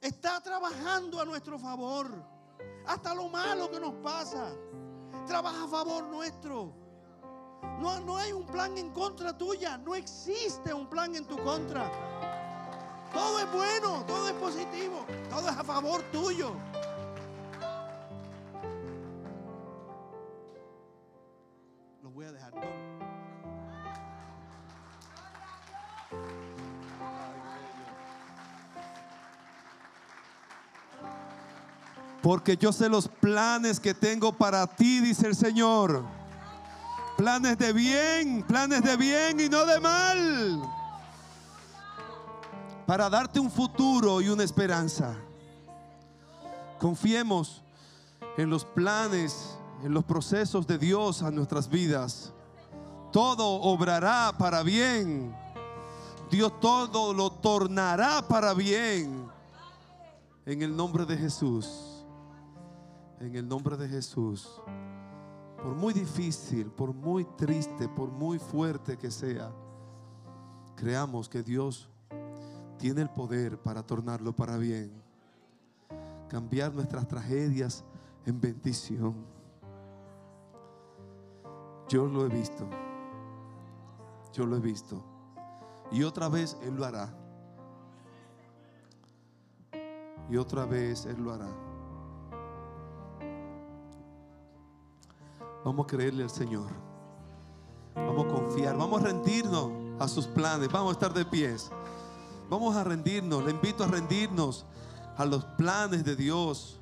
está 0.01 0.41
trabajando 0.41 1.21
a 1.21 1.25
nuestro 1.25 1.59
favor. 1.59 2.32
Hasta 2.87 3.14
lo 3.14 3.28
malo 3.28 3.70
que 3.70 3.80
nos 3.80 3.95
pasa, 4.03 4.53
trabaja 5.26 5.64
a 5.64 5.68
favor 5.68 6.05
nuestro. 6.05 6.72
No, 7.80 8.01
no 8.01 8.16
hay 8.16 8.33
un 8.33 8.47
plan 8.47 8.76
en 8.76 8.91
contra 8.91 9.37
tuya, 9.37 9.78
no 9.78 9.95
existe 9.95 10.74
un 10.74 10.89
plan 10.89 11.14
en 11.14 11.24
tu 11.26 11.37
contra. 11.39 11.91
Todo 13.12 13.39
es 13.39 13.53
bueno, 13.53 14.05
todo 14.07 14.28
es 14.28 14.35
positivo, 14.35 15.05
todo 15.30 15.49
es 15.49 15.57
a 15.57 15.64
favor 15.64 16.03
tuyo. 16.11 16.55
Porque 32.23 32.57
yo 32.57 32.73
sé 32.73 32.89
los 32.89 33.09
planes 33.09 33.81
que 33.81 33.95
tengo 33.95 34.33
para 34.33 34.64
ti, 34.68 35.01
dice 35.01 35.27
el 35.27 35.35
Señor. 35.35 36.05
Planes 37.16 37.59
de 37.59 37.73
bien, 37.73 38.45
planes 38.45 38.83
de 38.83 38.97
bien 38.97 39.41
y 39.41 39.49
no 39.49 39.66
de 39.66 39.81
mal. 39.81 40.62
Para 42.87 43.11
darte 43.11 43.41
un 43.41 43.51
futuro 43.51 44.20
y 44.20 44.29
una 44.29 44.45
esperanza. 44.45 45.16
Confiemos 46.79 47.61
en 48.37 48.51
los 48.51 48.64
planes, 48.64 49.59
en 49.83 49.93
los 49.93 50.05
procesos 50.05 50.64
de 50.68 50.79
Dios 50.79 51.23
a 51.23 51.31
nuestras 51.33 51.68
vidas. 51.68 52.33
Todo 53.12 53.45
obrará 53.62 54.33
para 54.39 54.62
bien. 54.62 55.35
Dios 56.31 56.53
todo 56.61 57.12
lo 57.12 57.31
tornará 57.31 58.27
para 58.29 58.55
bien. 58.55 59.29
En 60.47 60.62
el 60.62 60.75
nombre 60.77 61.05
de 61.05 61.16
Jesús 61.16 61.91
en 63.23 63.37
el 63.37 63.49
nombre 63.49 63.77
de 63.77 63.89
Jesús, 63.89 64.61
por 65.62 65.77
muy 65.77 65.95
difícil, 65.95 66.66
por 66.73 66.93
muy 66.93 67.25
triste, 67.25 67.89
por 67.89 68.11
muy 68.11 68.41
fuerte 68.41 68.99
que 68.99 69.12
sea, 69.12 69.53
creamos 70.75 71.29
que 71.29 71.41
Dios 71.43 71.89
tiene 72.79 73.03
el 73.03 73.11
poder 73.11 73.59
para 73.59 73.85
tornarlo 73.85 74.33
para 74.33 74.57
bien, 74.57 74.91
cambiar 76.29 76.75
nuestras 76.75 77.07
tragedias 77.07 77.85
en 78.27 78.41
bendición. 78.41 79.14
Yo 81.89 82.09
lo 82.09 82.27
he 82.27 82.29
visto, 82.29 82.68
yo 84.33 84.47
lo 84.47 84.57
he 84.57 84.61
visto, 84.61 85.01
y 85.93 86.03
otra 86.03 86.29
vez 86.29 86.59
Él 86.62 86.75
lo 86.75 86.85
hará, 86.85 87.16
y 90.29 90.37
otra 90.37 90.66
vez 90.66 91.07
Él 91.07 91.23
lo 91.23 91.33
hará. 91.33 91.72
Vamos 95.65 95.85
a 95.85 95.89
creerle 95.89 96.25
al 96.25 96.31
Señor. 96.31 96.69
Vamos 97.95 98.27
a 98.27 98.29
confiar. 98.29 98.77
Vamos 98.77 99.01
a 99.03 99.07
rendirnos 99.07 99.71
a 100.01 100.09
sus 100.09 100.27
planes. 100.27 100.71
Vamos 100.71 100.91
a 100.91 100.93
estar 100.93 101.15
de 101.15 101.25
pies. 101.25 101.71
Vamos 102.51 102.75
a 102.77 102.85
rendirnos. 102.85 103.45
Le 103.45 103.53
invito 103.53 103.85
a 103.85 103.87
rendirnos 103.87 104.67
a 105.17 105.25
los 105.25 105.45
planes 105.45 106.05
de 106.05 106.17
Dios. 106.17 106.81